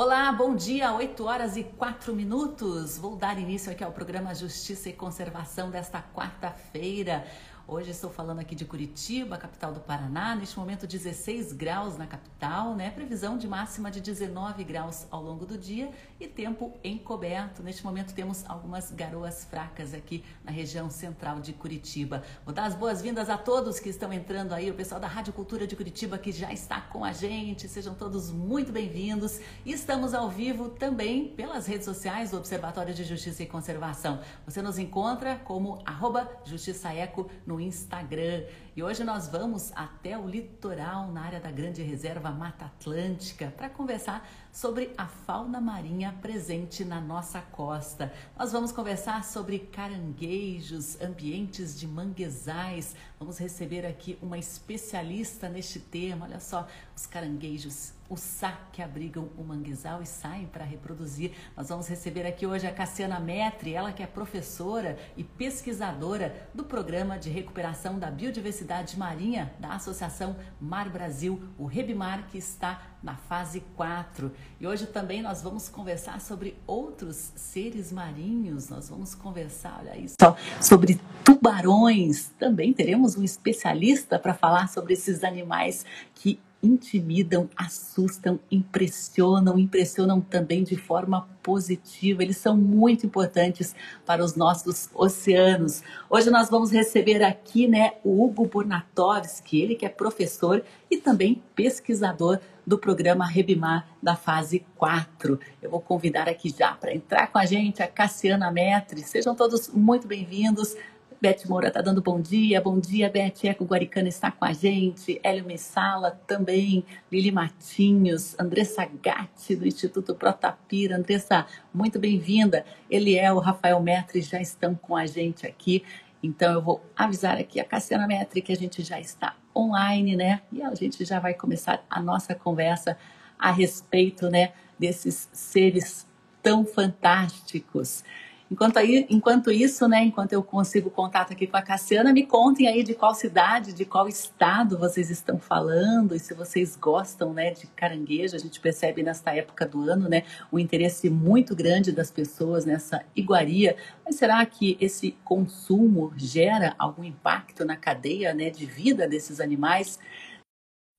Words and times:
Olá, 0.00 0.30
bom 0.30 0.54
dia, 0.54 0.92
8 0.94 1.24
horas 1.24 1.56
e 1.56 1.64
4 1.64 2.14
minutos. 2.14 2.96
Vou 2.96 3.16
dar 3.16 3.36
início 3.36 3.72
aqui 3.72 3.82
ao 3.82 3.90
programa 3.90 4.32
Justiça 4.32 4.88
e 4.88 4.92
Conservação 4.92 5.72
desta 5.72 6.00
quarta-feira. 6.00 7.26
Hoje 7.70 7.90
estou 7.90 8.08
falando 8.08 8.38
aqui 8.38 8.54
de 8.54 8.64
Curitiba, 8.64 9.36
capital 9.36 9.74
do 9.74 9.80
Paraná. 9.80 10.34
Neste 10.34 10.58
momento, 10.58 10.86
16 10.86 11.52
graus 11.52 11.98
na 11.98 12.06
capital, 12.06 12.74
né? 12.74 12.90
Previsão 12.90 13.36
de 13.36 13.46
máxima 13.46 13.90
de 13.90 14.00
19 14.00 14.64
graus 14.64 15.06
ao 15.10 15.22
longo 15.22 15.44
do 15.44 15.58
dia 15.58 15.90
e 16.18 16.26
tempo 16.26 16.72
encoberto. 16.82 17.62
Neste 17.62 17.84
momento, 17.84 18.14
temos 18.14 18.42
algumas 18.48 18.90
garoas 18.90 19.44
fracas 19.44 19.92
aqui 19.92 20.24
na 20.42 20.50
região 20.50 20.88
central 20.88 21.40
de 21.40 21.52
Curitiba. 21.52 22.22
Vou 22.42 22.54
dar 22.54 22.64
as 22.64 22.74
boas-vindas 22.74 23.28
a 23.28 23.36
todos 23.36 23.78
que 23.78 23.90
estão 23.90 24.14
entrando 24.14 24.54
aí, 24.54 24.70
o 24.70 24.74
pessoal 24.74 24.98
da 24.98 25.06
Rádio 25.06 25.34
Cultura 25.34 25.66
de 25.66 25.76
Curitiba 25.76 26.16
que 26.16 26.32
já 26.32 26.50
está 26.50 26.80
com 26.80 27.04
a 27.04 27.12
gente. 27.12 27.68
Sejam 27.68 27.94
todos 27.94 28.30
muito 28.30 28.72
bem-vindos. 28.72 29.40
Estamos 29.66 30.14
ao 30.14 30.30
vivo 30.30 30.70
também 30.70 31.28
pelas 31.34 31.66
redes 31.66 31.84
sociais 31.84 32.30
do 32.30 32.38
Observatório 32.38 32.94
de 32.94 33.04
Justiça 33.04 33.42
e 33.42 33.46
Conservação. 33.46 34.20
Você 34.46 34.62
nos 34.62 34.78
encontra 34.78 35.36
como 35.36 35.82
arroba 35.84 36.26
Justiça 36.46 36.90
Eco 36.94 37.30
no 37.46 37.57
Instagram. 37.60 38.44
E 38.76 38.82
hoje 38.82 39.02
nós 39.04 39.28
vamos 39.28 39.72
até 39.74 40.16
o 40.16 40.28
litoral, 40.28 41.10
na 41.10 41.22
área 41.22 41.40
da 41.40 41.50
Grande 41.50 41.82
Reserva 41.82 42.30
Mata 42.30 42.66
Atlântica, 42.66 43.52
para 43.56 43.68
conversar 43.68 44.28
sobre 44.52 44.92
a 44.96 45.06
fauna 45.06 45.60
marinha 45.60 46.16
presente 46.22 46.84
na 46.84 47.00
nossa 47.00 47.40
costa. 47.40 48.12
Nós 48.38 48.52
vamos 48.52 48.72
conversar 48.72 49.24
sobre 49.24 49.58
caranguejos, 49.58 51.00
ambientes 51.00 51.78
de 51.78 51.86
manguezais. 51.86 52.94
Vamos 53.18 53.38
receber 53.38 53.84
aqui 53.84 54.18
uma 54.22 54.38
especialista 54.38 55.48
neste 55.48 55.80
tema. 55.80 56.26
Olha 56.26 56.40
só, 56.40 56.66
os 56.96 57.06
caranguejos, 57.06 57.92
o 58.08 58.16
sac 58.16 58.56
que 58.72 58.82
abrigam 58.82 59.28
o 59.36 59.44
manguezal 59.44 60.02
e 60.02 60.06
saem 60.06 60.46
para 60.46 60.64
reproduzir. 60.64 61.32
Nós 61.56 61.68
vamos 61.68 61.88
receber 61.88 62.26
aqui 62.26 62.46
hoje 62.46 62.66
a 62.66 62.72
Cassiana 62.72 63.20
Metri, 63.20 63.74
ela 63.74 63.92
que 63.92 64.02
é 64.02 64.06
professora 64.06 64.96
e 65.16 65.22
pesquisadora 65.22 66.48
do 66.54 66.64
Programa 66.64 67.18
de 67.18 67.28
Recuperação 67.28 67.98
da 67.98 68.10
Biodiversidade 68.10 68.98
Marinha 68.98 69.52
da 69.58 69.74
Associação 69.74 70.36
Mar 70.60 70.88
Brasil, 70.88 71.42
o 71.58 71.66
Rebimar, 71.66 72.26
que 72.28 72.38
está 72.38 72.82
na 73.02 73.14
fase 73.14 73.60
4. 73.76 74.32
E 74.60 74.66
hoje 74.66 74.86
também 74.86 75.22
nós 75.22 75.42
vamos 75.42 75.68
conversar 75.68 76.20
sobre 76.20 76.56
outros 76.66 77.32
seres 77.36 77.92
marinhos. 77.92 78.68
Nós 78.68 78.88
vamos 78.88 79.14
conversar, 79.14 79.78
olha 79.80 79.96
isso, 79.96 80.16
sobre 80.60 81.00
tubarões. 81.24 82.30
Também 82.38 82.72
teremos 82.72 83.16
um 83.16 83.22
especialista 83.22 84.18
para 84.18 84.34
falar 84.34 84.68
sobre 84.68 84.94
esses 84.94 85.22
animais 85.22 85.84
que 86.14 86.40
intimidam, 86.62 87.48
assustam, 87.56 88.38
impressionam, 88.50 89.58
impressionam 89.58 90.20
também 90.20 90.64
de 90.64 90.76
forma 90.76 91.28
positiva. 91.42 92.22
Eles 92.22 92.36
são 92.36 92.56
muito 92.56 93.06
importantes 93.06 93.74
para 94.04 94.24
os 94.24 94.34
nossos 94.34 94.90
oceanos. 94.94 95.82
Hoje 96.10 96.30
nós 96.30 96.50
vamos 96.50 96.72
receber 96.72 97.22
aqui, 97.22 97.68
né, 97.68 97.92
o 98.02 98.24
Hugo 98.24 98.46
Burnatovski, 98.46 99.60
ele 99.60 99.74
que 99.74 99.86
é 99.86 99.88
professor 99.88 100.64
e 100.90 100.96
também 100.96 101.42
pesquisador 101.54 102.40
do 102.66 102.76
programa 102.76 103.26
Rebimar 103.26 103.88
da 104.02 104.14
fase 104.14 104.64
4. 104.76 105.40
Eu 105.62 105.70
vou 105.70 105.80
convidar 105.80 106.28
aqui 106.28 106.54
já 106.56 106.72
para 106.74 106.94
entrar 106.94 107.28
com 107.28 107.38
a 107.38 107.46
gente 107.46 107.82
a 107.82 107.88
Cassiana 107.88 108.50
Metri. 108.50 109.02
Sejam 109.02 109.34
todos 109.34 109.68
muito 109.68 110.06
bem-vindos. 110.06 110.76
Beth 111.20 111.48
Moura 111.48 111.66
está 111.66 111.82
dando 111.82 112.00
bom 112.00 112.20
dia. 112.20 112.60
Bom 112.60 112.78
dia, 112.78 113.10
Beth. 113.10 113.44
Eco 113.44 113.64
Guaricana 113.64 114.08
está 114.08 114.30
com 114.30 114.44
a 114.44 114.52
gente. 114.52 115.18
Hélio 115.20 115.44
Messala 115.44 116.12
também. 116.28 116.84
Lili 117.10 117.32
Matinhos. 117.32 118.38
Andressa 118.38 118.88
Gatti, 119.02 119.56
do 119.56 119.66
Instituto 119.66 120.14
Protapira. 120.14 120.96
Andressa, 120.96 121.44
muito 121.74 121.98
bem-vinda. 121.98 122.64
Eliel, 122.88 123.38
Rafael 123.38 123.80
Metri 123.82 124.22
já 124.22 124.40
estão 124.40 124.76
com 124.76 124.94
a 124.94 125.06
gente 125.06 125.44
aqui. 125.44 125.82
Então, 126.22 126.52
eu 126.52 126.62
vou 126.62 126.84
avisar 126.96 127.36
aqui 127.36 127.58
a 127.58 127.64
Cassiana 127.64 128.06
Metri 128.06 128.40
que 128.40 128.52
a 128.52 128.56
gente 128.56 128.82
já 128.82 129.00
está 129.00 129.34
online, 129.54 130.14
né? 130.14 130.42
E 130.52 130.62
a 130.62 130.72
gente 130.74 131.04
já 131.04 131.18
vai 131.18 131.34
começar 131.34 131.84
a 131.90 132.00
nossa 132.00 132.32
conversa 132.32 132.96
a 133.36 133.50
respeito, 133.50 134.28
né, 134.28 134.52
desses 134.78 135.28
seres 135.32 136.06
tão 136.42 136.64
fantásticos. 136.64 138.04
Enquanto, 138.50 138.78
aí, 138.78 139.06
enquanto 139.10 139.50
isso, 139.50 139.86
né, 139.86 140.02
enquanto 140.02 140.32
eu 140.32 140.42
consigo 140.42 140.88
contato 140.90 141.32
aqui 141.32 141.46
com 141.46 141.58
a 141.58 141.62
Cassiana, 141.62 142.14
me 142.14 142.24
contem 142.24 142.66
aí 142.66 142.82
de 142.82 142.94
qual 142.94 143.14
cidade, 143.14 143.74
de 143.74 143.84
qual 143.84 144.08
estado 144.08 144.78
vocês 144.78 145.10
estão 145.10 145.38
falando 145.38 146.14
e 146.14 146.18
se 146.18 146.32
vocês 146.32 146.74
gostam 146.74 147.34
né, 147.34 147.50
de 147.50 147.66
caranguejo. 147.66 148.34
A 148.34 148.38
gente 148.38 148.58
percebe 148.58 149.02
nesta 149.02 149.34
época 149.34 149.66
do 149.66 149.82
ano 149.82 150.08
né, 150.08 150.22
um 150.50 150.58
interesse 150.58 151.10
muito 151.10 151.54
grande 151.54 151.92
das 151.92 152.10
pessoas 152.10 152.64
nessa 152.64 153.04
iguaria. 153.14 153.76
Mas 154.02 154.16
será 154.16 154.44
que 154.46 154.78
esse 154.80 155.14
consumo 155.22 156.14
gera 156.16 156.74
algum 156.78 157.04
impacto 157.04 157.66
na 157.66 157.76
cadeia 157.76 158.32
né, 158.32 158.48
de 158.48 158.64
vida 158.64 159.06
desses 159.06 159.40
animais? 159.40 159.98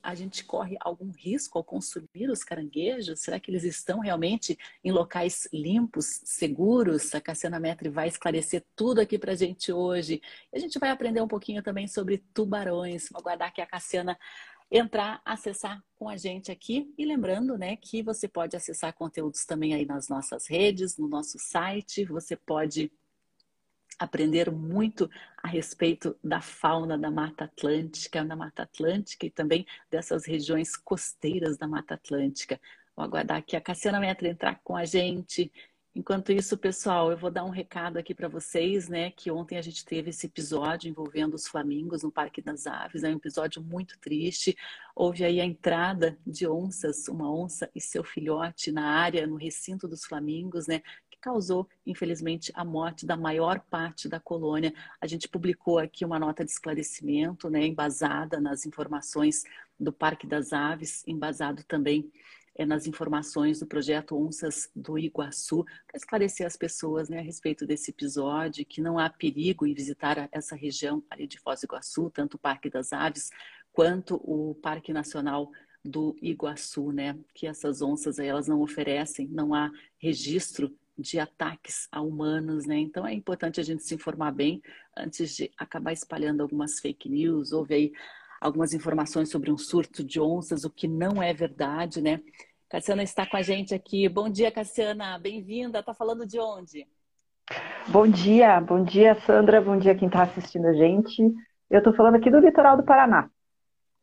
A 0.02 0.16
gente 0.16 0.44
corre 0.44 0.78
algum 0.80 1.12
risco 1.12 1.58
ao 1.58 1.64
consumir 1.64 2.30
os 2.30 2.44
caranguejos? 2.44 3.20
Será 3.20 3.40
que 3.40 3.52
eles 3.52 3.64
estão 3.64 4.00
realmente 4.00 4.58
em 4.84 4.92
locais 4.92 5.48
limpos, 5.54 6.22
seguros? 6.24 7.14
A 7.14 7.22
Cassiana 7.22 7.60
Metri 7.60 7.90
vai 7.90 8.08
esclarecer 8.08 8.64
tudo 8.76 9.00
aqui 9.00 9.18
para 9.18 9.34
a 9.34 9.36
gente 9.36 9.72
hoje. 9.72 10.22
E 10.52 10.58
a 10.58 10.60
gente 10.60 10.80
vai 10.80 10.90
aprender 10.90 11.22
um 11.22 11.28
pouquinho 11.28 11.62
também 11.62 11.88
sobre 11.88 12.20
tubarões. 12.34 13.10
Vou 13.10 13.20
aguardar 13.20 13.54
que 13.54 13.62
a 13.62 13.66
Cassiana 13.66 14.18
entrar, 14.72 15.22
acessar 15.26 15.84
com 15.96 16.08
a 16.08 16.16
gente 16.16 16.52
aqui. 16.52 16.94
E 16.98 17.06
lembrando, 17.06 17.58
né, 17.58 17.76
que 17.76 18.04
você 18.04 18.28
pode 18.28 18.56
acessar 18.56 18.94
conteúdos 18.94 19.46
também 19.46 19.74
aí 19.74 19.86
nas 19.86 20.08
nossas 20.08 20.48
redes, 20.48 20.98
no 20.98 21.08
nosso 21.08 21.38
site. 21.40 22.06
Você 22.06 22.36
pode 22.36 22.92
aprender 24.00 24.50
muito 24.50 25.10
a 25.38 25.48
respeito 25.48 26.18
da 26.24 26.42
fauna 26.42 26.98
da 26.98 27.12
Mata 27.12 27.44
Atlântica, 27.44 28.24
da 28.24 28.36
Mata 28.36 28.64
Atlântica 28.64 29.26
e 29.26 29.30
também 29.30 29.68
dessas 29.92 30.26
regiões 30.26 30.76
costeiras 30.78 31.58
da 31.58 31.68
Mata 31.68 31.96
Atlântica. 31.96 32.60
Vou 32.96 33.06
aguardar 33.06 33.38
aqui 33.38 33.56
a 33.56 33.62
Cassiana 33.62 34.00
Metra 34.00 34.28
entrar 34.28 34.60
com 34.64 34.76
a 34.76 34.86
gente. 34.86 35.52
Enquanto 35.96 36.32
isso, 36.32 36.58
pessoal, 36.58 37.12
eu 37.12 37.18
vou 37.18 37.32
dar 37.32 37.44
um 37.44 37.50
recado 37.50 37.98
aqui 37.98 38.14
para 38.14 38.28
vocês, 38.28 38.88
né? 38.88 39.12
Que 39.12 39.32
ontem 39.32 39.58
a 39.58 39.62
gente 39.62 39.84
teve 39.84 40.12
esse 40.12 40.28
episódio 40.28 40.90
envolvendo 40.90 41.34
os 41.34 41.48
flamingos 41.48 42.04
no 42.04 42.12
Parque 42.12 42.42
das 42.42 42.68
Aves, 42.68 43.04
é 43.04 43.10
um 43.10 43.18
episódio 43.18 43.62
muito 43.62 43.98
triste. 44.00 44.56
Houve 44.96 45.24
aí 45.26 45.42
a 45.42 45.46
entrada 45.46 46.18
de 46.26 46.48
onças, 46.48 47.08
uma 47.08 47.34
onça 47.34 47.70
e 47.74 47.81
seu 47.81 48.04
filhote 48.04 48.72
na 48.72 48.86
área, 48.86 49.26
no 49.26 49.36
recinto 49.36 49.88
dos 49.88 50.06
flamingos, 50.06 50.68
né? 50.68 50.81
Causou, 51.19 51.68
infelizmente, 51.85 52.52
a 52.56 52.63
morte 52.63 53.06
da 53.06 53.18
maior 53.18 53.59
parte 53.59 54.07
da 54.07 54.19
colônia. 54.19 54.74
A 55.00 55.07
gente 55.07 55.28
publicou 55.28 55.78
aqui 55.78 56.03
uma 56.06 56.19
nota 56.19 56.44
de 56.44 56.52
esclarecimento, 56.52 57.50
né, 57.50 57.66
embasada 57.66 58.40
nas 58.40 58.66
informações 58.66 59.44
do 59.80 59.91
Parque 59.91 60.28
das 60.28 60.53
Aves, 60.53 61.03
embasado 61.07 61.63
também 61.63 62.12
é, 62.56 62.66
nas 62.66 62.88
informações 62.88 63.59
do 63.59 63.66
projeto 63.66 64.18
Onças 64.18 64.69
do 64.75 64.97
Iguaçu, 64.97 65.63
para 65.88 65.97
esclarecer 65.97 66.46
as 66.46 66.57
pessoas 66.57 67.07
né, 67.07 67.19
a 67.19 67.24
respeito 67.24 67.66
desse 67.66 67.91
episódio, 67.91 68.66
que 68.66 68.81
não 68.81 69.00
há 69.00 69.09
perigo 69.09 69.66
em 69.66 69.74
visitar 69.74 70.28
essa 70.31 70.56
região 70.56 71.01
ali 71.09 71.25
de 71.25 71.40
Foz 71.40 71.62
do 71.62 71.66
Iguaçu, 71.66 72.09
tanto 72.09 72.36
o 72.36 72.40
Parque 72.40 72.69
das 72.69 72.91
Aves 72.91 73.30
quanto 73.72 74.16
o 74.16 74.56
Parque 74.56 74.91
Nacional 74.91 75.50
do 75.86 76.16
Iguaçu, 76.22 76.91
né? 76.91 77.18
Que 77.34 77.47
essas 77.47 77.81
onças 77.81 78.19
aí, 78.19 78.28
elas 78.28 78.47
não 78.47 78.62
oferecem, 78.62 79.28
não 79.28 79.53
há 79.53 79.72
registro 79.97 80.75
de 81.00 81.20
ataques 81.20 81.88
a 81.92 82.02
humanos, 82.02 82.66
né? 82.66 82.78
Então 82.78 83.06
é 83.08 83.14
importante 83.14 83.60
a 83.60 83.64
gente 83.64 83.84
se 83.84 83.96
informar 83.96 84.32
bem 84.32 84.62
antes 84.98 85.36
de 85.36 85.52
acabar 85.58 85.94
espalhando 85.94 86.42
algumas 86.42 86.80
fake 86.80 87.10
news. 87.10 87.52
Houve 87.52 87.74
aí 87.74 87.92
algumas 88.42 88.74
informações 88.74 89.30
sobre 89.30 89.52
um 89.52 89.58
surto 89.58 90.04
de 90.04 90.20
onças, 90.20 90.64
o 90.64 90.70
que 90.70 90.88
não 90.88 91.22
é 91.22 91.34
verdade, 91.34 92.02
né? 92.02 92.22
Cassiana 92.70 93.02
está 93.02 93.26
com 93.26 93.38
a 93.38 93.42
gente 93.42 93.74
aqui. 93.74 94.07
Bom 94.07 94.30
dia, 94.30 94.51
Cassiana. 94.51 95.18
Bem-vinda. 95.18 95.81
Tá 95.81 95.94
falando 95.94 96.25
de 96.25 96.40
onde? 96.40 96.88
Bom 97.88 98.07
dia, 98.07 98.62
bom 98.62 98.84
dia, 98.84 99.16
Sandra. 99.22 99.60
Bom 99.60 99.78
dia 99.78 99.96
quem 99.96 100.07
está 100.07 100.24
assistindo 100.24 100.68
a 100.68 100.74
gente. 100.74 101.24
Eu 101.69 101.80
estou 101.80 101.94
falando 101.94 102.16
aqui 102.16 102.30
do 102.30 102.40
litoral 102.40 102.78
do 102.78 102.84
Paraná, 102.84 103.30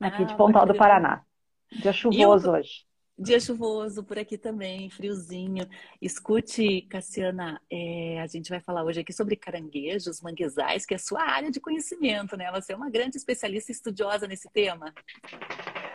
aqui 0.00 0.22
ah, 0.22 0.26
de 0.26 0.36
Pontal 0.36 0.66
do 0.66 0.74
Paraná. 0.74 1.22
Dia 1.70 1.92
chuvoso 1.92 2.50
hoje. 2.50 2.85
Dia 3.18 3.40
chuvoso 3.40 4.04
por 4.04 4.18
aqui 4.18 4.36
também, 4.36 4.90
friozinho. 4.90 5.66
Escute, 6.02 6.82
Cassiana, 6.82 7.58
é, 7.72 8.20
a 8.20 8.26
gente 8.26 8.50
vai 8.50 8.60
falar 8.60 8.84
hoje 8.84 9.00
aqui 9.00 9.10
sobre 9.10 9.36
caranguejos, 9.36 10.20
manguezais, 10.20 10.84
que 10.84 10.92
é 10.92 10.96
a 10.96 11.00
sua 11.00 11.22
área 11.22 11.50
de 11.50 11.58
conhecimento, 11.58 12.36
né? 12.36 12.50
Você 12.52 12.74
é 12.74 12.76
uma 12.76 12.90
grande 12.90 13.16
especialista 13.16 13.72
estudiosa 13.72 14.26
nesse 14.26 14.50
tema. 14.52 14.92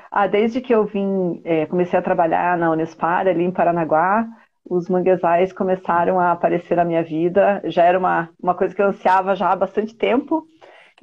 Ah, 0.09 0.25
desde 0.25 0.61
que 0.61 0.73
eu 0.73 0.83
vim, 0.83 1.39
é, 1.45 1.67
comecei 1.67 1.99
a 1.99 2.01
trabalhar 2.01 2.57
na 2.57 2.71
Unespar, 2.71 3.27
ali 3.27 3.43
em 3.43 3.51
Paranaguá, 3.51 4.27
os 4.65 4.89
manguezais 4.89 5.53
começaram 5.53 6.19
a 6.19 6.31
aparecer 6.31 6.75
na 6.75 6.83
minha 6.83 7.03
vida. 7.03 7.61
Já 7.65 7.83
era 7.83 7.99
uma, 7.99 8.29
uma 8.41 8.55
coisa 8.55 8.73
que 8.73 8.81
eu 8.81 8.87
ansiava 8.87 9.35
já 9.35 9.51
há 9.51 9.55
bastante 9.55 9.95
tempo. 9.95 10.47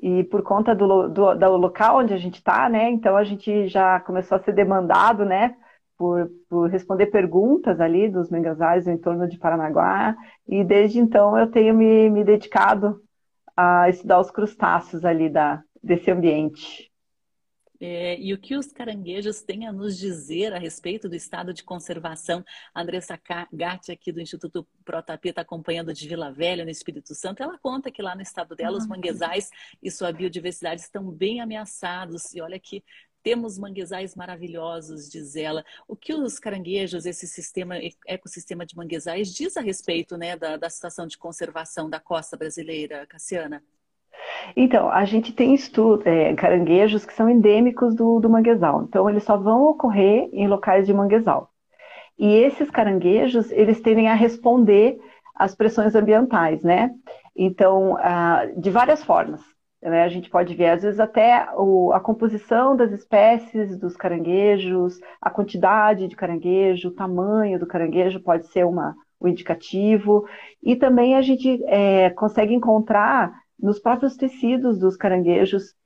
E 0.03 0.25
por 0.25 0.43
conta 0.43 0.75
do, 0.75 1.09
do, 1.09 1.35
do 1.35 1.57
local 1.57 1.99
onde 1.99 2.13
a 2.13 2.19
gente 2.19 2.39
está, 2.39 2.69
né? 2.69 2.91
Então 2.91 3.17
a 3.17 3.23
gente 3.23 3.69
já 3.69 4.01
começou 4.01 4.37
a 4.37 4.41
ser 4.41 4.53
demandado, 4.53 5.25
né? 5.25 5.55
Por, 5.99 6.31
por 6.49 6.71
responder 6.71 7.07
perguntas 7.07 7.81
ali 7.81 8.09
dos 8.09 8.31
manguezais 8.31 8.87
em 8.87 8.97
torno 8.97 9.29
de 9.29 9.37
Paranaguá, 9.37 10.17
e 10.47 10.63
desde 10.65 11.01
então 11.01 11.37
eu 11.37 11.51
tenho 11.51 11.75
me, 11.75 12.09
me 12.09 12.25
dedicado 12.25 13.03
a 13.57 13.89
estudar 13.89 14.21
os 14.21 14.31
crustáceos 14.31 15.05
ali 15.05 15.29
da, 15.29 15.63
desse 15.83 16.11
ambiente. 16.11 16.89
É, 17.81 18.19
e 18.21 18.35
o 18.35 18.39
que 18.39 18.57
os 18.57 18.73
caranguejos 18.73 19.43
têm 19.43 19.67
a 19.67 19.73
nos 19.73 19.97
dizer 19.97 20.53
a 20.53 20.59
respeito 20.59 21.09
do 21.09 21.15
estado 21.15 21.55
de 21.55 21.63
conservação? 21.63 22.45
A 22.75 22.83
Andressa 22.83 23.19
Gatti, 23.53 23.93
aqui 23.93 24.11
do 24.11 24.21
Instituto 24.21 24.67
Protapia, 24.85 25.31
está 25.31 25.43
acompanhando 25.43 25.93
de 25.93 26.09
Vila 26.09 26.33
Velha, 26.33 26.65
no 26.65 26.71
Espírito 26.71 27.15
Santo. 27.15 27.41
Ela 27.41 27.57
conta 27.59 27.91
que 27.91 28.03
lá 28.03 28.17
no 28.17 28.23
estado 28.23 28.57
dela, 28.57 28.73
uhum. 28.73 28.79
os 28.79 28.87
manguezais 28.87 29.49
e 29.81 29.91
sua 29.93 30.13
biodiversidade 30.13 30.81
estão 30.81 31.09
bem 31.09 31.41
ameaçados. 31.41 32.35
E 32.35 32.41
olha 32.41 32.59
que 32.59 32.83
temos 33.29 33.59
manguezais 33.59 34.17
maravilhosos, 34.17 35.07
diz 35.07 35.37
ela. 35.37 35.63
O 35.87 35.95
que 35.95 36.15
os 36.15 36.39
caranguejos, 36.39 37.05
esse 37.05 37.27
sistema, 37.27 37.75
ecossistema 38.07 38.65
de 38.65 38.75
manguezais, 38.75 39.35
diz 39.35 39.55
a 39.59 39.61
respeito 39.61 40.17
né, 40.17 40.35
da, 40.35 40.57
da 40.57 40.71
situação 40.71 41.07
de 41.07 41.19
conservação 41.19 41.91
da 41.91 42.01
costa 42.01 42.39
brasileira, 42.39 43.07
Cassiana? 43.07 43.63
Então, 44.57 44.91
a 44.91 45.05
gente 45.05 45.35
tem 45.35 45.55
estudo, 45.55 46.09
é, 46.09 46.35
caranguejos 46.35 47.05
que 47.05 47.13
são 47.13 47.29
endêmicos 47.29 47.95
do, 47.95 48.19
do 48.19 48.31
manguezal. 48.31 48.85
Então, 48.85 49.11
eles 49.11 49.25
só 49.25 49.37
vão 49.37 49.65
ocorrer 49.65 50.31
em 50.33 50.49
locais 50.49 50.87
de 50.87 50.95
manguezal. 50.95 51.51
E 52.19 52.35
esses 52.35 52.71
caranguejos, 52.71 53.53
eles 53.53 53.79
tendem 53.83 54.09
a 54.09 54.15
responder 54.15 54.99
às 55.35 55.55
pressões 55.55 55.95
ambientais, 55.95 56.63
né? 56.63 56.95
Então, 57.37 57.95
ah, 58.01 58.47
de 58.57 58.71
várias 58.71 59.05
formas. 59.05 59.43
Né? 59.83 60.03
A 60.03 60.09
gente 60.09 60.29
pode 60.29 60.55
ver, 60.55 60.71
às 60.71 60.83
vezes, 60.83 61.01
até 61.01 61.49
o, 61.57 61.93
a 61.93 62.01
composição 62.01 62.77
das 62.77 62.93
espécies 62.93 63.77
dos 63.77 63.97
caranguejos, 63.97 64.99
a 65.21 65.31
quantidade 65.31 66.09
de 66.09 66.17
caranguejo, 66.17 66.89
o 66.89 66.95
tamanho 66.95 67.59
do 67.59 67.67
caranguejo 67.67 68.21
pode 68.21 68.47
ser 68.49 68.65
uma, 68.65 68.95
um 69.21 69.29
indicativo. 69.29 70.27
E 70.63 70.77
também 70.77 71.15
a 71.15 71.23
gente 71.23 71.63
é, 71.67 72.11
consegue 72.11 72.55
encontrar 72.55 73.33
nos 73.59 73.79
próprios 73.79 74.17
tecidos 74.17 74.79
dos 74.79 74.97
caranguejos 74.97 75.77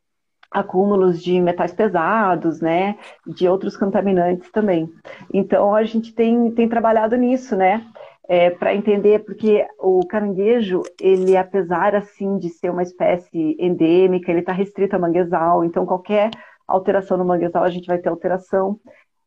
acúmulos 0.52 1.22
de 1.22 1.40
metais 1.40 1.72
pesados, 1.72 2.60
né, 2.60 2.98
de 3.26 3.48
outros 3.48 3.76
contaminantes 3.76 4.50
também. 4.50 4.86
Então 5.32 5.74
a 5.74 5.82
gente 5.84 6.12
tem, 6.14 6.50
tem 6.50 6.68
trabalhado 6.68 7.16
nisso, 7.16 7.56
né, 7.56 7.86
é, 8.28 8.50
para 8.50 8.74
entender 8.74 9.24
porque 9.24 9.66
o 9.78 10.06
caranguejo 10.06 10.82
ele 11.00 11.36
apesar 11.36 11.94
assim 11.94 12.38
de 12.38 12.48
ser 12.48 12.70
uma 12.70 12.82
espécie 12.82 13.56
endêmica, 13.58 14.30
ele 14.30 14.40
está 14.40 14.52
restrito 14.52 14.94
a 14.94 14.98
manguezal, 14.98 15.64
então 15.64 15.84
qualquer 15.84 16.30
alteração 16.66 17.16
no 17.16 17.24
manguezal 17.24 17.64
a 17.64 17.70
gente 17.70 17.86
vai 17.86 17.98
ter 17.98 18.08
alteração 18.08 18.78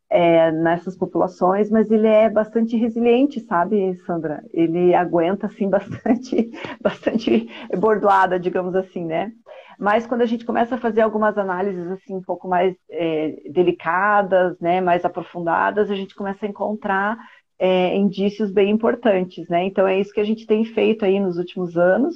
é, 0.09 0.51
nessas 0.51 0.95
populações, 0.95 1.69
mas 1.69 1.89
ele 1.89 2.07
é 2.07 2.29
bastante 2.29 2.77
resiliente, 2.77 3.39
sabe, 3.41 3.95
Sandra? 4.05 4.43
Ele 4.53 4.93
aguenta, 4.93 5.47
assim, 5.47 5.67
bastante, 5.69 6.51
bastante 6.81 7.49
bordoada, 7.77 8.39
digamos 8.39 8.75
assim, 8.75 9.03
né? 9.03 9.31
Mas 9.79 10.07
quando 10.07 10.21
a 10.21 10.25
gente 10.25 10.45
começa 10.45 10.75
a 10.75 10.77
fazer 10.77 11.01
algumas 11.01 11.37
análises, 11.37 11.85
assim, 11.91 12.15
um 12.15 12.21
pouco 12.21 12.47
mais 12.47 12.75
é, 12.89 13.35
delicadas, 13.49 14.57
né, 14.59 14.79
mais 14.79 15.03
aprofundadas, 15.03 15.91
a 15.91 15.95
gente 15.95 16.15
começa 16.15 16.45
a 16.45 16.49
encontrar 16.49 17.17
é, 17.59 17.95
indícios 17.95 18.51
bem 18.51 18.69
importantes, 18.69 19.47
né? 19.49 19.63
Então 19.65 19.87
é 19.87 19.99
isso 19.99 20.13
que 20.13 20.19
a 20.19 20.25
gente 20.25 20.45
tem 20.45 20.65
feito 20.65 21.05
aí 21.05 21.19
nos 21.19 21.37
últimos 21.37 21.77
anos, 21.77 22.15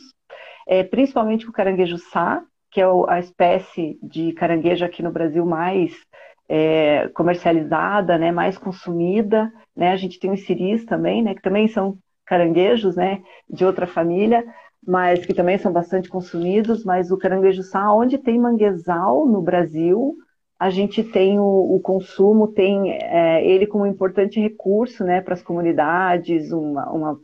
é, 0.68 0.83
principalmente 0.83 1.45
com 1.45 1.51
o 1.51 1.56
caranguejo 1.56 1.97
sá, 1.97 2.44
que 2.71 2.81
é 2.81 2.86
a 3.07 3.19
espécie 3.19 3.97
de 4.03 4.31
caranguejo 4.33 4.86
aqui 4.86 5.01
no 5.01 5.12
Brasil 5.12 5.45
mais 5.45 5.94
é, 6.47 7.07
comercializada, 7.09 8.18
né, 8.18 8.31
mais 8.31 8.57
consumida, 8.57 9.51
né, 9.75 9.91
a 9.91 9.97
gente 9.97 10.19
tem 10.19 10.31
os 10.31 10.45
siris 10.45 10.86
também, 10.86 11.24
né, 11.24 11.36
que 11.36 11.42
também 11.42 11.68
são 11.68 11.97
caranguejos, 12.25 12.95
né, 12.95 13.21
de 13.50 13.65
outra 13.65 13.88
família, 13.88 14.44
mas 14.85 15.25
que 15.25 15.33
também 15.33 15.57
são 15.57 15.71
bastante 15.71 16.09
consumidos, 16.09 16.83
mas 16.83 17.12
o 17.12 17.18
caranguejo 17.18 17.63
sá, 17.63 17.92
onde 17.92 18.18
tem 18.18 18.39
manguezal 18.39 19.27
no 19.27 19.42
Brasil, 19.42 20.15
a 20.59 20.69
gente 20.69 21.01
tem 21.01 21.39
o, 21.39 21.75
o 21.75 21.79
consumo, 21.79 22.50
tem 22.50 22.91
é, 22.91 23.45
ele 23.47 23.65
como 23.65 23.85
um 23.85 23.88
importante 23.88 24.41
recurso, 24.41 25.06
né, 25.06 25.21
para 25.21 25.33
as 25.33 25.41
comunidades, 25.41 26.51
uma, 26.51 26.91
uma, 26.91 27.21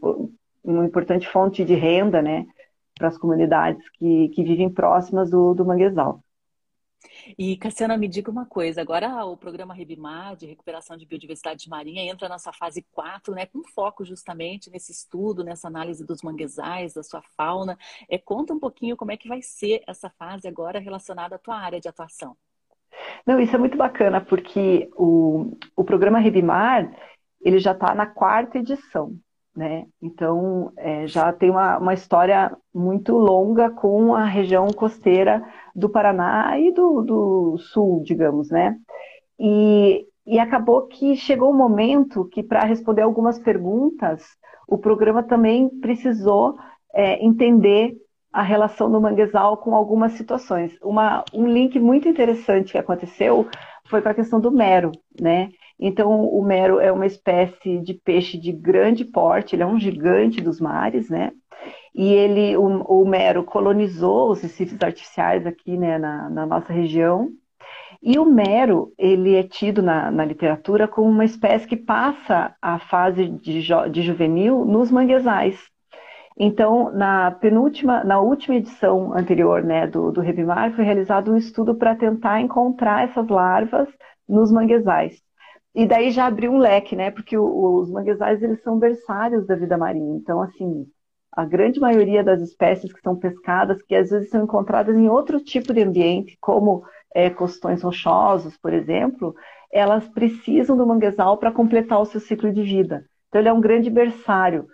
uma 0.63 0.85
importante 0.85 1.27
fonte 1.27 1.65
de 1.65 1.75
renda, 1.75 2.21
né, 2.21 2.47
para 2.97 3.09
as 3.09 3.17
comunidades 3.17 3.83
que, 3.89 4.29
que 4.29 4.41
vivem 4.41 4.69
próximas 4.69 5.29
do, 5.29 5.53
do 5.53 5.65
manguezal. 5.65 6.23
E, 7.37 7.57
Cassiana, 7.57 7.97
me 7.97 8.07
diga 8.07 8.31
uma 8.31 8.45
coisa: 8.45 8.81
agora 8.81 9.25
o 9.25 9.35
programa 9.35 9.73
Rebimar, 9.73 10.37
de 10.37 10.45
recuperação 10.45 10.95
de 10.95 11.05
biodiversidade 11.05 11.69
marinha, 11.69 12.03
entra 12.03 12.29
na 12.29 12.39
sua 12.39 12.53
fase 12.53 12.85
4, 12.91 13.35
né, 13.35 13.45
com 13.45 13.61
foco 13.63 14.05
justamente 14.05 14.69
nesse 14.69 14.93
estudo, 14.93 15.43
nessa 15.43 15.67
análise 15.67 16.05
dos 16.05 16.21
manguezais, 16.21 16.93
da 16.93 17.03
sua 17.03 17.21
fauna. 17.35 17.77
É, 18.09 18.17
conta 18.17 18.53
um 18.53 18.59
pouquinho 18.59 18.95
como 18.95 19.11
é 19.11 19.17
que 19.17 19.27
vai 19.27 19.41
ser 19.41 19.83
essa 19.85 20.09
fase 20.09 20.47
agora 20.47 20.79
relacionada 20.79 21.35
à 21.35 21.39
tua 21.39 21.57
área 21.57 21.81
de 21.81 21.89
atuação. 21.89 22.35
Não, 23.25 23.39
isso 23.39 23.55
é 23.55 23.59
muito 23.59 23.77
bacana, 23.77 24.21
porque 24.21 24.89
o, 24.95 25.51
o 25.75 25.83
programa 25.83 26.19
Rebimar 26.19 26.91
ele 27.41 27.59
já 27.59 27.71
está 27.71 27.93
na 27.93 28.05
quarta 28.05 28.57
edição. 28.57 29.13
Né? 29.55 29.85
Então, 30.01 30.73
é, 30.75 31.07
já 31.07 31.31
tem 31.31 31.49
uma, 31.49 31.77
uma 31.77 31.93
história 31.93 32.55
muito 32.73 33.15
longa 33.15 33.69
com 33.69 34.13
a 34.13 34.25
região 34.25 34.67
costeira 34.67 35.41
do 35.73 35.87
Paraná 35.87 36.59
e 36.59 36.73
do, 36.73 37.01
do 37.01 37.57
Sul, 37.57 38.03
digamos, 38.03 38.49
né? 38.49 38.75
E, 39.39 40.05
e 40.27 40.39
acabou 40.39 40.87
que 40.87 41.15
chegou 41.15 41.51
um 41.51 41.57
momento 41.57 42.25
que, 42.25 42.43
para 42.43 42.65
responder 42.65 43.03
algumas 43.03 43.39
perguntas, 43.39 44.25
o 44.67 44.77
programa 44.77 45.23
também 45.23 45.69
precisou 45.79 46.57
é, 46.93 47.23
entender 47.25 47.95
a 48.35 48.41
relação 48.41 48.91
do 48.91 48.99
manguezal 48.99 49.55
com 49.55 49.73
algumas 49.73 50.11
situações. 50.11 50.77
Uma, 50.83 51.23
um 51.33 51.47
link 51.47 51.79
muito 51.79 52.09
interessante 52.09 52.73
que 52.73 52.77
aconteceu 52.77 53.47
foi 53.85 54.01
com 54.01 54.09
a 54.09 54.13
questão 54.13 54.41
do 54.41 54.51
mero, 54.51 54.91
né? 55.17 55.51
Então, 55.79 56.27
o 56.27 56.43
mero 56.43 56.81
é 56.81 56.91
uma 56.91 57.05
espécie 57.05 57.79
de 57.79 57.93
peixe 57.93 58.37
de 58.37 58.51
grande 58.51 59.05
porte, 59.05 59.55
ele 59.55 59.63
é 59.63 59.65
um 59.65 59.79
gigante 59.79 60.41
dos 60.41 60.59
mares, 60.59 61.09
né? 61.09 61.31
E 61.93 62.11
ele, 62.11 62.57
o, 62.57 62.65
o 62.83 63.07
mero 63.07 63.41
colonizou 63.45 64.31
os 64.31 64.41
recifes 64.41 64.77
artificiais 64.83 65.47
aqui, 65.47 65.77
né, 65.77 65.97
na, 65.97 66.29
na 66.29 66.45
nossa 66.45 66.73
região. 66.73 67.29
E 68.03 68.19
o 68.19 68.25
mero, 68.25 68.91
ele 68.97 69.35
é 69.35 69.43
tido 69.43 69.81
na, 69.81 70.11
na, 70.11 70.25
literatura 70.25 70.89
como 70.89 71.09
uma 71.09 71.23
espécie 71.23 71.65
que 71.65 71.77
passa 71.77 72.53
a 72.61 72.79
fase 72.79 73.29
de, 73.29 73.61
de 73.89 74.01
juvenil 74.01 74.65
nos 74.65 74.91
manguezais. 74.91 75.57
Então, 76.37 76.91
na 76.91 77.31
penúltima, 77.31 78.03
na 78.03 78.19
última 78.19 78.55
edição 78.55 79.13
anterior 79.13 79.63
né, 79.63 79.87
do, 79.87 80.11
do 80.11 80.21
Rebimar, 80.21 80.73
foi 80.75 80.83
realizado 80.83 81.31
um 81.31 81.37
estudo 81.37 81.75
para 81.75 81.95
tentar 81.95 82.41
encontrar 82.41 83.07
essas 83.09 83.27
larvas 83.29 83.87
nos 84.27 84.51
manguezais. 84.51 85.21
E 85.73 85.85
daí 85.85 86.11
já 86.11 86.25
abriu 86.25 86.51
um 86.51 86.57
leque, 86.57 86.95
né? 86.95 87.11
Porque 87.11 87.37
os 87.37 87.89
manguezais 87.91 88.41
eles 88.41 88.61
são 88.63 88.79
berçários 88.79 89.45
da 89.45 89.55
vida 89.55 89.77
marinha. 89.77 90.15
Então, 90.15 90.41
assim, 90.41 90.85
a 91.31 91.43
grande 91.45 91.79
maioria 91.79 92.23
das 92.23 92.41
espécies 92.41 92.93
que 92.93 93.01
são 93.01 93.15
pescadas, 93.15 93.81
que 93.81 93.93
às 93.93 94.09
vezes 94.09 94.29
são 94.29 94.43
encontradas 94.43 94.95
em 94.95 95.09
outro 95.09 95.39
tipo 95.43 95.73
de 95.73 95.83
ambiente, 95.83 96.37
como 96.39 96.83
é, 97.13 97.29
costões 97.29 97.81
rochosos, 97.81 98.57
por 98.57 98.73
exemplo, 98.73 99.35
elas 99.71 100.07
precisam 100.07 100.77
do 100.77 100.87
manguezal 100.87 101.37
para 101.37 101.51
completar 101.51 101.99
o 101.99 102.05
seu 102.05 102.21
ciclo 102.21 102.51
de 102.53 102.63
vida. 102.63 103.05
Então, 103.27 103.41
ele 103.41 103.49
é 103.49 103.53
um 103.53 103.59
grande 103.61 103.89
berçário. 103.89 104.65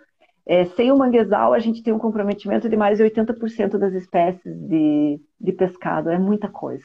É, 0.46 0.64
sem 0.64 0.90
o 0.90 0.96
manguezal, 0.96 1.52
a 1.52 1.58
gente 1.58 1.82
tem 1.82 1.92
um 1.92 1.98
comprometimento 1.98 2.68
de 2.68 2.76
mais 2.76 2.98
de 2.98 3.04
80% 3.04 3.78
das 3.78 3.94
espécies 3.94 4.58
de, 4.68 5.20
de 5.40 5.52
pescado. 5.52 6.10
É 6.10 6.18
muita 6.18 6.48
coisa. 6.48 6.84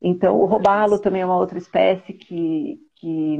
Então, 0.00 0.38
o 0.40 0.46
robalo 0.46 0.98
também 0.98 1.22
é 1.22 1.26
uma 1.26 1.36
outra 1.36 1.58
espécie 1.58 2.12
que, 2.12 2.78
que, 2.96 3.38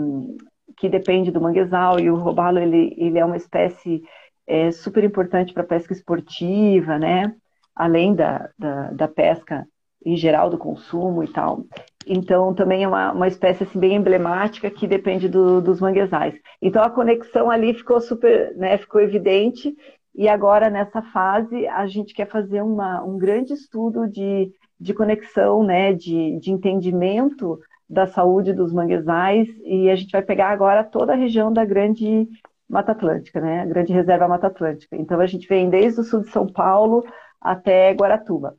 que 0.77 0.89
depende 0.89 1.31
do 1.31 1.41
manguezal, 1.41 1.99
e 1.99 2.11
o 2.11 2.17
robalo 2.17 2.59
ele, 2.59 2.95
ele 2.97 3.19
é 3.19 3.25
uma 3.25 3.37
espécie 3.37 4.03
é, 4.47 4.71
super 4.71 5.05
importante 5.05 5.53
para 5.53 5.63
a 5.63 5.67
pesca 5.67 5.93
esportiva, 5.93 6.99
né? 6.99 7.35
além 7.77 8.15
da, 8.15 8.49
da, 8.59 8.91
da, 8.93 9.07
pesca 9.07 9.69
em 10.05 10.17
geral, 10.17 10.49
do 10.49 10.57
consumo 10.57 11.23
e 11.23 11.29
tal. 11.29 11.67
Então, 12.07 12.55
também 12.55 12.85
é 12.85 12.89
uma, 12.89 13.13
uma 13.13 13.27
espécie 13.27 13.65
assim, 13.65 13.79
bem 13.81 13.97
emblemática 13.97 14.71
que 14.71 14.87
depende 14.87 15.29
do, 15.29 15.61
dos 15.61 15.81
manguezais. 15.81 16.35
Então, 16.63 16.83
a 16.83 16.91
conexão 16.91 17.51
ali 17.51 17.75
ficou 17.75 18.01
super, 18.01 18.57
né, 18.57 18.79
ficou 18.79 19.01
evidente, 19.01 19.75
e 20.15 20.29
agora, 20.29 20.71
nessa 20.71 21.03
fase, 21.03 21.67
a 21.67 21.87
gente 21.87 22.15
quer 22.15 22.27
fazer 22.29 22.63
uma, 22.63 23.03
um 23.03 23.19
grande 23.19 23.53
estudo 23.53 24.09
de, 24.09 24.51
de 24.81 24.95
conexão, 24.95 25.63
né, 25.63 25.93
de, 25.93 26.39
de 26.39 26.51
entendimento 26.51 27.59
da 27.89 28.07
saúde 28.07 28.53
dos 28.53 28.73
manguezais 28.73 29.49
e 29.65 29.89
a 29.89 29.95
gente 29.95 30.11
vai 30.11 30.23
pegar 30.23 30.49
agora 30.49 30.83
toda 30.83 31.13
a 31.13 31.17
região 31.17 31.53
da 31.53 31.65
Grande 31.65 32.29
Mata 32.69 32.93
Atlântica, 32.93 33.41
né? 33.41 33.61
A 33.61 33.67
Grande 33.67 33.93
Reserva 33.93 34.27
Mata 34.27 34.49
Atlântica. 34.49 34.97
Então 34.97 35.21
a 35.21 35.27
gente 35.27 35.47
vem 35.47 35.71
desde 35.71 36.01
o 36.01 36.05
sul 36.05 36.23
de 36.23 36.31
São 36.31 36.47
Paulo 36.47 37.05
até 37.41 37.93
Guaratuba. 37.93 38.57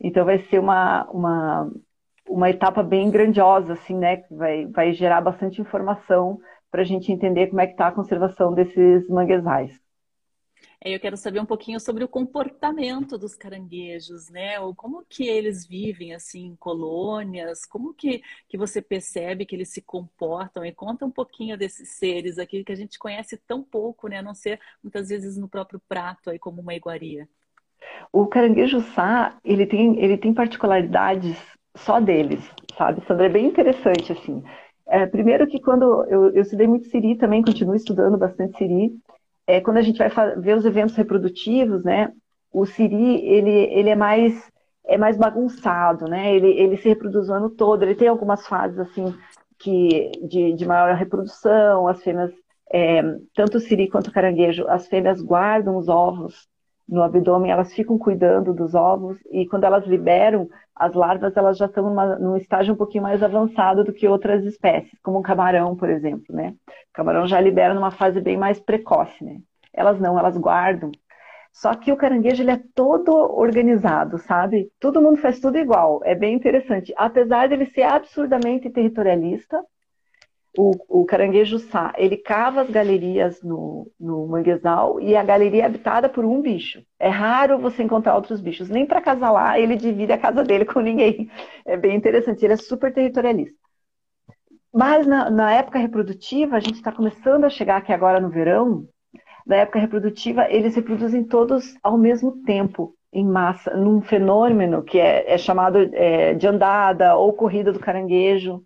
Então 0.00 0.24
vai 0.24 0.38
ser 0.44 0.60
uma, 0.60 1.04
uma, 1.10 1.70
uma 2.28 2.50
etapa 2.50 2.82
bem 2.82 3.10
grandiosa, 3.10 3.74
assim, 3.74 3.96
né? 3.96 4.18
Que 4.18 4.34
vai, 4.34 4.66
vai 4.66 4.92
gerar 4.92 5.20
bastante 5.20 5.60
informação 5.60 6.38
para 6.70 6.82
a 6.82 6.84
gente 6.84 7.12
entender 7.12 7.48
como 7.48 7.60
é 7.60 7.66
que 7.66 7.72
está 7.72 7.88
a 7.88 7.92
conservação 7.92 8.54
desses 8.54 9.08
manguezais. 9.08 9.78
Eu 10.84 10.98
quero 10.98 11.16
saber 11.16 11.38
um 11.38 11.46
pouquinho 11.46 11.78
sobre 11.78 12.02
o 12.02 12.08
comportamento 12.08 13.16
dos 13.16 13.36
caranguejos, 13.36 14.28
né? 14.30 14.58
Ou 14.58 14.74
como 14.74 15.04
que 15.08 15.28
eles 15.28 15.64
vivem 15.64 16.12
assim 16.12 16.46
em 16.46 16.56
colônias, 16.56 17.64
como 17.64 17.94
que, 17.94 18.20
que 18.48 18.58
você 18.58 18.82
percebe 18.82 19.46
que 19.46 19.54
eles 19.54 19.68
se 19.68 19.80
comportam? 19.80 20.64
E 20.64 20.72
conta 20.72 21.06
um 21.06 21.10
pouquinho 21.10 21.56
desses 21.56 21.90
seres 21.90 22.36
aqui 22.36 22.64
que 22.64 22.72
a 22.72 22.76
gente 22.76 22.98
conhece 22.98 23.36
tão 23.46 23.62
pouco, 23.62 24.08
né? 24.08 24.18
A 24.18 24.22
não 24.22 24.34
ser 24.34 24.58
muitas 24.82 25.08
vezes 25.08 25.36
no 25.36 25.48
próprio 25.48 25.80
prato 25.88 26.30
aí 26.30 26.38
como 26.38 26.60
uma 26.60 26.74
iguaria. 26.74 27.28
O 28.12 28.26
caranguejo 28.26 28.80
sá, 28.80 29.38
ele 29.44 29.66
tem, 29.66 30.00
ele 30.00 30.18
tem 30.18 30.34
particularidades 30.34 31.36
só 31.76 32.00
deles, 32.00 32.40
sabe, 32.76 33.04
Sandra? 33.06 33.26
É 33.26 33.30
bem 33.30 33.46
interessante, 33.46 34.12
assim. 34.12 34.42
É, 34.86 35.06
primeiro 35.06 35.46
que 35.46 35.60
quando 35.60 36.04
eu, 36.08 36.30
eu 36.30 36.42
estudei 36.42 36.66
muito 36.66 36.86
siri 36.88 37.16
também, 37.16 37.42
continuo 37.42 37.74
estudando 37.74 38.18
bastante 38.18 38.58
siri, 38.58 38.92
é, 39.46 39.60
quando 39.60 39.78
a 39.78 39.82
gente 39.82 39.98
vai 39.98 40.10
ver 40.36 40.56
os 40.56 40.64
eventos 40.64 40.94
reprodutivos, 40.96 41.84
né, 41.84 42.12
o 42.52 42.66
siri, 42.66 43.24
ele, 43.26 43.50
ele 43.72 43.88
é 43.88 43.96
mais 43.96 44.50
é 44.84 44.98
mais 44.98 45.16
bagunçado, 45.16 46.06
né? 46.06 46.34
Ele, 46.34 46.48
ele 46.48 46.76
se 46.76 46.88
reproduz 46.88 47.28
o 47.28 47.32
ano 47.32 47.50
todo, 47.50 47.82
ele 47.82 47.94
tem 47.94 48.08
algumas 48.08 48.46
fases 48.46 48.78
assim 48.78 49.14
que 49.58 50.10
de, 50.28 50.54
de 50.54 50.66
maior 50.66 50.94
reprodução, 50.96 51.86
as 51.86 52.02
fêmeas, 52.02 52.32
é, 52.72 53.00
tanto 53.34 53.58
o 53.58 53.60
siri 53.60 53.88
quanto 53.88 54.08
o 54.08 54.12
caranguejo, 54.12 54.66
as 54.68 54.88
fêmeas 54.88 55.22
guardam 55.22 55.76
os 55.76 55.88
ovos 55.88 56.48
no 56.88 57.02
abdômen, 57.02 57.52
elas 57.52 57.72
ficam 57.72 57.96
cuidando 57.96 58.52
dos 58.52 58.74
ovos 58.74 59.16
e 59.30 59.46
quando 59.46 59.64
elas 59.64 59.86
liberam 59.86 60.48
as 60.74 60.94
larvas, 60.94 61.36
elas 61.36 61.58
já 61.58 61.66
estão 61.66 61.84
numa, 61.84 62.18
num 62.18 62.36
estágio 62.36 62.74
um 62.74 62.76
pouquinho 62.76 63.02
mais 63.02 63.22
avançado 63.22 63.84
do 63.84 63.92
que 63.92 64.08
outras 64.08 64.44
espécies, 64.44 64.98
como 65.02 65.18
o 65.18 65.22
camarão, 65.22 65.76
por 65.76 65.88
exemplo, 65.90 66.34
né? 66.34 66.54
O 66.66 66.92
camarão 66.92 67.26
já 67.26 67.40
libera 67.40 67.74
numa 67.74 67.90
fase 67.90 68.20
bem 68.20 68.36
mais 68.36 68.58
precoce, 68.58 69.24
né? 69.24 69.38
Elas 69.72 70.00
não, 70.00 70.18
elas 70.18 70.36
guardam. 70.36 70.90
Só 71.52 71.74
que 71.74 71.92
o 71.92 71.96
caranguejo 71.96 72.42
ele 72.42 72.50
é 72.50 72.62
todo 72.74 73.12
organizado, 73.12 74.18
sabe? 74.18 74.70
Todo 74.80 75.02
mundo 75.02 75.18
faz 75.18 75.38
tudo 75.38 75.58
igual. 75.58 76.00
É 76.04 76.14
bem 76.14 76.34
interessante. 76.34 76.92
Apesar 76.96 77.48
dele 77.48 77.66
ser 77.66 77.82
absurdamente 77.82 78.70
territorialista, 78.70 79.62
o, 80.56 81.00
o 81.02 81.04
caranguejo 81.06 81.58
sá, 81.58 81.92
ele 81.96 82.16
cava 82.16 82.60
as 82.60 82.70
galerias 82.70 83.42
no, 83.42 83.90
no 83.98 84.26
manguezal 84.26 85.00
e 85.00 85.16
a 85.16 85.24
galeria 85.24 85.62
é 85.62 85.66
habitada 85.66 86.08
por 86.08 86.24
um 86.24 86.42
bicho. 86.42 86.82
É 86.98 87.08
raro 87.08 87.58
você 87.58 87.82
encontrar 87.82 88.14
outros 88.14 88.40
bichos. 88.40 88.68
Nem 88.68 88.84
para 88.84 89.00
casalar 89.00 89.58
ele 89.58 89.76
divide 89.76 90.12
a 90.12 90.18
casa 90.18 90.44
dele 90.44 90.64
com 90.66 90.80
ninguém. 90.80 91.30
É 91.64 91.76
bem 91.76 91.96
interessante. 91.96 92.44
Ele 92.44 92.54
é 92.54 92.56
super 92.56 92.92
territorialista. 92.92 93.56
Mas 94.72 95.06
na, 95.06 95.30
na 95.30 95.52
época 95.52 95.78
reprodutiva, 95.78 96.56
a 96.56 96.60
gente 96.60 96.76
está 96.76 96.92
começando 96.92 97.44
a 97.44 97.50
chegar 97.50 97.78
aqui 97.78 97.92
agora 97.92 98.20
no 98.20 98.30
verão, 98.30 98.88
na 99.46 99.56
época 99.56 99.78
reprodutiva, 99.78 100.50
eles 100.50 100.74
reproduzem 100.74 101.24
todos 101.24 101.74
ao 101.82 101.98
mesmo 101.98 102.42
tempo, 102.44 102.94
em 103.12 103.26
massa, 103.26 103.76
num 103.76 104.00
fenômeno 104.00 104.82
que 104.82 104.98
é, 104.98 105.34
é 105.34 105.36
chamado 105.36 105.78
é, 105.92 106.32
de 106.32 106.46
andada 106.46 107.16
ou 107.16 107.32
corrida 107.34 107.72
do 107.72 107.80
caranguejo, 107.80 108.62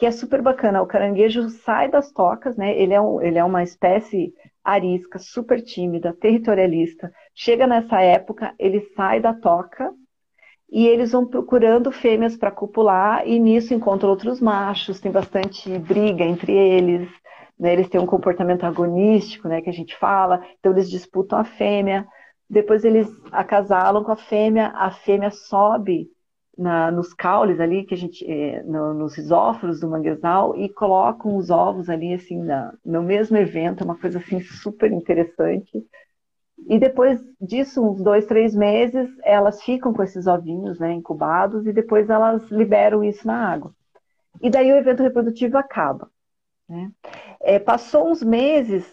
que 0.00 0.06
é 0.06 0.10
super 0.10 0.40
bacana. 0.40 0.80
O 0.80 0.86
caranguejo 0.86 1.50
sai 1.50 1.90
das 1.90 2.10
tocas, 2.10 2.56
né? 2.56 2.74
Ele 2.74 2.94
é, 2.94 3.00
um, 3.00 3.20
ele 3.20 3.38
é 3.38 3.44
uma 3.44 3.62
espécie 3.62 4.32
arisca, 4.64 5.18
super 5.18 5.60
tímida, 5.60 6.16
territorialista. 6.18 7.12
Chega 7.34 7.66
nessa 7.66 8.00
época, 8.00 8.54
ele 8.58 8.80
sai 8.96 9.20
da 9.20 9.34
toca 9.34 9.92
e 10.72 10.88
eles 10.88 11.12
vão 11.12 11.26
procurando 11.26 11.92
fêmeas 11.92 12.34
para 12.34 12.50
copular 12.50 13.28
e 13.28 13.38
nisso 13.38 13.74
encontram 13.74 14.08
outros 14.08 14.40
machos, 14.40 15.00
tem 15.00 15.12
bastante 15.12 15.78
briga 15.78 16.24
entre 16.24 16.50
eles, 16.50 17.06
né? 17.58 17.74
eles 17.74 17.90
têm 17.90 18.00
um 18.00 18.06
comportamento 18.06 18.64
agonístico, 18.64 19.48
né, 19.48 19.60
que 19.60 19.68
a 19.68 19.72
gente 19.72 19.94
fala, 19.96 20.42
então 20.58 20.72
eles 20.72 20.88
disputam 20.88 21.38
a 21.38 21.44
fêmea, 21.44 22.06
depois 22.48 22.84
eles 22.84 23.06
acasalam 23.32 24.02
com 24.02 24.12
a 24.12 24.16
fêmea, 24.16 24.68
a 24.68 24.90
fêmea 24.90 25.30
sobe 25.30 26.08
na, 26.60 26.90
nos 26.90 27.14
caules 27.14 27.58
ali, 27.58 27.84
que 27.84 27.94
a 27.94 27.96
gente, 27.96 28.24
é, 28.30 28.62
no, 28.62 28.92
nos 28.92 29.16
isóforos 29.16 29.80
do 29.80 29.88
manguezal, 29.88 30.54
e 30.56 30.68
colocam 30.68 31.36
os 31.36 31.48
ovos 31.50 31.88
ali, 31.88 32.12
assim, 32.12 32.42
na, 32.42 32.74
no 32.84 33.02
mesmo 33.02 33.36
evento, 33.36 33.82
é 33.82 33.84
uma 33.84 33.98
coisa, 33.98 34.18
assim, 34.18 34.40
super 34.40 34.92
interessante, 34.92 35.84
e 36.68 36.78
depois 36.78 37.18
disso, 37.40 37.82
uns 37.82 38.02
dois, 38.02 38.26
três 38.26 38.54
meses, 38.54 39.08
elas 39.22 39.62
ficam 39.62 39.92
com 39.92 40.02
esses 40.02 40.26
ovinhos 40.26 40.78
né, 40.78 40.92
incubados 40.92 41.66
e 41.66 41.72
depois 41.72 42.10
elas 42.10 42.48
liberam 42.50 43.02
isso 43.02 43.26
na 43.26 43.52
água. 43.52 43.74
E 44.42 44.50
daí 44.50 44.70
o 44.70 44.76
evento 44.76 45.02
reprodutivo 45.02 45.56
acaba. 45.56 46.10
Né? 46.68 46.90
É, 47.40 47.58
passou 47.58 48.10
uns 48.10 48.22
meses, 48.22 48.84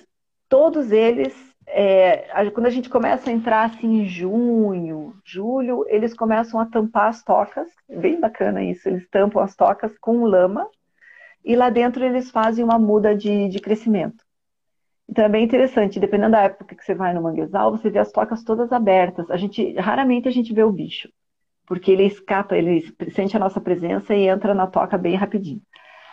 todos 0.48 0.92
eles, 0.92 1.36
é, 1.68 2.50
quando 2.52 2.66
a 2.66 2.72
gente 2.72 2.90
começa 2.90 3.30
a 3.30 3.34
entrar 3.34 3.66
assim, 3.66 4.02
em 4.02 4.06
junho, 4.06 5.14
julho, 5.24 5.86
eles 5.90 6.14
começam 6.14 6.60
a 6.60 6.66
tampar 6.66 7.10
as 7.10 7.22
tocas, 7.24 7.68
bem 7.90 8.20
bacana 8.20 8.64
isso, 8.64 8.88
eles 8.88 9.08
tampam 9.10 9.42
as 9.42 9.56
tocas 9.56 9.98
com 10.00 10.24
lama 10.24 10.68
e 11.44 11.56
lá 11.56 11.70
dentro 11.70 12.04
eles 12.04 12.32
fazem 12.32 12.64
uma 12.64 12.80
muda 12.80 13.16
de, 13.16 13.50
de 13.50 13.60
crescimento. 13.60 14.26
Então 15.10 15.26
é 15.26 15.30
bem 15.30 15.44
interessante, 15.44 16.00
dependendo 16.00 16.32
da 16.32 16.44
época 16.44 16.76
que 16.76 16.84
você 16.84 16.94
vai 16.94 17.14
no 17.14 17.22
manguezal, 17.22 17.72
você 17.72 17.90
vê 17.90 18.00
as 18.00 18.12
tocas 18.12 18.44
todas 18.44 18.72
abertas. 18.72 19.30
A 19.30 19.38
gente 19.38 19.74
raramente 19.74 20.28
a 20.28 20.32
gente 20.32 20.54
vê 20.54 20.64
o 20.64 20.72
bicho, 20.72 21.10
porque 21.66 21.92
ele 21.92 22.04
escapa, 22.06 22.58
ele 22.58 22.94
sente 23.12 23.36
a 23.36 23.40
nossa 23.40 23.62
presença 23.62 24.16
e 24.16 24.28
entra 24.28 24.54
na 24.54 24.68
toca 24.68 24.98
bem 24.98 25.16
rapidinho. 25.16 25.62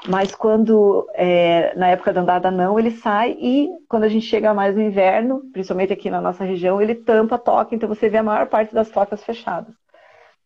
Mas 0.06 0.34
quando 0.34 1.08
é, 1.14 1.74
na 1.76 1.88
época 1.88 2.12
da 2.12 2.20
andada 2.20 2.50
não, 2.50 2.78
ele 2.78 2.90
sai 2.90 3.36
e 3.40 3.68
quando 3.88 4.04
a 4.04 4.08
gente 4.08 4.26
chega 4.26 4.52
mais 4.52 4.74
no 4.74 4.82
inverno, 4.82 5.42
principalmente 5.50 5.92
aqui 5.94 6.10
na 6.10 6.20
nossa 6.20 6.44
região, 6.44 6.80
ele 6.80 6.94
tampa 6.94 7.36
a 7.36 7.38
toca, 7.38 7.74
então 7.74 7.88
você 7.88 8.08
vê 8.10 8.18
a 8.18 8.22
maior 8.22 8.46
parte 8.46 8.74
das 8.74 8.90
tocas 8.90 9.24
fechadas. 9.24 9.74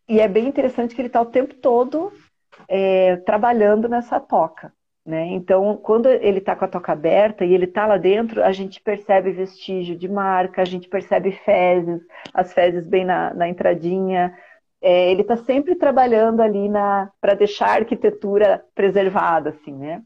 E 0.07 0.19
é 0.19 0.27
bem 0.27 0.47
interessante 0.47 0.95
que 0.95 1.01
ele 1.01 1.07
está 1.07 1.21
o 1.21 1.25
tempo 1.25 1.53
todo 1.55 2.11
é, 2.67 3.17
trabalhando 3.17 3.89
nessa 3.89 4.19
toca. 4.19 4.73
Né? 5.05 5.25
Então, 5.27 5.75
quando 5.77 6.07
ele 6.07 6.39
está 6.39 6.55
com 6.55 6.65
a 6.65 6.67
toca 6.67 6.91
aberta 6.91 7.43
e 7.43 7.53
ele 7.53 7.65
está 7.65 7.85
lá 7.87 7.97
dentro, 7.97 8.43
a 8.43 8.51
gente 8.51 8.79
percebe 8.79 9.31
vestígio 9.31 9.95
de 9.95 10.07
marca, 10.07 10.61
a 10.61 10.65
gente 10.65 10.87
percebe 10.87 11.31
fezes, 11.31 12.01
as 12.33 12.53
fezes 12.53 12.87
bem 12.87 13.05
na, 13.05 13.33
na 13.33 13.49
entradinha. 13.49 14.33
É, 14.81 15.11
ele 15.11 15.21
está 15.21 15.35
sempre 15.35 15.75
trabalhando 15.75 16.41
ali 16.41 16.69
para 17.19 17.33
deixar 17.33 17.69
a 17.69 17.79
arquitetura 17.79 18.63
preservada, 18.73 19.49
assim, 19.49 19.73
né? 19.73 20.01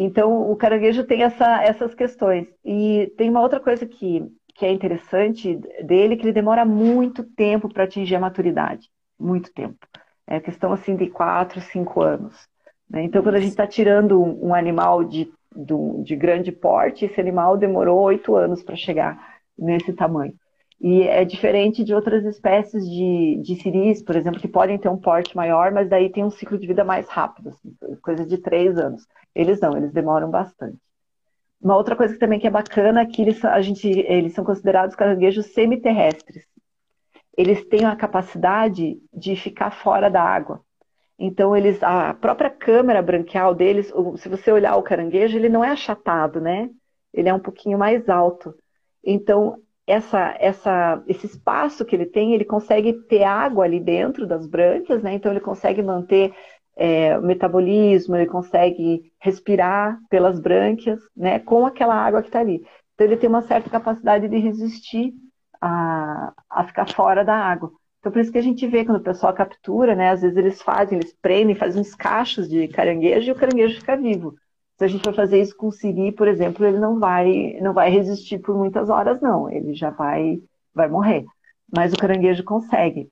Então, 0.00 0.48
o 0.48 0.54
caranguejo 0.54 1.02
tem 1.04 1.24
essa, 1.24 1.62
essas 1.62 1.92
questões. 1.92 2.46
E 2.64 3.12
tem 3.16 3.28
uma 3.28 3.40
outra 3.40 3.58
coisa 3.58 3.84
que, 3.84 4.24
que 4.54 4.64
é 4.64 4.70
interessante 4.70 5.58
dele, 5.82 6.16
que 6.16 6.22
ele 6.22 6.32
demora 6.32 6.64
muito 6.64 7.24
tempo 7.24 7.68
para 7.68 7.82
atingir 7.82 8.14
a 8.14 8.20
maturidade. 8.20 8.88
Muito 9.18 9.52
tempo. 9.52 9.78
É 10.24 10.38
questão, 10.38 10.72
assim, 10.72 10.94
de 10.94 11.08
quatro, 11.08 11.60
cinco 11.60 12.00
anos. 12.00 12.48
Né? 12.88 13.02
Então, 13.02 13.22
quando 13.22 13.34
a 13.34 13.40
gente 13.40 13.50
está 13.50 13.66
tirando 13.66 14.22
um, 14.22 14.54
animal 14.54 15.02
de, 15.02 15.32
de, 15.54 16.02
de, 16.04 16.14
grande 16.14 16.52
porte, 16.52 17.04
esse 17.04 17.20
animal 17.20 17.56
demorou 17.56 17.98
oito 18.02 18.36
anos 18.36 18.62
para 18.62 18.76
chegar 18.76 19.40
nesse 19.58 19.92
tamanho. 19.92 20.34
E 20.80 21.02
é 21.02 21.24
diferente 21.24 21.82
de 21.82 21.92
outras 21.92 22.24
espécies 22.24 22.88
de, 22.88 23.40
de 23.42 23.56
ciris, 23.56 24.00
por 24.00 24.14
exemplo, 24.14 24.40
que 24.40 24.46
podem 24.46 24.78
ter 24.78 24.88
um 24.88 24.96
porte 24.96 25.36
maior, 25.36 25.72
mas 25.72 25.88
daí 25.88 26.08
tem 26.08 26.24
um 26.24 26.30
ciclo 26.30 26.56
de 26.56 26.68
vida 26.68 26.84
mais 26.84 27.08
rápido, 27.08 27.48
assim, 27.48 27.74
coisa 28.00 28.24
de 28.24 28.38
três 28.38 28.78
anos. 28.78 29.04
Eles 29.34 29.60
não, 29.60 29.76
eles 29.76 29.92
demoram 29.92 30.30
bastante. 30.30 30.78
Uma 31.60 31.76
outra 31.76 31.96
coisa 31.96 32.14
que 32.14 32.20
também 32.20 32.38
que 32.38 32.46
é 32.46 32.50
bacana 32.50 33.00
é 33.00 33.06
que 33.06 33.20
eles, 33.20 33.44
a 33.44 33.60
gente, 33.60 33.88
eles 33.88 34.32
são 34.32 34.44
considerados 34.44 34.94
caranguejos 34.94 35.46
semiterrestres. 35.46 36.44
Eles 37.36 37.64
têm 37.66 37.84
a 37.84 37.96
capacidade 37.96 38.98
de 39.12 39.34
ficar 39.34 39.72
fora 39.72 40.08
da 40.08 40.22
água. 40.22 40.60
Então, 41.18 41.56
eles, 41.56 41.82
a 41.82 42.14
própria 42.14 42.48
câmera 42.48 43.02
branquial 43.02 43.52
deles, 43.52 43.92
se 44.18 44.28
você 44.28 44.52
olhar 44.52 44.76
o 44.76 44.82
caranguejo, 44.84 45.36
ele 45.36 45.48
não 45.48 45.64
é 45.64 45.70
achatado, 45.70 46.40
né? 46.40 46.70
Ele 47.12 47.28
é 47.28 47.34
um 47.34 47.40
pouquinho 47.40 47.76
mais 47.76 48.08
alto. 48.08 48.54
Então, 49.04 49.60
essa, 49.88 50.36
essa, 50.38 51.02
esse 51.06 51.26
espaço 51.26 51.82
que 51.82 51.96
ele 51.96 52.04
tem, 52.04 52.34
ele 52.34 52.44
consegue 52.44 52.92
ter 53.08 53.24
água 53.24 53.64
ali 53.64 53.80
dentro 53.80 54.26
das 54.26 54.46
brânquias, 54.46 55.02
né? 55.02 55.14
Então, 55.14 55.32
ele 55.32 55.40
consegue 55.40 55.82
manter 55.82 56.34
é, 56.76 57.18
o 57.18 57.22
metabolismo, 57.22 58.14
ele 58.14 58.26
consegue 58.26 59.10
respirar 59.18 59.98
pelas 60.10 60.38
brânquias, 60.38 61.00
né? 61.16 61.38
Com 61.38 61.64
aquela 61.64 61.94
água 61.94 62.20
que 62.20 62.28
está 62.28 62.40
ali. 62.40 62.62
Então, 62.94 63.06
ele 63.06 63.16
tem 63.16 63.30
uma 63.30 63.40
certa 63.40 63.70
capacidade 63.70 64.28
de 64.28 64.38
resistir 64.38 65.14
a, 65.58 66.34
a 66.50 66.64
ficar 66.64 66.92
fora 66.92 67.24
da 67.24 67.34
água. 67.34 67.72
Então, 67.98 68.12
por 68.12 68.20
isso 68.20 68.30
que 68.30 68.38
a 68.38 68.42
gente 68.42 68.66
vê 68.66 68.84
quando 68.84 68.98
o 68.98 69.02
pessoal 69.02 69.32
captura, 69.32 69.94
né? 69.94 70.10
Às 70.10 70.20
vezes 70.20 70.36
eles 70.36 70.60
fazem, 70.60 70.98
eles 70.98 71.16
prendem, 71.22 71.56
fazem 71.56 71.80
uns 71.80 71.94
cachos 71.94 72.46
de 72.46 72.68
caranguejo 72.68 73.30
e 73.30 73.32
o 73.32 73.36
caranguejo 73.36 73.80
fica 73.80 73.96
vivo. 73.96 74.34
Se 74.78 74.84
a 74.84 74.88
gente 74.88 75.02
for 75.02 75.14
fazer 75.14 75.40
isso 75.40 75.56
com 75.56 75.66
o 75.66 75.72
siri, 75.72 76.12
por 76.12 76.28
exemplo, 76.28 76.64
ele 76.64 76.78
não 76.78 77.00
vai, 77.00 77.58
não 77.60 77.72
vai 77.74 77.90
resistir 77.90 78.38
por 78.38 78.56
muitas 78.56 78.88
horas, 78.88 79.20
não. 79.20 79.50
Ele 79.50 79.74
já 79.74 79.90
vai, 79.90 80.40
vai 80.72 80.88
morrer. 80.88 81.24
Mas 81.74 81.92
o 81.92 81.96
caranguejo 81.96 82.44
consegue. 82.44 83.10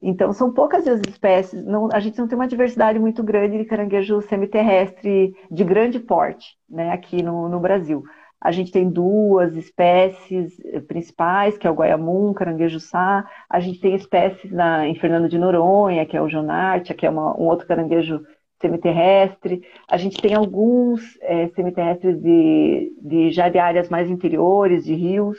Então, 0.00 0.32
são 0.34 0.52
poucas 0.52 0.86
as 0.86 1.00
espécies, 1.00 1.64
não, 1.64 1.88
a 1.90 2.00
gente 2.00 2.18
não 2.18 2.28
tem 2.28 2.36
uma 2.36 2.46
diversidade 2.46 2.98
muito 2.98 3.22
grande 3.24 3.56
de 3.56 3.64
caranguejo 3.64 4.20
semiterrestre 4.20 5.34
de 5.50 5.64
grande 5.64 5.98
porte, 5.98 6.54
né, 6.68 6.92
aqui 6.92 7.22
no, 7.22 7.48
no 7.48 7.58
Brasil. 7.58 8.04
A 8.38 8.52
gente 8.52 8.70
tem 8.70 8.88
duas 8.88 9.56
espécies 9.56 10.54
principais, 10.86 11.56
que 11.56 11.66
é 11.66 11.70
o 11.70 11.74
guaiamum, 11.74 12.34
caranguejo-sá. 12.34 13.26
A 13.48 13.58
gente 13.58 13.80
tem 13.80 13.94
espécies 13.94 14.52
na, 14.52 14.86
em 14.86 14.94
Fernando 14.94 15.28
de 15.28 15.38
Noronha, 15.38 16.04
que 16.04 16.16
é 16.16 16.20
o 16.20 16.28
jonartia, 16.28 16.94
que 16.94 17.06
é 17.06 17.10
uma, 17.10 17.34
um 17.34 17.44
outro 17.44 17.66
caranguejo 17.66 18.20
semiterrestre. 18.60 19.62
A 19.88 19.96
gente 19.96 20.20
tem 20.20 20.34
alguns 20.34 21.18
é, 21.20 21.48
semiterrestres 21.48 22.20
de, 22.20 22.92
de, 23.00 23.30
já 23.30 23.48
de 23.48 23.58
áreas 23.58 23.88
mais 23.88 24.10
interiores, 24.10 24.84
de 24.84 24.94
rios 24.94 25.38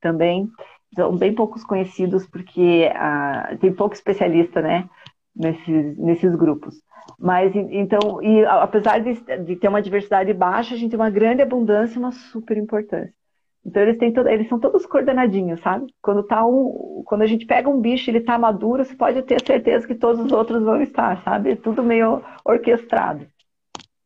também. 0.00 0.48
São 0.94 1.16
bem 1.16 1.34
poucos 1.34 1.64
conhecidos 1.64 2.26
porque 2.26 2.90
ah, 2.94 3.56
tem 3.60 3.72
pouco 3.72 3.94
especialista 3.94 4.62
né, 4.62 4.88
nesses, 5.34 5.98
nesses 5.98 6.34
grupos. 6.34 6.74
Mas 7.18 7.54
então, 7.54 8.22
e 8.22 8.44
apesar 8.44 8.98
de, 8.98 9.14
de, 9.44 9.56
ter 9.56 9.68
uma 9.68 9.80
diversidade 9.80 10.32
baixa, 10.32 10.74
a 10.74 10.78
gente 10.78 10.90
tem 10.90 10.98
uma 10.98 11.10
grande 11.10 11.42
abundância 11.42 11.96
e 11.96 11.98
uma 11.98 12.12
super 12.12 12.56
importância. 12.56 13.14
Então 13.66 13.82
eles 13.82 13.98
têm 13.98 14.12
todo, 14.12 14.28
eles 14.28 14.48
são 14.48 14.60
todos 14.60 14.86
coordenadinhos, 14.86 15.60
sabe? 15.60 15.92
Quando 16.00 16.22
tá 16.22 16.46
um, 16.46 17.02
quando 17.04 17.22
a 17.22 17.26
gente 17.26 17.44
pega 17.44 17.68
um 17.68 17.80
bicho, 17.80 18.08
ele 18.08 18.20
tá 18.20 18.38
maduro, 18.38 18.84
você 18.84 18.94
pode 18.94 19.20
ter 19.22 19.44
certeza 19.44 19.84
que 19.84 19.94
todos 19.96 20.24
os 20.24 20.30
outros 20.30 20.62
vão 20.62 20.80
estar, 20.80 21.20
sabe? 21.24 21.56
Tudo 21.56 21.82
meio 21.82 22.22
orquestrado. 22.44 23.26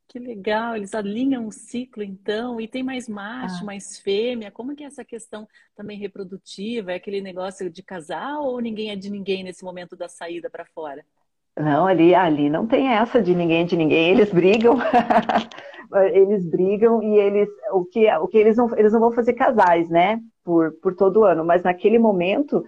Que 0.08 0.18
legal, 0.18 0.74
eles 0.74 0.94
alinham 0.94 1.46
o 1.46 1.52
ciclo 1.52 2.02
então, 2.02 2.58
e 2.58 2.66
tem 2.66 2.82
mais 2.82 3.06
macho, 3.06 3.62
ah. 3.62 3.66
mais 3.66 3.98
fêmea. 3.98 4.50
Como 4.50 4.74
que 4.74 4.82
é 4.82 4.86
essa 4.86 5.04
questão 5.04 5.46
também 5.76 5.98
reprodutiva? 5.98 6.92
É 6.92 6.94
aquele 6.94 7.20
negócio 7.20 7.68
de 7.68 7.82
casal 7.82 8.46
ou 8.46 8.60
ninguém 8.60 8.90
é 8.90 8.96
de 8.96 9.10
ninguém 9.10 9.44
nesse 9.44 9.62
momento 9.62 9.94
da 9.94 10.08
saída 10.08 10.48
para 10.48 10.64
fora? 10.64 11.04
Não, 11.60 11.86
ali, 11.86 12.14
ali 12.14 12.48
não 12.48 12.66
tem 12.66 12.88
essa 12.88 13.20
de 13.20 13.34
ninguém 13.34 13.66
de 13.66 13.76
ninguém. 13.76 14.10
Eles 14.10 14.32
brigam, 14.32 14.78
eles 16.12 16.48
brigam 16.48 17.02
e 17.02 17.18
eles 17.18 17.48
o 17.72 17.84
que, 17.84 18.10
o 18.12 18.28
que 18.28 18.38
eles 18.38 18.56
não 18.56 18.68
eles 18.76 18.92
não 18.92 19.00
vão 19.00 19.12
fazer 19.12 19.34
casais, 19.34 19.88
né? 19.88 20.20
Por, 20.44 20.72
por 20.80 20.94
todo 20.94 21.24
ano, 21.24 21.44
mas 21.44 21.62
naquele 21.62 21.98
momento 21.98 22.64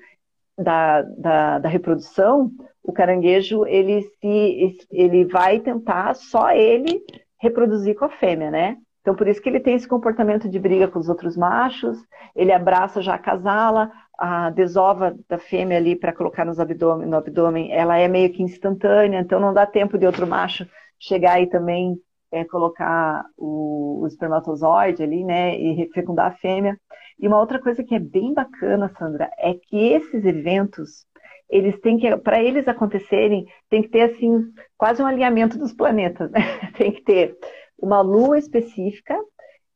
da, 0.58 1.02
da, 1.02 1.58
da 1.58 1.68
reprodução, 1.68 2.50
o 2.82 2.92
caranguejo 2.92 3.64
ele 3.66 4.02
se 4.20 4.76
ele 4.90 5.24
vai 5.24 5.58
tentar 5.60 6.14
só 6.14 6.50
ele 6.50 7.02
reproduzir 7.40 7.96
com 7.96 8.04
a 8.04 8.10
fêmea, 8.10 8.50
né? 8.50 8.76
Então, 9.00 9.16
por 9.16 9.26
isso 9.26 9.42
que 9.42 9.48
ele 9.48 9.58
tem 9.58 9.74
esse 9.74 9.88
comportamento 9.88 10.48
de 10.48 10.60
briga 10.60 10.86
com 10.86 10.98
os 10.98 11.08
outros 11.08 11.36
machos, 11.36 11.98
ele 12.36 12.52
abraça 12.52 13.02
já 13.02 13.14
a 13.14 13.18
casala, 13.18 13.90
a 14.18 14.50
desova 14.50 15.16
da 15.28 15.38
fêmea 15.38 15.78
ali 15.78 15.96
para 15.96 16.12
colocar 16.12 16.44
nos 16.44 16.60
abdômen, 16.60 17.08
no 17.08 17.16
abdômen, 17.16 17.72
ela 17.72 17.98
é 17.98 18.06
meio 18.08 18.32
que 18.32 18.42
instantânea, 18.42 19.20
então 19.20 19.40
não 19.40 19.52
dá 19.52 19.66
tempo 19.66 19.98
de 19.98 20.06
outro 20.06 20.26
macho 20.26 20.66
chegar 20.98 21.40
e 21.40 21.48
também 21.48 21.96
é, 22.30 22.44
colocar 22.44 23.24
o, 23.36 24.00
o, 24.02 24.06
espermatozoide 24.06 25.02
ali, 25.02 25.24
né, 25.24 25.56
e 25.56 25.90
fecundar 25.92 26.32
a 26.32 26.36
fêmea. 26.36 26.78
E 27.18 27.28
uma 27.28 27.38
outra 27.38 27.60
coisa 27.60 27.84
que 27.84 27.94
é 27.94 27.98
bem 27.98 28.32
bacana, 28.32 28.92
Sandra, 28.98 29.30
é 29.38 29.54
que 29.54 29.92
esses 29.92 30.24
eventos, 30.24 31.04
eles 31.50 31.78
têm 31.80 31.98
que, 31.98 32.16
para 32.16 32.42
eles 32.42 32.66
acontecerem, 32.66 33.44
tem 33.68 33.82
que 33.82 33.88
ter 33.88 34.02
assim 34.02 34.44
quase 34.78 35.02
um 35.02 35.06
alinhamento 35.06 35.58
dos 35.58 35.72
planetas, 35.72 36.30
né? 36.30 36.40
tem 36.76 36.92
que 36.92 37.02
ter 37.02 37.36
uma 37.78 38.00
lua 38.00 38.38
específica, 38.38 39.18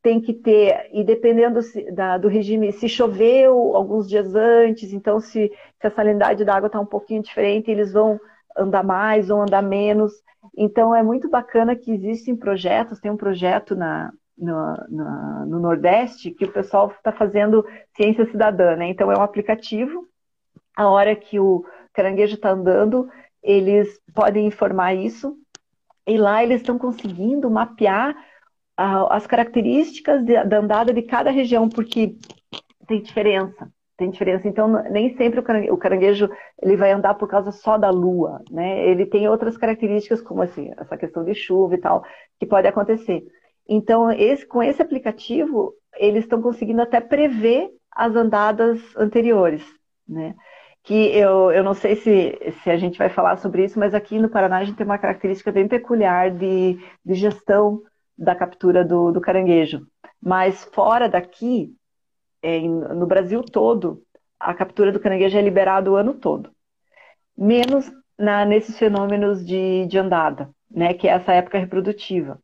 tem 0.06 0.20
que 0.20 0.32
ter, 0.32 0.88
e 0.92 1.02
dependendo 1.02 1.58
da, 1.92 2.16
do 2.16 2.28
regime, 2.28 2.70
se 2.70 2.88
choveu 2.88 3.74
alguns 3.74 4.08
dias 4.08 4.36
antes, 4.36 4.92
então 4.92 5.18
se, 5.18 5.50
se 5.80 5.84
a 5.84 5.90
salinidade 5.90 6.44
da 6.44 6.54
água 6.54 6.68
está 6.68 6.78
um 6.78 6.86
pouquinho 6.86 7.20
diferente, 7.20 7.72
eles 7.72 7.92
vão 7.92 8.20
andar 8.56 8.84
mais 8.84 9.30
ou 9.30 9.42
andar 9.42 9.62
menos. 9.62 10.12
Então 10.56 10.94
é 10.94 11.02
muito 11.02 11.28
bacana 11.28 11.74
que 11.74 11.90
existem 11.90 12.36
projetos, 12.36 13.00
tem 13.00 13.10
um 13.10 13.16
projeto 13.16 13.74
na, 13.74 14.12
no, 14.38 14.76
no, 14.88 15.46
no 15.46 15.58
Nordeste 15.58 16.30
que 16.30 16.44
o 16.44 16.52
pessoal 16.52 16.86
está 16.96 17.10
fazendo 17.10 17.66
ciência 17.96 18.30
cidadã, 18.30 18.76
né? 18.76 18.86
Então 18.86 19.10
é 19.10 19.18
um 19.18 19.22
aplicativo, 19.22 20.06
a 20.76 20.88
hora 20.88 21.16
que 21.16 21.40
o 21.40 21.64
caranguejo 21.92 22.36
está 22.36 22.50
andando, 22.50 23.08
eles 23.42 24.00
podem 24.14 24.46
informar 24.46 24.94
isso, 24.94 25.36
e 26.06 26.16
lá 26.16 26.44
eles 26.44 26.60
estão 26.60 26.78
conseguindo 26.78 27.50
mapear 27.50 28.14
as 28.76 29.26
características 29.26 30.24
da 30.24 30.58
andada 30.58 30.92
de 30.92 31.02
cada 31.02 31.30
região, 31.30 31.68
porque 31.68 32.16
tem 32.86 33.00
diferença. 33.00 33.70
Tem 33.96 34.10
diferença. 34.10 34.46
Então, 34.46 34.68
nem 34.90 35.16
sempre 35.16 35.40
o 35.40 35.76
caranguejo 35.78 36.28
ele 36.60 36.76
vai 36.76 36.92
andar 36.92 37.14
por 37.14 37.26
causa 37.26 37.50
só 37.50 37.78
da 37.78 37.88
lua, 37.88 38.42
né? 38.50 38.86
Ele 38.86 39.06
tem 39.06 39.26
outras 39.26 39.56
características, 39.56 40.20
como 40.20 40.42
assim, 40.42 40.70
essa 40.76 40.98
questão 40.98 41.24
de 41.24 41.34
chuva 41.34 41.74
e 41.74 41.78
tal, 41.78 42.04
que 42.38 42.44
pode 42.44 42.68
acontecer. 42.68 43.24
Então, 43.66 44.10
esse, 44.10 44.46
com 44.46 44.62
esse 44.62 44.82
aplicativo, 44.82 45.72
eles 45.96 46.24
estão 46.24 46.42
conseguindo 46.42 46.82
até 46.82 47.00
prever 47.00 47.70
as 47.90 48.14
andadas 48.14 48.78
anteriores, 48.96 49.64
né? 50.06 50.34
Que 50.82 51.16
eu, 51.16 51.50
eu 51.50 51.64
não 51.64 51.72
sei 51.72 51.96
se, 51.96 52.38
se 52.62 52.70
a 52.70 52.76
gente 52.76 52.98
vai 52.98 53.08
falar 53.08 53.38
sobre 53.38 53.64
isso, 53.64 53.78
mas 53.78 53.94
aqui 53.94 54.18
no 54.18 54.28
Paraná 54.28 54.58
a 54.58 54.64
gente 54.64 54.76
tem 54.76 54.84
uma 54.84 54.98
característica 54.98 55.50
bem 55.50 55.66
peculiar 55.66 56.30
de, 56.30 56.78
de 57.02 57.14
gestão 57.14 57.80
da 58.16 58.34
captura 58.34 58.84
do, 58.84 59.12
do 59.12 59.20
caranguejo. 59.20 59.86
Mas 60.20 60.64
fora 60.72 61.08
daqui, 61.08 61.74
é, 62.42 62.60
no 62.60 63.06
Brasil 63.06 63.42
todo, 63.42 64.02
a 64.38 64.54
captura 64.54 64.92
do 64.92 65.00
caranguejo 65.00 65.36
é 65.36 65.42
liberada 65.42 65.90
o 65.90 65.96
ano 65.96 66.14
todo. 66.14 66.50
Menos 67.36 67.90
na, 68.18 68.44
nesses 68.44 68.78
fenômenos 68.78 69.44
de, 69.44 69.86
de 69.86 69.98
andada, 69.98 70.50
né, 70.70 70.94
que 70.94 71.06
é 71.06 71.12
essa 71.12 71.32
época 71.32 71.58
reprodutiva. 71.58 72.40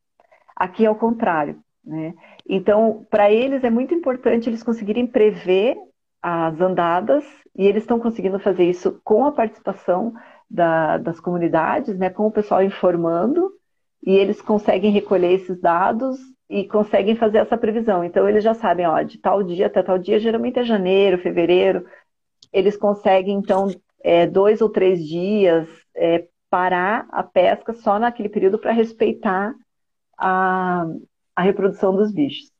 Aqui 0.55 0.85
é 0.85 0.91
o 0.91 0.95
contrário. 0.95 1.59
Né? 1.85 2.15
Então, 2.47 3.07
para 3.11 3.31
eles 3.31 3.65
é 3.65 3.71
muito 3.71 3.95
importante 3.95 4.49
eles 4.49 4.63
conseguirem 4.63 5.07
prever 5.07 5.77
as 6.23 6.61
andadas, 6.61 7.25
e 7.55 7.67
eles 7.67 7.83
estão 7.83 7.99
conseguindo 7.99 8.39
fazer 8.39 8.65
isso 8.65 9.01
com 9.05 9.27
a 9.27 9.33
participação 9.33 10.15
da, 10.49 10.99
das 10.99 11.19
comunidades, 11.19 11.99
né, 11.99 12.11
com 12.11 12.27
o 12.27 12.31
pessoal 12.31 12.63
informando 12.63 13.53
e 14.03 14.15
eles 14.17 14.41
conseguem 14.43 14.91
recolher 14.91 15.33
esses 15.33 15.61
dados 15.61 16.19
e 16.49 16.67
conseguem 16.67 17.17
fazer 17.17 17.39
essa 17.39 17.57
previsão. 17.57 18.05
Então, 18.05 18.29
eles 18.29 18.45
já 18.45 18.55
sabem, 18.55 18.87
ó, 18.87 19.01
de 19.03 19.19
tal 19.19 19.43
dia 19.43 19.67
até 19.67 19.83
tal 19.83 19.99
dia, 19.99 20.19
geralmente 20.19 20.59
é 20.59 20.65
janeiro, 20.65 21.19
fevereiro, 21.19 21.87
eles 22.53 22.77
conseguem, 22.77 23.37
então, 23.37 23.69
é, 24.03 24.27
dois 24.27 24.61
ou 24.61 24.69
três 24.69 25.07
dias 25.07 25.69
é, 25.95 26.27
parar 26.51 27.07
a 27.11 27.23
pesca 27.23 27.73
só 27.73 27.99
naquele 27.99 28.29
período 28.29 28.59
para 28.59 28.73
respeitar 28.73 29.55
a, 30.19 30.85
a 31.35 31.43
reprodução 31.43 31.95
dos 31.97 32.13
bichos. 32.13 32.51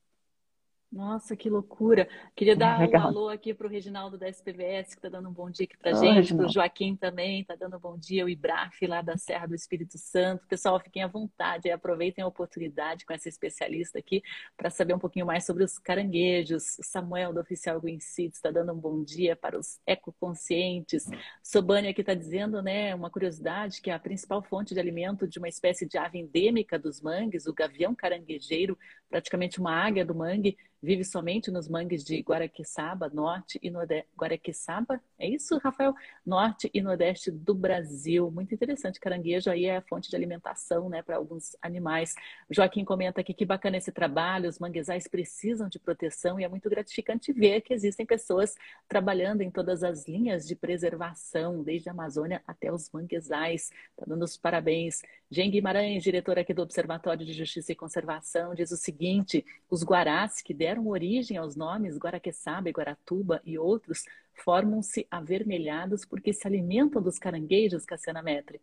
Nossa, 0.93 1.35
que 1.35 1.49
loucura. 1.49 2.07
Queria 2.37 2.55
dar 2.55 2.79
um 2.79 2.97
alô 2.99 3.29
aqui 3.31 3.55
para 3.55 3.67
o 3.67 3.71
Reginaldo 3.71 4.19
da 4.19 4.29
SPVS, 4.29 4.91
que 4.91 4.99
está 4.99 5.09
dando 5.09 5.31
um 5.31 5.33
bom 5.33 5.51
dia 5.51 5.65
aqui 5.65 5.79
para 5.79 5.93
a 5.93 5.95
gente, 5.95 6.35
para 6.35 6.45
o 6.45 6.53
Joaquim 6.53 6.95
também, 6.95 7.41
está 7.41 7.57
dando 7.57 7.79
um 7.79 7.81
bom 7.81 7.97
dia, 7.97 8.27
o 8.27 8.29
Ibraf 8.29 8.87
lá 8.87 9.01
da 9.01 9.17
Serra 9.17 9.47
do 9.47 9.55
Espírito 9.55 9.97
Santo. 9.97 10.47
Pessoal, 10.47 10.79
fiquem 10.79 11.03
à 11.03 11.07
vontade, 11.07 11.71
aproveitem 11.71 12.23
a 12.23 12.27
oportunidade 12.27 13.07
com 13.07 13.15
essa 13.15 13.27
especialista 13.27 13.99
aqui 13.99 14.23
para 14.55 14.69
saber 14.69 14.93
um 14.93 14.99
pouquinho 14.99 15.25
mais 15.25 15.47
sobre 15.47 15.65
os 15.65 15.79
caranguejos. 15.79 16.79
O 16.79 16.85
Samuel, 16.85 17.33
do 17.33 17.41
Oficial 17.41 17.81
Green 17.81 17.99
Seeds, 17.99 18.37
está 18.37 18.51
dando 18.51 18.75
um 18.75 18.79
bom 18.79 19.03
dia 19.03 19.35
para 19.35 19.59
os 19.59 19.81
ecoconscientes. 19.87 21.09
Sobânia 21.43 21.91
aqui 21.91 22.03
está 22.03 22.13
dizendo, 22.13 22.61
né, 22.61 22.95
uma 22.95 23.09
curiosidade, 23.09 23.81
que 23.81 23.91
a 23.91 23.99
principal 23.99 24.43
fonte 24.43 24.75
de 24.75 24.81
alimento 24.81 25.27
de 25.27 25.39
uma 25.39 25.49
espécie 25.49 25.89
de 25.89 25.97
ave 25.97 26.19
endêmica 26.19 26.79
dos 26.79 27.01
mangues, 27.01 27.47
o 27.47 27.55
gavião 27.55 27.95
caranguejeiro, 27.95 28.77
praticamente 29.09 29.59
uma 29.59 29.73
águia 29.73 30.05
do 30.05 30.15
mangue, 30.15 30.59
vive 30.83 31.05
somente 31.05 31.51
nos 31.51 31.69
mangues 31.69 32.03
de 32.03 32.21
Guaraqueçaba, 32.21 33.09
norte 33.09 33.59
e 33.63 33.71
nordeste. 33.71 34.09
Guaraqueçaba, 34.19 35.01
é 35.19 35.29
isso, 35.29 35.57
Rafael? 35.59 35.95
Norte 36.27 36.69
e 36.75 36.83
nordeste 36.83 37.31
do 37.31 37.55
Brasil. 37.55 38.31
Muito 38.31 38.53
interessante. 38.53 38.99
Caranguejo 38.99 39.49
aí 39.49 39.67
é 39.67 39.77
a 39.77 39.83
fonte 39.83 40.11
de 40.11 40.17
alimentação, 40.17 40.89
né, 40.89 41.01
para 41.03 41.17
alguns 41.17 41.57
animais. 41.63 42.15
Joaquim 42.51 42.85
comenta 42.85 43.21
aqui 43.21 43.33
que 43.33 43.45
bacana 43.45 43.77
esse 43.77 43.93
trabalho. 43.93 44.49
Os 44.49 44.59
manguezais 44.59 45.07
precisam 45.07 45.69
de 45.69 45.79
proteção 45.79 46.41
e 46.41 46.45
é 46.45 46.49
muito 46.49 46.69
gratificante 46.69 47.33
ver 47.33 47.61
que 47.61 47.73
existem 47.73 48.05
pessoas 48.05 48.57
trabalhando 48.89 49.43
em 49.43 49.51
todas 49.51 49.85
as 49.85 50.09
linhas 50.09 50.47
de 50.47 50.57
preservação, 50.57 51.63
desde 51.63 51.89
a 51.89 51.93
Amazônia 51.93 52.43
até 52.47 52.73
os 52.73 52.91
manguezais. 52.91 53.71
Tá 53.97 54.05
dando 54.07 54.25
os 54.25 54.37
parabéns. 54.37 55.01
Jean 55.31 55.49
Guimarães, 55.49 56.03
diretor 56.03 56.39
aqui 56.39 56.53
do 56.53 56.63
Observatório 56.63 57.25
de 57.25 57.33
Justiça 57.33 57.73
e 57.73 57.77
Conservação, 57.77 58.55
diz 58.55 58.71
o 58.71 58.77
seguinte: 58.77 59.45
os 59.71 59.83
guarás 59.83 60.43
que 60.43 60.53
deram 60.53 60.72
deram 60.73 60.89
origem 60.89 61.37
aos 61.37 61.55
nomes 61.55 61.99
Guaraqueçaba, 61.99 62.71
Guaratuba 62.71 63.43
e 63.45 63.59
outros, 63.59 64.05
formam-se 64.43 65.07
avermelhados 65.11 66.07
porque 66.07 66.33
se 66.33 66.47
alimentam 66.47 67.03
dos 67.03 67.19
caranguejos, 67.19 67.85
Cassiana 67.85 68.23
Metre. 68.23 68.59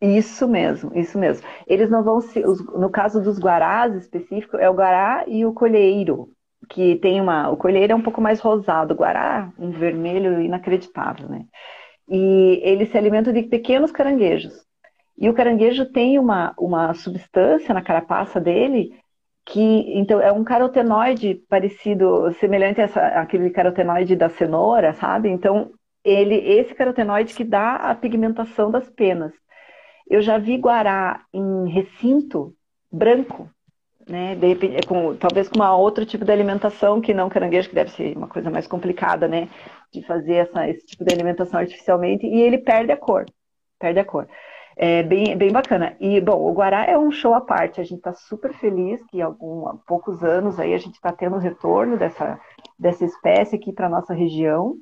Isso 0.00 0.46
mesmo, 0.46 0.92
isso 0.94 1.18
mesmo. 1.18 1.46
Eles 1.66 1.88
não 1.88 2.02
vão 2.02 2.20
se. 2.20 2.40
No 2.40 2.90
caso 2.90 3.22
dos 3.22 3.38
guarás 3.38 3.94
específico, 3.94 4.56
é 4.56 4.68
o 4.68 4.74
guará 4.74 5.24
e 5.26 5.46
o 5.46 5.54
colheiro, 5.54 6.30
que 6.68 6.96
tem 6.96 7.20
uma. 7.20 7.48
O 7.48 7.56
colheiro 7.56 7.92
é 7.92 7.96
um 7.96 8.02
pouco 8.02 8.20
mais 8.20 8.40
rosado, 8.40 8.92
o 8.92 8.96
guará, 8.96 9.50
um 9.58 9.70
vermelho 9.70 10.42
inacreditável, 10.42 11.28
né? 11.28 11.46
E 12.08 12.60
ele 12.62 12.84
se 12.86 12.98
alimenta 12.98 13.32
de 13.32 13.44
pequenos 13.44 13.90
caranguejos. 13.90 14.52
E 15.16 15.28
o 15.28 15.34
caranguejo 15.34 15.86
tem 15.86 16.18
uma, 16.18 16.52
uma 16.58 16.92
substância 16.92 17.72
na 17.72 17.80
carapaça 17.80 18.40
dele 18.40 18.92
que 19.46 19.60
então 19.98 20.20
é 20.20 20.32
um 20.32 20.42
carotenoide 20.44 21.34
parecido, 21.48 22.32
semelhante 22.40 22.80
a 22.80 22.84
essa, 22.84 23.06
aquele 23.08 23.50
carotenoide 23.50 24.16
da 24.16 24.28
cenoura, 24.28 24.94
sabe? 24.94 25.28
Então 25.28 25.70
ele 26.02 26.36
esse 26.36 26.74
carotenoide 26.74 27.34
que 27.34 27.44
dá 27.44 27.76
a 27.76 27.94
pigmentação 27.94 28.70
das 28.70 28.88
penas. 28.90 29.32
Eu 30.08 30.20
já 30.20 30.38
vi 30.38 30.56
guará 30.56 31.22
em 31.32 31.68
recinto 31.68 32.54
branco, 32.90 33.50
né? 34.08 34.34
De 34.34 34.46
repente, 34.46 34.86
com, 34.86 35.16
talvez 35.16 35.48
com 35.48 35.56
uma 35.56 35.76
outro 35.76 36.04
tipo 36.04 36.24
de 36.24 36.32
alimentação 36.32 37.00
que 37.00 37.14
não 37.14 37.28
caranguejo, 37.28 37.68
que 37.68 37.74
deve 37.74 37.90
ser 37.90 38.16
uma 38.16 38.28
coisa 38.28 38.50
mais 38.50 38.66
complicada, 38.66 39.26
né? 39.26 39.48
De 39.92 40.02
fazer 40.02 40.34
essa, 40.34 40.68
esse 40.68 40.84
tipo 40.86 41.04
de 41.04 41.14
alimentação 41.14 41.60
artificialmente, 41.60 42.26
e 42.26 42.40
ele 42.40 42.58
perde 42.58 42.92
a 42.92 42.96
cor. 42.96 43.24
Perde 43.78 43.98
a 44.00 44.04
cor. 44.04 44.28
É 44.76 45.02
bem, 45.02 45.36
bem 45.36 45.52
bacana. 45.52 45.96
E, 46.00 46.20
bom, 46.20 46.50
o 46.50 46.52
Guará 46.52 46.84
é 46.84 46.98
um 46.98 47.10
show 47.10 47.34
à 47.34 47.40
parte. 47.40 47.80
A 47.80 47.84
gente 47.84 47.98
está 47.98 48.12
super 48.12 48.52
feliz 48.54 49.00
que 49.06 49.22
algum, 49.22 49.68
há 49.68 49.76
poucos 49.86 50.22
anos 50.24 50.58
aí 50.58 50.74
a 50.74 50.78
gente 50.78 50.94
está 50.94 51.12
tendo 51.12 51.36
o 51.36 51.38
retorno 51.38 51.96
dessa, 51.96 52.40
dessa 52.78 53.04
espécie 53.04 53.56
aqui 53.56 53.72
para 53.72 53.88
nossa 53.88 54.12
região. 54.12 54.76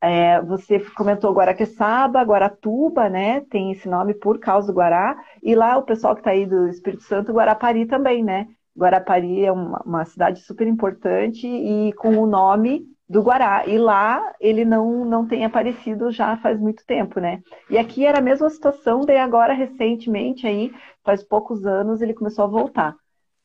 É, 0.00 0.40
você 0.42 0.80
comentou 0.80 1.32
Guaraqueçaba, 1.32 2.22
Guaratuba, 2.22 3.08
né? 3.08 3.40
Tem 3.42 3.72
esse 3.72 3.88
nome 3.88 4.14
por 4.14 4.38
causa 4.38 4.68
do 4.68 4.76
Guará. 4.76 5.16
E 5.42 5.54
lá 5.54 5.76
o 5.76 5.84
pessoal 5.84 6.14
que 6.14 6.20
está 6.20 6.30
aí 6.30 6.46
do 6.46 6.68
Espírito 6.68 7.02
Santo, 7.04 7.32
Guarapari 7.32 7.86
também, 7.86 8.22
né? 8.22 8.48
Guarapari 8.76 9.44
é 9.44 9.52
uma, 9.52 9.80
uma 9.84 10.04
cidade 10.04 10.40
super 10.40 10.66
importante 10.66 11.46
e 11.46 11.92
com 11.94 12.16
o 12.16 12.26
nome 12.26 12.86
do 13.12 13.22
Guará. 13.22 13.66
E 13.66 13.76
lá 13.76 14.34
ele 14.40 14.64
não, 14.64 15.04
não 15.04 15.26
tem 15.26 15.44
aparecido 15.44 16.10
já 16.10 16.36
faz 16.38 16.58
muito 16.58 16.84
tempo, 16.86 17.20
né? 17.20 17.42
E 17.68 17.76
aqui 17.76 18.06
era 18.06 18.18
a 18.18 18.22
mesma 18.22 18.48
situação, 18.48 19.04
daí 19.04 19.18
agora, 19.18 19.52
recentemente, 19.52 20.46
aí, 20.46 20.72
faz 21.04 21.22
poucos 21.22 21.66
anos, 21.66 22.00
ele 22.00 22.14
começou 22.14 22.44
a 22.44 22.48
voltar. 22.48 22.96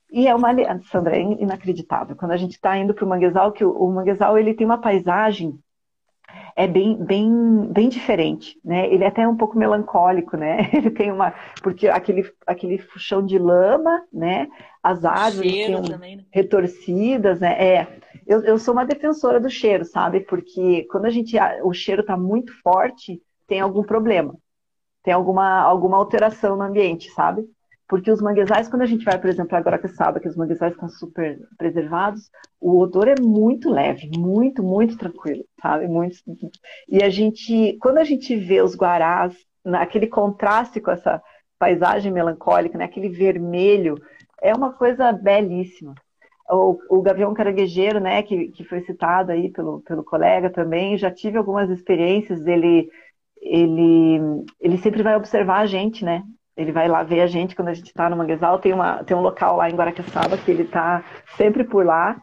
E 0.09 0.25
é 0.25 0.33
uma. 0.33 0.49
Sandra, 0.89 1.17
é 1.17 1.21
inacreditável. 1.21 2.15
Quando 2.15 2.31
a 2.31 2.37
gente 2.37 2.53
está 2.53 2.77
indo 2.77 2.93
para 2.93 3.03
o 3.03 3.09
manguezal, 3.09 3.51
que 3.51 3.65
o, 3.65 3.71
o 3.71 3.91
manguezal 3.91 4.37
ele 4.37 4.53
tem 4.53 4.65
uma 4.65 4.79
paisagem 4.79 5.59
é 6.55 6.67
bem, 6.67 6.97
bem, 6.97 7.67
bem 7.71 7.87
diferente, 7.87 8.59
né? 8.65 8.91
Ele 8.91 9.03
é 9.03 9.07
até 9.07 9.27
um 9.27 9.37
pouco 9.37 9.57
melancólico, 9.57 10.35
né? 10.35 10.69
Ele 10.73 10.89
tem 10.89 11.11
uma, 11.11 11.33
porque 11.61 11.87
aquele, 11.87 12.29
aquele 12.45 12.83
chão 12.97 13.23
de 13.23 13.37
lama, 13.37 14.01
né? 14.11 14.47
As 14.81 15.05
árvores 15.05 15.67
também, 15.67 16.17
né? 16.17 16.23
retorcidas, 16.31 17.39
né? 17.39 17.53
É, 17.63 17.87
eu, 18.27 18.43
eu 18.43 18.59
sou 18.59 18.73
uma 18.73 18.85
defensora 18.85 19.39
do 19.39 19.49
cheiro, 19.49 19.85
sabe? 19.85 20.19
Porque 20.19 20.85
quando 20.91 21.05
a 21.05 21.09
gente 21.09 21.37
o 21.63 21.73
cheiro 21.73 22.01
está 22.01 22.17
muito 22.17 22.51
forte, 22.61 23.21
tem 23.47 23.61
algum 23.61 23.83
problema, 23.83 24.35
tem 25.01 25.13
alguma, 25.13 25.61
alguma 25.61 25.97
alteração 25.97 26.57
no 26.57 26.63
ambiente, 26.63 27.09
sabe? 27.11 27.45
Porque 27.87 28.11
os 28.11 28.21
manguezais, 28.21 28.67
quando 28.67 28.81
a 28.81 28.85
gente 28.85 29.05
vai, 29.05 29.17
por 29.17 29.29
exemplo, 29.29 29.55
agora 29.55 29.79
que 29.79 29.87
sabe 29.87 30.19
que 30.19 30.27
os 30.27 30.35
manguezais 30.35 30.73
estão 30.73 30.89
super 30.89 31.39
preservados, 31.57 32.29
o 32.59 32.77
odor 32.79 33.07
é 33.07 33.15
muito 33.17 33.69
leve, 33.69 34.11
muito, 34.17 34.61
muito 34.61 34.97
tranquilo, 34.97 35.45
sabe? 35.61 35.87
Muito... 35.87 36.17
E 36.89 37.01
a 37.01 37.09
gente, 37.09 37.77
quando 37.81 37.99
a 37.99 38.03
gente 38.03 38.35
vê 38.35 38.61
os 38.61 38.75
guarás, 38.75 39.33
naquele 39.63 40.07
contraste 40.07 40.81
com 40.81 40.91
essa 40.91 41.23
paisagem 41.57 42.11
melancólica, 42.11 42.77
né? 42.77 42.83
aquele 42.83 43.07
vermelho, 43.07 43.95
é 44.41 44.53
uma 44.53 44.73
coisa 44.73 45.13
belíssima 45.13 45.95
o, 46.49 46.77
o 46.89 47.01
Gavião 47.01 47.33
Caranguejeiro, 47.33 47.99
né, 47.99 48.23
que, 48.23 48.47
que 48.49 48.63
foi 48.63 48.81
citado 48.81 49.31
aí 49.31 49.49
pelo, 49.49 49.81
pelo 49.81 50.03
colega 50.03 50.49
também, 50.49 50.97
já 50.97 51.11
tive 51.11 51.37
algumas 51.37 51.69
experiências, 51.69 52.45
ele, 52.45 52.89
ele, 53.41 54.19
ele 54.59 54.77
sempre 54.77 55.03
vai 55.03 55.15
observar 55.15 55.59
a 55.59 55.65
gente, 55.65 56.05
né, 56.05 56.23
ele 56.55 56.71
vai 56.71 56.87
lá 56.87 57.03
ver 57.03 57.21
a 57.21 57.27
gente 57.27 57.55
quando 57.55 57.67
a 57.69 57.73
gente 57.73 57.87
está 57.87 58.09
no 58.09 58.15
Manguezal, 58.15 58.59
tem, 58.59 58.73
uma, 58.73 59.03
tem 59.03 59.15
um 59.15 59.21
local 59.21 59.57
lá 59.57 59.69
em 59.69 59.75
Guaraqueçaba 59.75 60.37
que 60.37 60.49
ele 60.49 60.63
está 60.63 61.03
sempre 61.35 61.63
por 61.63 61.85
lá, 61.85 62.19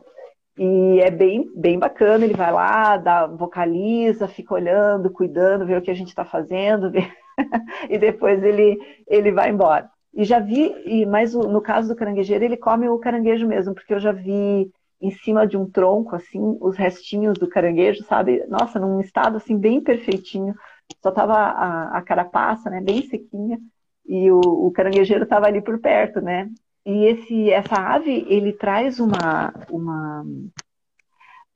e 0.56 1.00
é 1.00 1.10
bem, 1.10 1.50
bem 1.56 1.78
bacana, 1.78 2.24
ele 2.24 2.34
vai 2.34 2.52
lá, 2.52 2.96
dá, 2.96 3.26
vocaliza, 3.26 4.28
fica 4.28 4.54
olhando, 4.54 5.10
cuidando, 5.10 5.66
vê 5.66 5.76
o 5.76 5.82
que 5.82 5.90
a 5.90 5.94
gente 5.94 6.08
está 6.08 6.24
fazendo, 6.24 6.90
vê... 6.90 7.00
e 7.90 7.98
depois 7.98 8.42
ele, 8.42 8.78
ele 9.08 9.32
vai 9.32 9.50
embora. 9.50 9.90
E 10.16 10.24
já 10.24 10.38
vi, 10.38 10.72
e, 10.86 11.04
mas 11.06 11.34
no 11.34 11.60
caso 11.60 11.88
do 11.88 11.96
caranguejeiro, 11.96 12.44
ele 12.44 12.56
come 12.56 12.88
o 12.88 12.98
caranguejo 12.98 13.46
mesmo, 13.46 13.74
porque 13.74 13.92
eu 13.92 13.98
já 13.98 14.12
vi 14.12 14.70
em 15.00 15.10
cima 15.10 15.46
de 15.46 15.56
um 15.56 15.68
tronco, 15.68 16.14
assim, 16.14 16.56
os 16.60 16.76
restinhos 16.76 17.36
do 17.36 17.48
caranguejo, 17.48 18.04
sabe? 18.04 18.44
Nossa, 18.48 18.78
num 18.78 19.00
estado, 19.00 19.36
assim, 19.36 19.58
bem 19.58 19.80
perfeitinho. 19.80 20.54
Só 21.02 21.10
tava 21.10 21.34
a, 21.34 21.98
a 21.98 22.02
carapaça, 22.02 22.70
né, 22.70 22.80
bem 22.80 23.02
sequinha, 23.02 23.58
e 24.06 24.30
o, 24.30 24.40
o 24.40 24.70
caranguejeiro 24.70 25.24
estava 25.24 25.46
ali 25.46 25.60
por 25.60 25.78
perto, 25.80 26.20
né? 26.20 26.48
E 26.86 27.06
esse, 27.06 27.50
essa 27.50 27.76
ave, 27.76 28.26
ele 28.28 28.52
traz 28.52 29.00
uma, 29.00 29.52
uma, 29.70 30.24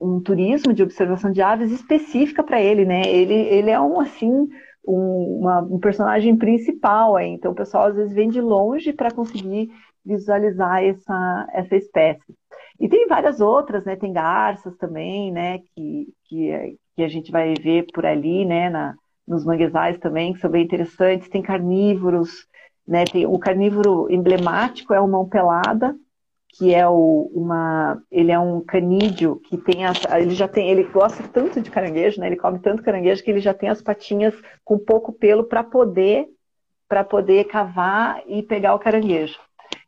um 0.01 0.21
turismo 0.21 0.73
de 0.73 0.83
observação 0.83 1.31
de 1.31 1.43
aves 1.43 1.71
específica 1.71 2.43
para 2.43 2.61
ele, 2.61 2.85
né? 2.85 3.03
Ele, 3.07 3.35
ele 3.35 3.71
é 3.71 3.81
um, 3.81 4.01
assim, 4.01 4.49
um, 4.89 5.41
uma, 5.41 5.61
um 5.61 5.79
personagem 5.79 6.37
principal. 6.37 7.19
Então, 7.21 7.53
o 7.53 7.55
pessoal 7.55 7.87
às 7.87 7.95
vezes 7.95 8.15
vem 8.15 8.29
de 8.29 8.41
longe 8.41 8.93
para 8.93 9.11
conseguir 9.11 9.71
visualizar 10.05 10.83
essa, 10.83 11.49
essa 11.53 11.77
espécie. 11.77 12.35
E 12.81 12.89
tem 12.89 13.07
várias 13.07 13.41
outras, 13.41 13.85
né? 13.85 13.97
Tem 13.97 14.13
garças 14.13 14.77
também, 14.77 15.31
né? 15.31 15.59
Que, 15.59 16.09
que, 16.25 16.77
que 16.97 17.03
a 17.03 17.09
gente 17.09 17.31
vai 17.31 17.55
ver 17.55 17.87
por 17.93 18.07
ali, 18.07 18.45
né? 18.45 18.71
Na, 18.71 18.95
nos 19.27 19.45
manguezais 19.45 19.99
também, 19.99 20.33
que 20.33 20.41
são 20.41 20.51
bem 20.51 20.65
interessantes. 20.65 21.29
Tem 21.29 21.43
carnívoros, 21.43 22.47
né? 22.87 23.05
Tem, 23.05 23.27
o 23.27 23.39
carnívoro 23.39 24.11
emblemático 24.11 24.95
é 24.95 25.01
o 25.01 25.09
mão 25.09 25.29
pelada, 25.29 25.95
que 26.49 26.75
é 26.75 26.89
o, 26.89 27.31
uma, 27.35 28.03
ele 28.11 28.33
é 28.33 28.39
um 28.39 28.61
canídeo 28.61 29.37
que 29.45 29.57
tem 29.57 29.85
as, 29.85 30.03
ele 30.17 30.35
já 30.35 30.49
tem, 30.49 30.71
ele 30.71 30.85
gosta 30.85 31.23
tanto 31.29 31.61
de 31.61 31.71
caranguejo, 31.71 32.21
né? 32.21 32.27
Ele 32.27 32.37
come 32.37 32.59
tanto 32.59 32.83
caranguejo 32.83 33.23
que 33.23 33.31
ele 33.31 33.41
já 33.41 33.53
tem 33.53 33.69
as 33.69 33.83
patinhas 33.83 34.35
com 34.65 34.79
pouco 34.79 35.13
pelo 35.13 35.45
para 35.45 35.63
poder 35.63 36.27
para 36.89 37.05
poder 37.05 37.45
cavar 37.45 38.23
e 38.27 38.43
pegar 38.43 38.75
o 38.75 38.79
caranguejo. 38.79 39.39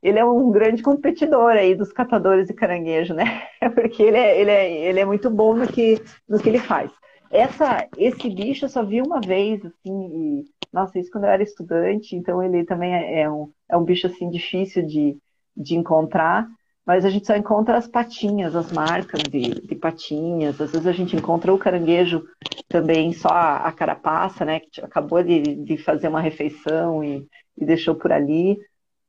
Ele 0.03 0.19
é 0.19 0.25
um 0.25 0.51
grande 0.51 0.83
competidor 0.83 1.53
aí 1.53 1.75
dos 1.75 1.93
catadores 1.93 2.47
de 2.47 2.53
caranguejo, 2.53 3.15
né? 3.15 3.43
Porque 3.75 4.03
ele 4.03 4.19
é, 4.19 4.41
ele 4.41 4.51
é, 4.51 4.89
ele 4.89 5.01
é 5.01 5.05
muito 5.05 5.31
bom 5.31 5.55
no 5.55 5.67
que, 5.67 6.01
no 6.29 6.39
que 6.39 6.49
ele 6.49 6.59
faz. 6.59 6.91
Essa, 7.31 7.89
esse 7.97 8.29
bicho 8.29 8.65
eu 8.65 8.69
só 8.69 8.85
vi 8.85 9.01
uma 9.01 9.21
vez, 9.21 9.65
assim, 9.65 9.85
e, 9.87 10.45
nossa, 10.73 10.99
isso 10.99 11.11
quando 11.11 11.25
eu 11.25 11.31
era 11.31 11.43
estudante, 11.43 12.17
então 12.17 12.43
ele 12.43 12.65
também 12.65 12.95
é, 12.95 13.23
é 13.23 13.31
um, 13.31 13.51
é 13.69 13.77
um 13.77 13.85
bicho, 13.85 14.07
assim, 14.07 14.29
difícil 14.29 14.85
de, 14.85 15.17
de 15.61 15.77
encontrar, 15.77 16.49
mas 16.87 17.05
a 17.05 17.11
gente 17.11 17.27
só 17.27 17.37
encontra 17.37 17.77
as 17.77 17.87
patinhas, 17.87 18.57
as 18.57 18.73
marcas 18.73 19.23
de, 19.23 19.61
de 19.61 19.75
patinhas. 19.77 20.61
Às 20.61 20.73
vezes 20.73 20.87
a 20.87 20.93
gente 20.93 21.15
encontra 21.15 21.53
o 21.53 21.59
caranguejo 21.59 22.25
também, 22.69 23.13
só 23.13 23.29
a, 23.29 23.57
a 23.69 23.73
carapaça, 23.73 24.45
né? 24.45 24.61
Que 24.61 24.81
acabou 24.81 25.23
de, 25.23 25.43
de 25.57 25.77
fazer 25.79 26.09
uma 26.09 26.21
refeição 26.21 27.05
e, 27.05 27.29
e 27.57 27.65
deixou 27.67 27.95
por 27.95 28.11
ali. 28.11 28.59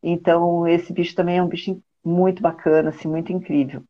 Então, 0.03 0.67
esse 0.67 0.91
bicho 0.93 1.15
também 1.15 1.37
é 1.37 1.43
um 1.43 1.47
bicho 1.47 1.81
muito 2.03 2.41
bacana, 2.41 2.89
assim, 2.89 3.07
muito 3.07 3.31
incrível. 3.31 3.83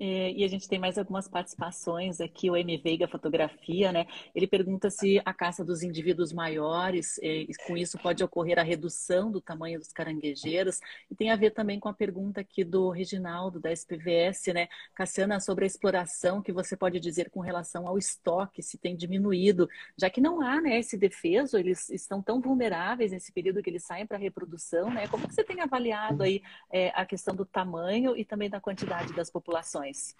É, 0.00 0.32
e 0.32 0.42
a 0.42 0.48
gente 0.48 0.66
tem 0.66 0.78
mais 0.78 0.96
algumas 0.96 1.28
participações 1.28 2.20
aqui, 2.20 2.50
o 2.50 2.56
M. 2.56 2.78
Veiga 2.78 3.06
Fotografia, 3.06 3.92
né? 3.92 4.06
Ele 4.34 4.46
pergunta 4.46 4.90
se 4.90 5.20
a 5.24 5.34
caça 5.34 5.62
dos 5.62 5.82
indivíduos 5.82 6.32
maiores, 6.32 7.18
é, 7.22 7.44
com 7.66 7.76
isso 7.76 7.98
pode 7.98 8.24
ocorrer 8.24 8.58
a 8.58 8.62
redução 8.62 9.30
do 9.30 9.40
tamanho 9.40 9.78
dos 9.78 9.92
caranguejeiros, 9.92 10.80
e 11.10 11.14
tem 11.14 11.30
a 11.30 11.36
ver 11.36 11.50
também 11.50 11.78
com 11.78 11.90
a 11.90 11.92
pergunta 11.92 12.40
aqui 12.40 12.64
do 12.64 12.88
Reginaldo, 12.88 13.60
da 13.60 13.70
SPVS, 13.70 14.46
né? 14.54 14.68
Cassiana, 14.94 15.38
sobre 15.40 15.64
a 15.64 15.66
exploração 15.66 16.40
que 16.40 16.52
você 16.52 16.74
pode 16.74 16.98
dizer 16.98 17.28
com 17.28 17.40
relação 17.40 17.86
ao 17.86 17.98
estoque, 17.98 18.62
se 18.62 18.78
tem 18.78 18.96
diminuído, 18.96 19.68
já 19.96 20.08
que 20.08 20.22
não 20.22 20.40
há 20.40 20.60
né, 20.60 20.78
esse 20.78 20.96
defeso, 20.96 21.58
eles 21.58 21.90
estão 21.90 22.22
tão 22.22 22.40
vulneráveis 22.40 23.12
nesse 23.12 23.30
período 23.30 23.62
que 23.62 23.68
eles 23.68 23.84
saem 23.84 24.06
para 24.06 24.16
reprodução, 24.16 24.90
né? 24.90 25.06
Como 25.08 25.28
que 25.28 25.34
você 25.34 25.44
tem 25.44 25.60
avaliado 25.60 26.22
aí 26.22 26.42
é, 26.72 26.88
a 26.94 27.04
questão 27.04 27.34
do 27.34 27.44
tamanho 27.44 28.16
e 28.16 28.24
também 28.24 28.48
da 28.48 28.60
quantidade 28.60 29.12
das 29.12 29.30
populações? 29.30 29.81
Situações? 29.82 30.14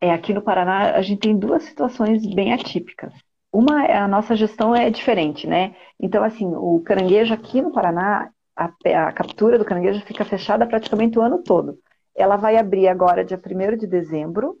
É, 0.00 0.10
aqui 0.10 0.34
no 0.34 0.42
Paraná 0.42 0.92
a 0.92 1.02
gente 1.02 1.20
tem 1.20 1.38
duas 1.38 1.62
situações 1.62 2.26
bem 2.34 2.52
atípicas. 2.52 3.12
Uma 3.52 3.84
a 3.86 4.08
nossa 4.08 4.36
gestão 4.36 4.74
é 4.74 4.90
diferente, 4.90 5.46
né? 5.46 5.74
Então, 5.98 6.22
assim, 6.22 6.46
o 6.54 6.80
caranguejo 6.80 7.32
aqui 7.32 7.62
no 7.62 7.72
Paraná, 7.72 8.30
a, 8.54 8.70
a 9.06 9.12
captura 9.12 9.58
do 9.58 9.64
caranguejo 9.64 10.04
fica 10.04 10.24
fechada 10.24 10.66
praticamente 10.66 11.18
o 11.18 11.22
ano 11.22 11.42
todo. 11.42 11.78
Ela 12.14 12.36
vai 12.36 12.56
abrir 12.56 12.88
agora 12.88 13.24
dia 13.24 13.40
1 13.40 13.76
de 13.76 13.86
dezembro 13.86 14.58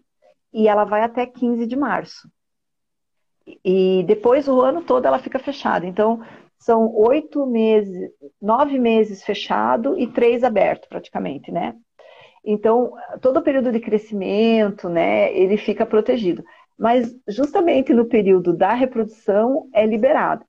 e 0.52 0.68
ela 0.68 0.84
vai 0.84 1.02
até 1.02 1.26
15 1.26 1.66
de 1.66 1.76
março. 1.76 2.28
E 3.64 4.02
depois 4.06 4.48
o 4.48 4.60
ano 4.60 4.82
todo 4.82 5.06
ela 5.06 5.18
fica 5.18 5.38
fechada. 5.38 5.86
Então, 5.86 6.22
são 6.58 6.92
oito 6.94 7.46
meses, 7.46 8.10
nove 8.40 8.78
meses 8.78 9.22
fechado 9.22 9.98
e 9.98 10.06
três 10.06 10.42
aberto, 10.42 10.88
praticamente, 10.88 11.52
né? 11.52 11.74
Então, 12.46 12.92
todo 13.20 13.38
o 13.38 13.42
período 13.42 13.72
de 13.72 13.80
crescimento, 13.80 14.88
né, 14.88 15.36
ele 15.36 15.56
fica 15.56 15.84
protegido. 15.84 16.44
mas 16.78 17.12
justamente 17.28 17.92
no 17.94 18.04
período 18.06 18.52
da 18.52 18.74
reprodução 18.74 19.68
é 19.72 19.86
liberado. 19.86 20.44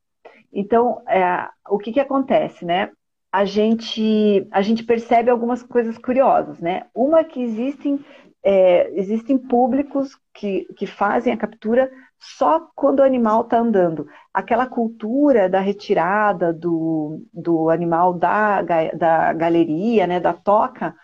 Então, 0.53 1.01
é, 1.07 1.47
o 1.69 1.77
que, 1.79 1.91
que 1.93 1.99
acontece, 1.99 2.65
né? 2.65 2.91
A 3.31 3.45
gente, 3.45 4.47
a 4.51 4.62
gente 4.62 4.83
percebe 4.83 5.29
algumas 5.29 5.63
coisas 5.63 5.97
curiosas, 5.97 6.60
né? 6.60 6.86
Uma 6.93 7.23
que 7.23 7.41
existem, 7.41 7.99
é, 8.43 8.91
existem 8.99 9.38
públicos 9.38 10.17
que, 10.33 10.65
que 10.77 10.86
fazem 10.88 11.33
a 11.33 11.38
captura 11.38 11.89
só 12.19 12.67
quando 12.75 12.99
o 12.99 13.03
animal 13.03 13.41
está 13.41 13.60
andando. 13.60 14.07
Aquela 14.33 14.65
cultura 14.67 15.49
da 15.49 15.60
retirada 15.60 16.53
do, 16.53 17.23
do 17.33 17.69
animal 17.69 18.13
da, 18.13 18.62
da 18.93 19.33
galeria, 19.33 20.07
né, 20.07 20.19
da 20.19 20.33
toca, 20.33 20.95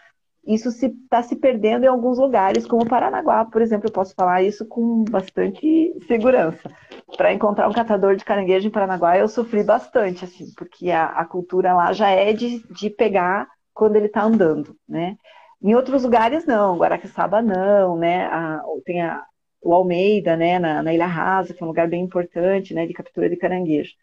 isso 0.45 0.69
está 0.69 0.79
se, 0.87 0.89
tá 1.09 1.23
se 1.23 1.35
perdendo 1.37 1.85
em 1.85 1.87
alguns 1.87 2.17
lugares, 2.17 2.67
como 2.67 2.85
Paranaguá, 2.85 3.45
por 3.45 3.61
exemplo, 3.61 3.87
eu 3.87 3.93
posso 3.93 4.13
falar 4.13 4.43
isso 4.43 4.65
com 4.65 5.03
bastante 5.05 5.93
segurança. 6.05 6.69
Para 7.15 7.33
encontrar 7.33 7.69
um 7.69 7.73
catador 7.73 8.15
de 8.15 8.25
caranguejo 8.25 8.67
em 8.67 8.71
Paranaguá, 8.71 9.17
eu 9.17 9.27
sofri 9.27 9.63
bastante, 9.63 10.25
assim, 10.25 10.53
porque 10.57 10.91
a, 10.91 11.05
a 11.05 11.25
cultura 11.25 11.73
lá 11.73 11.93
já 11.93 12.09
é 12.09 12.33
de, 12.33 12.61
de 12.73 12.89
pegar 12.89 13.47
quando 13.73 13.95
ele 13.95 14.07
está 14.07 14.23
andando, 14.23 14.75
né? 14.87 15.17
Em 15.61 15.75
outros 15.75 16.03
lugares, 16.03 16.45
não. 16.45 16.77
Guaraqueçaba, 16.77 17.41
não, 17.41 17.97
né? 17.97 18.25
A, 18.25 18.61
tem 18.83 19.01
a, 19.01 19.25
o 19.61 19.73
Almeida, 19.73 20.35
né? 20.35 20.59
Na, 20.59 20.83
na 20.83 20.93
Ilha 20.93 21.07
Rasa, 21.07 21.53
que 21.53 21.63
é 21.63 21.65
um 21.65 21.69
lugar 21.69 21.87
bem 21.87 22.03
importante, 22.03 22.73
né? 22.73 22.85
De 22.85 22.93
captura 22.93 23.29
de 23.29 23.37
caranguejo. 23.37 23.93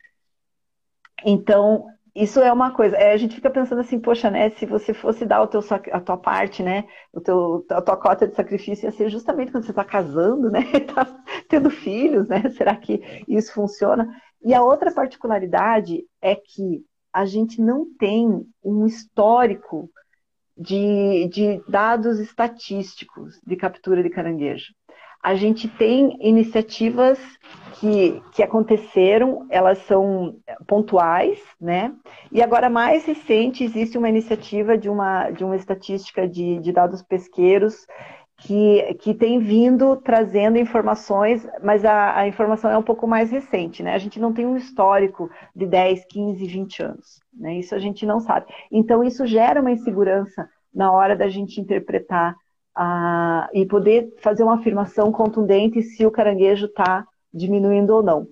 Então, 1.25 1.87
isso 2.15 2.41
é 2.41 2.53
uma 2.53 2.73
coisa. 2.73 2.97
É, 2.97 3.13
a 3.13 3.17
gente 3.17 3.35
fica 3.35 3.51
pensando 3.51 3.81
assim, 3.81 3.99
poxa, 3.99 4.31
né? 4.31 4.51
Se 4.51 4.67
você 4.67 4.93
fosse 4.93 5.25
dar 5.25 5.43
o 5.43 5.47
teu, 5.47 5.61
a 5.93 6.01
tua 6.01 6.17
parte, 6.17 6.63
né? 6.63 6.85
O 7.13 7.21
teu, 7.21 7.65
a 7.71 7.81
tua 7.81 7.97
cota 7.97 8.27
de 8.27 8.35
sacrifício 8.35 8.87
ia 8.87 8.93
ser 8.93 9.09
justamente 9.09 9.53
quando 9.53 9.65
você 9.65 9.71
está 9.71 9.85
casando, 9.85 10.51
né? 10.51 10.61
Está 10.73 11.07
tendo 11.49 11.71
filhos, 11.71 12.29
né? 12.29 12.49
Será 12.51 12.77
que 12.77 13.25
isso 13.29 13.53
funciona? 13.53 14.09
E 14.43 14.55
a 14.55 14.63
outra 14.63 14.93
particularidade 14.93 16.05
é 16.21 16.35
que 16.35 16.85
a 17.13 17.25
gente 17.25 17.61
não 17.61 17.87
tem 17.99 18.47
um 18.63 18.87
histórico 18.87 19.91
de, 20.57 21.29
de 21.29 21.63
dados 21.69 22.19
estatísticos 22.19 23.41
de 23.47 23.57
captura 23.57 24.03
de 24.03 24.11
caranguejo 24.11 24.75
a 25.23 25.35
gente 25.35 25.69
tem 25.69 26.17
iniciativas 26.21 27.19
que, 27.75 28.23
que 28.33 28.43
aconteceram, 28.43 29.47
elas 29.51 29.79
são 29.79 30.37
pontuais, 30.67 31.39
né? 31.61 31.95
E 32.31 32.43
agora, 32.43 32.69
mais 32.69 33.05
recente, 33.05 33.65
existe 33.65 33.97
uma 33.97 34.09
iniciativa 34.09 34.77
de 34.77 34.89
uma, 34.89 35.31
de 35.31 35.45
uma 35.45 35.57
estatística 35.57 36.29
de, 36.29 36.59
de 36.59 36.73
dados 36.73 37.03
pesqueiros 37.03 37.87
que, 38.41 38.95
que 38.95 39.15
tem 39.15 39.39
vindo 39.39 39.97
trazendo 39.97 40.59
informações, 40.59 41.47
mas 41.63 41.85
a, 41.85 42.19
a, 42.19 42.29
informação 42.29 42.71
é 42.71 42.79
um 42.79 42.83
pouco 42.83 43.07
mais 43.07 43.31
recente, 43.31 43.83
né? 43.83 43.95
A 43.95 43.99
gente 43.99 44.19
não 44.19 44.33
tem 44.33 44.47
um 44.47 44.57
histórico 44.57 45.31
de 45.55 45.67
10, 45.67 46.07
15, 46.07 46.47
20 46.47 46.83
anos, 46.83 47.21
né? 47.35 47.57
Isso 47.57 47.75
a 47.75 47.79
gente 47.79 48.07
não 48.07 48.21
sabe. 48.21 48.47
Então, 48.73 49.05
isso 49.05 49.27
gera 49.27 49.61
uma 49.61 49.71
insegurança 49.71 50.49
na 50.75 50.91
hora 50.91 51.15
da 51.15 51.29
gente 51.29 51.61
interpretar 51.61 52.35
ah, 52.83 53.47
e 53.53 53.67
poder 53.67 54.11
fazer 54.23 54.43
uma 54.43 54.55
afirmação 54.55 55.13
contundente 55.13 55.83
se 55.83 56.07
o 56.07 56.11
caranguejo 56.11 56.65
está 56.65 57.07
diminuindo 57.31 57.91
ou 57.91 58.03
não. 58.03 58.27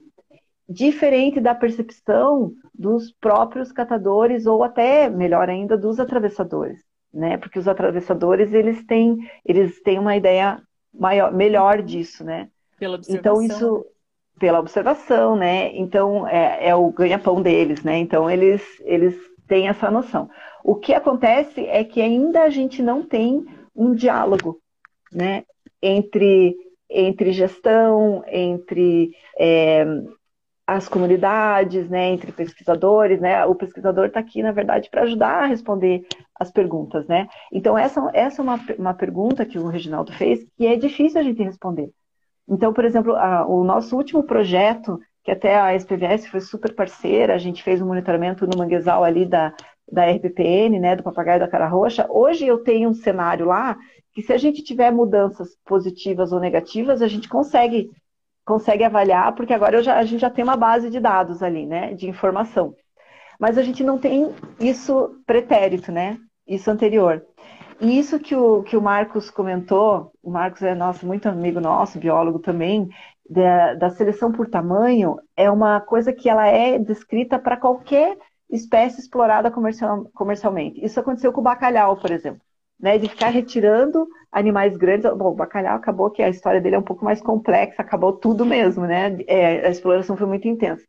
Diferente 0.67 1.39
da 1.39 1.55
percepção 1.55 2.53
dos 2.75 3.13
próprios 3.13 3.71
catadores 3.71 4.47
ou 4.47 4.65
até, 4.65 5.11
melhor 5.11 5.51
ainda, 5.51 5.77
dos 5.77 6.01
atravessadores, 6.01 6.83
né? 7.13 7.37
Porque 7.37 7.59
os 7.59 7.69
atravessadores, 7.69 8.55
eles 8.55 8.83
têm, 8.87 9.19
eles 9.45 9.83
têm 9.83 9.99
uma 9.99 10.17
ideia 10.17 10.63
maior, 10.95 11.31
melhor 11.31 11.83
disso, 11.83 12.25
né? 12.25 12.49
Pela 12.79 12.95
observação. 12.95 13.43
Então, 13.43 13.43
isso, 13.43 13.87
pela 14.41 14.61
observação, 14.61 15.37
né? 15.37 15.77
Então, 15.77 16.27
é, 16.27 16.69
é 16.69 16.75
o 16.75 16.91
ganha-pão 16.91 17.43
deles, 17.43 17.83
né? 17.83 17.99
Então, 17.99 18.31
eles, 18.31 18.63
eles 18.81 19.15
têm 19.47 19.69
essa 19.69 19.91
noção. 19.91 20.31
O 20.65 20.75
que 20.75 20.95
acontece 20.95 21.67
é 21.67 21.85
que 21.85 22.01
ainda 22.01 22.45
a 22.45 22.49
gente 22.49 22.83
não 22.83 23.03
tem 23.03 23.47
um 23.79 23.95
diálogo 23.95 24.61
né, 25.13 25.45
entre, 25.81 26.57
entre 26.91 27.33
gestão, 27.33 28.25
entre 28.27 29.13
é, 29.39 29.87
as 30.67 30.89
comunidades, 30.89 31.89
né, 31.89 32.11
entre 32.11 32.33
pesquisadores, 32.33 33.21
né? 33.21 33.47
O 33.47 33.55
pesquisador 33.55 34.07
está 34.07 34.21
aqui, 34.21 34.43
na 34.43 34.53
verdade, 34.53 34.91
para 34.91 35.03
ajudar 35.03 35.45
a 35.45 35.47
responder 35.47 36.07
as 36.39 36.51
perguntas, 36.51 37.07
né? 37.07 37.29
Então, 37.53 37.79
essa, 37.79 38.11
essa 38.13 38.43
é 38.43 38.45
uma, 38.45 38.61
uma 38.79 38.95
pergunta 38.95 39.47
que 39.47 39.59
o 39.59 39.69
Reginaldo 39.69 40.13
fez 40.13 40.45
que 40.57 40.67
é 40.67 40.77
difícil 40.77 41.21
a 41.21 41.23
gente 41.23 41.43
responder. 41.43 41.91
Então, 42.47 42.73
por 42.73 42.85
exemplo, 42.85 43.15
a, 43.15 43.47
o 43.47 43.63
nosso 43.65 43.97
último 43.97 44.23
projeto, 44.25 45.01
que 45.25 45.31
até 45.31 45.59
a 45.59 45.75
SPVS 45.75 46.27
foi 46.27 46.41
super 46.41 46.75
parceira, 46.75 47.35
a 47.35 47.39
gente 47.39 47.63
fez 47.63 47.81
um 47.81 47.87
monitoramento 47.87 48.47
no 48.47 48.59
manguezal 48.59 49.05
ali 49.05 49.25
da, 49.25 49.55
da 49.91 50.05
RPPN, 50.05 50.79
né, 50.79 50.97
do 50.97 51.03
papagaio 51.03 51.41
da 51.41 51.49
cara 51.49 51.67
roxa, 51.67 52.07
hoje 52.11 52.47
eu 52.47 52.59
tenho 52.59 52.91
um 52.91 52.95
cenário 52.95 53.47
lá 53.47 53.77
que 54.13 54.23
se 54.23 54.33
a 54.33 54.39
gente 54.39 54.63
tiver 54.63 54.91
mudanças 54.91 55.57
positivas 55.65 56.33
ou 56.33 56.41
negativas, 56.41 57.03
a 57.03 57.09
gente 57.09 57.29
consegue 57.29 57.91
consegue 58.45 58.83
avaliar, 58.83 59.35
porque 59.35 59.53
agora 59.53 59.83
já, 59.83 59.99
a 59.99 60.05
gente 60.05 60.21
já 60.21 60.31
tem 60.31 60.43
uma 60.43 60.57
base 60.57 60.89
de 60.89 60.99
dados 60.99 61.43
ali, 61.43 61.67
né, 61.67 61.93
de 61.93 62.09
informação. 62.09 62.75
Mas 63.39 63.59
a 63.59 63.63
gente 63.63 63.85
não 63.85 63.99
tem 63.99 64.35
isso 64.59 65.21
pretérito, 65.27 65.93
né, 65.93 66.19
isso 66.47 66.71
anterior. 66.71 67.23
E 67.79 67.99
isso 67.99 68.19
que 68.19 68.35
o, 68.35 68.63
que 68.63 68.77
o 68.77 68.83
Marcos 68.83 69.31
comentou, 69.31 70.11
o 70.23 70.31
Marcos 70.31 70.63
é 70.63 70.75
nosso, 70.75 71.07
muito 71.07 71.29
amigo 71.29 71.61
nosso, 71.61 71.99
biólogo 71.99 72.39
também, 72.39 72.89
da, 73.29 73.75
da 73.75 73.91
seleção 73.91 74.33
por 74.33 74.49
tamanho, 74.49 75.17
é 75.37 75.51
uma 75.51 75.81
coisa 75.81 76.13
que 76.13 76.29
ela 76.29 76.47
é 76.47 76.79
descrita 76.79 77.39
para 77.39 77.57
qualquer 77.57 78.17
espécie 78.51 79.01
explorada 79.01 79.51
comercial, 79.51 80.09
comercialmente. 80.15 80.85
Isso 80.85 80.99
aconteceu 80.99 81.33
com 81.33 81.41
o 81.41 81.45
bacalhau, 81.45 81.97
por 81.97 82.11
exemplo. 82.11 82.41
Né, 82.81 82.97
de 82.97 83.09
ficar 83.09 83.31
retirando 83.31 84.07
animais 84.31 84.77
grandes. 84.77 85.11
Bom, 85.17 85.33
o 85.33 85.35
bacalhau 85.35 85.75
acabou 85.75 86.13
que 86.13 86.23
a 86.23 86.29
história 86.29 86.61
dele 86.61 86.77
é 86.77 86.79
um 86.79 86.85
pouco 86.85 87.05
mais 87.05 87.21
complexa, 87.21 87.83
acabou 87.83 88.13
tudo 88.13 88.47
mesmo, 88.47 88.87
né? 88.87 89.19
É, 89.27 89.67
a 89.67 89.69
exploração 89.69 90.17
foi 90.17 90.29
muito 90.29 90.47
intensa. 90.47 90.87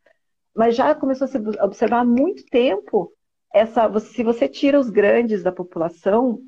Mas 0.56 0.76
já 0.76 0.94
começou 0.94 1.26
a 1.26 1.28
se 1.28 1.38
observar 1.60 2.02
há 2.02 2.06
muito 2.06 2.46
tempo 2.46 3.12
essa. 3.52 4.00
Se 4.00 4.24
você 4.24 4.48
tira 4.48 4.80
os 4.80 4.92
grandes 4.92 5.42
da 5.42 5.52
população, 5.52 6.40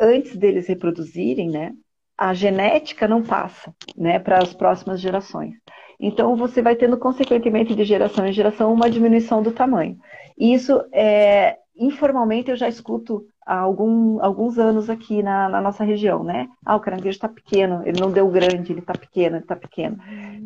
antes 0.00 0.36
deles 0.36 0.66
reproduzirem, 0.66 1.50
né? 1.50 1.72
A 2.16 2.34
genética 2.34 3.06
não 3.06 3.22
passa, 3.22 3.72
né, 3.96 4.18
para 4.18 4.38
as 4.38 4.52
próximas 4.52 5.00
gerações. 5.00 5.54
Então, 6.00 6.36
você 6.36 6.62
vai 6.62 6.76
tendo, 6.76 6.96
consequentemente, 6.96 7.74
de 7.74 7.84
geração 7.84 8.26
em 8.26 8.32
geração, 8.32 8.72
uma 8.72 8.88
diminuição 8.88 9.42
do 9.42 9.52
tamanho. 9.52 9.98
E 10.38 10.54
isso, 10.54 10.80
é, 10.92 11.56
informalmente, 11.76 12.50
eu 12.50 12.56
já 12.56 12.68
escuto 12.68 13.26
há 13.44 13.58
algum, 13.58 14.22
alguns 14.22 14.58
anos 14.58 14.90
aqui 14.90 15.22
na, 15.22 15.48
na, 15.48 15.60
nossa 15.60 15.82
região, 15.82 16.22
né? 16.22 16.48
Ah, 16.64 16.76
o 16.76 16.80
caranguejo 16.80 17.16
está 17.16 17.28
pequeno, 17.28 17.82
ele 17.84 18.00
não 18.00 18.10
deu 18.10 18.28
grande, 18.28 18.72
ele 18.72 18.80
está 18.80 18.92
pequeno, 18.92 19.36
ele 19.36 19.44
está 19.44 19.56
pequeno. 19.56 19.98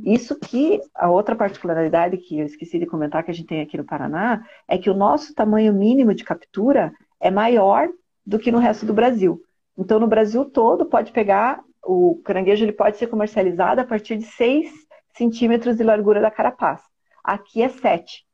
Isso 0.05 0.39
que, 0.39 0.81
a 0.95 1.11
outra 1.11 1.35
particularidade 1.35 2.17
que 2.17 2.39
eu 2.39 2.47
esqueci 2.47 2.79
de 2.79 2.87
comentar 2.87 3.25
que 3.25 3.31
a 3.31 3.35
gente 3.35 3.49
tem 3.49 3.61
aqui 3.61 3.77
no 3.77 3.85
Paraná, 3.85 4.45
é 4.69 4.79
que 4.79 4.89
o 4.89 4.95
nosso 4.95 5.35
tamanho 5.35 5.73
mínimo 5.73 6.15
de 6.15 6.23
captura 6.23 6.93
é 7.21 7.31
maior 7.31 7.89
do 8.25 8.39
que 8.39 8.53
no 8.53 8.59
resto 8.59 8.87
do 8.87 8.95
Brasil. 8.95 9.43
Então, 9.77 9.99
no 9.99 10.07
Brasil 10.07 10.45
todo, 10.45 10.87
pode 10.87 11.13
pegar, 11.13 11.61
o 11.85 12.21
caranguejo 12.25 12.65
ele 12.65 12.73
pode 12.73 12.99
ser 12.99 13.09
comercializado 13.09 13.81
a 13.81 13.85
partir 13.85 14.17
de 14.17 14.25
6 14.25 14.71
centímetros 15.15 15.77
de 15.77 15.83
largura 15.83 16.21
da 16.21 16.31
carapaz. 16.31 16.81
Aqui 17.23 17.63
é 17.63 17.69
7, 17.69 18.25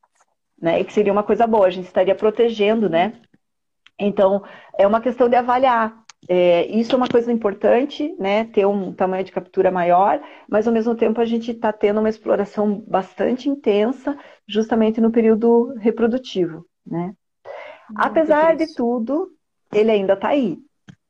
né? 0.60 0.80
E 0.80 0.84
que 0.84 0.92
seria 0.92 1.12
uma 1.12 1.22
coisa 1.22 1.46
boa, 1.46 1.66
a 1.66 1.70
gente 1.70 1.86
estaria 1.86 2.14
protegendo, 2.14 2.88
né? 2.88 3.20
Então, 3.98 4.42
é 4.78 4.86
uma 4.86 5.00
questão 5.00 5.28
de 5.28 5.36
avaliar. 5.36 5.94
É, 6.28 6.66
isso 6.66 6.92
é 6.92 6.96
uma 6.96 7.08
coisa 7.08 7.30
importante, 7.30 8.14
né? 8.18 8.44
Ter 8.44 8.66
um 8.66 8.92
tamanho 8.92 9.24
de 9.24 9.32
captura 9.32 9.70
maior, 9.70 10.20
mas 10.48 10.66
ao 10.66 10.74
mesmo 10.74 10.94
tempo 10.94 11.20
a 11.20 11.24
gente 11.24 11.52
está 11.52 11.72
tendo 11.72 12.00
uma 12.00 12.08
exploração 12.08 12.82
bastante 12.86 13.48
intensa, 13.48 14.18
justamente 14.46 15.00
no 15.00 15.12
período 15.12 15.74
reprodutivo, 15.78 16.66
né? 16.86 17.14
Muito 17.88 18.02
Apesar 18.02 18.56
de 18.56 18.74
tudo, 18.74 19.30
ele 19.72 19.90
ainda 19.90 20.14
está 20.14 20.28
aí, 20.28 20.58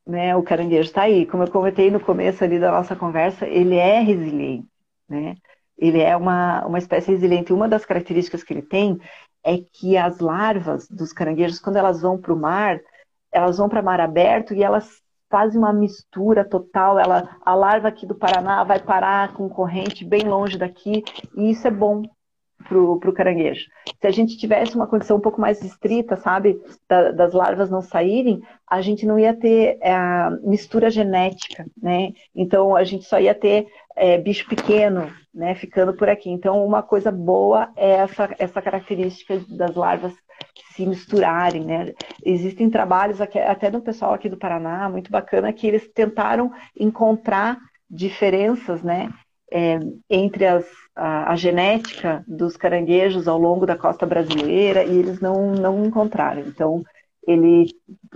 né? 0.06 0.36
O 0.36 0.42
caranguejo 0.42 0.88
está 0.88 1.02
aí. 1.02 1.26
Como 1.26 1.42
eu 1.42 1.50
comentei 1.50 1.90
no 1.90 2.00
começo 2.00 2.44
ali 2.44 2.58
da 2.58 2.70
nossa 2.70 2.94
conversa, 2.94 3.46
ele 3.46 3.76
é 3.76 4.00
resiliente, 4.00 4.68
né? 5.08 5.34
Ele 5.78 6.00
é 6.00 6.16
uma, 6.16 6.66
uma 6.66 6.78
espécie 6.78 7.12
resiliente. 7.12 7.52
Uma 7.52 7.68
das 7.68 7.84
características 7.84 8.42
que 8.42 8.52
ele 8.52 8.62
tem 8.62 8.98
é 9.44 9.58
que 9.58 9.96
as 9.96 10.18
larvas 10.18 10.88
dos 10.88 11.12
caranguejos, 11.12 11.60
quando 11.60 11.76
elas 11.76 12.02
vão 12.02 12.18
para 12.18 12.32
o 12.32 12.36
mar, 12.36 12.80
elas 13.32 13.58
vão 13.58 13.68
para 13.68 13.82
mar 13.82 14.00
aberto 14.00 14.52
e 14.52 14.62
elas 14.62 15.00
fazem 15.30 15.58
uma 15.58 15.72
mistura 15.72 16.44
total. 16.44 16.98
Ela, 16.98 17.36
a 17.44 17.54
larva 17.54 17.88
aqui 17.88 18.06
do 18.06 18.14
Paraná 18.14 18.64
vai 18.64 18.80
parar 18.80 19.34
com 19.34 19.48
corrente 19.48 20.04
bem 20.04 20.22
longe 20.22 20.58
daqui, 20.58 21.04
e 21.36 21.50
isso 21.50 21.66
é 21.66 21.70
bom, 21.70 22.02
pro, 22.68 23.00
pro 23.00 23.12
caranguejo. 23.12 23.66
Se 24.00 24.06
a 24.06 24.10
gente 24.10 24.36
tivesse 24.36 24.76
uma 24.76 24.86
condição 24.86 25.16
um 25.16 25.20
pouco 25.20 25.40
mais 25.40 25.62
estrita, 25.62 26.16
sabe, 26.16 26.60
da, 26.88 27.10
das 27.10 27.32
larvas 27.32 27.70
não 27.70 27.80
saírem, 27.80 28.42
a 28.66 28.80
gente 28.80 29.06
não 29.06 29.18
ia 29.18 29.34
ter 29.34 29.78
é, 29.80 29.94
mistura 30.42 30.90
genética, 30.90 31.66
né? 31.80 32.12
Então 32.34 32.76
a 32.76 32.84
gente 32.84 33.04
só 33.04 33.18
ia 33.18 33.34
ter 33.34 33.66
é, 33.96 34.18
bicho 34.18 34.46
pequeno, 34.48 35.10
né, 35.34 35.54
ficando 35.54 35.94
por 35.94 36.08
aqui. 36.08 36.30
Então 36.30 36.64
uma 36.64 36.82
coisa 36.82 37.10
boa 37.10 37.70
é 37.74 37.92
essa, 37.92 38.28
essa 38.38 38.62
característica 38.62 39.40
das 39.48 39.74
larvas 39.74 40.12
se 40.74 40.86
misturarem, 40.86 41.64
né? 41.64 41.92
Existem 42.24 42.70
trabalhos 42.70 43.20
aqui, 43.20 43.38
até 43.38 43.70
do 43.70 43.80
pessoal 43.80 44.14
aqui 44.14 44.28
do 44.28 44.36
Paraná, 44.36 44.88
muito 44.88 45.10
bacana, 45.10 45.52
que 45.52 45.66
eles 45.66 45.88
tentaram 45.92 46.52
encontrar 46.78 47.58
diferenças, 47.90 48.82
né, 48.82 49.08
é, 49.52 49.78
entre 50.10 50.46
as, 50.46 50.64
a, 50.94 51.32
a, 51.32 51.36
genética 51.36 52.24
dos 52.26 52.56
caranguejos 52.56 53.26
ao 53.26 53.38
longo 53.38 53.66
da 53.66 53.76
costa 53.76 54.04
brasileira 54.06 54.84
e 54.84 54.96
eles 54.98 55.20
não, 55.20 55.52
não 55.52 55.84
encontraram. 55.84 56.42
Então, 56.42 56.82
ele, 57.26 57.66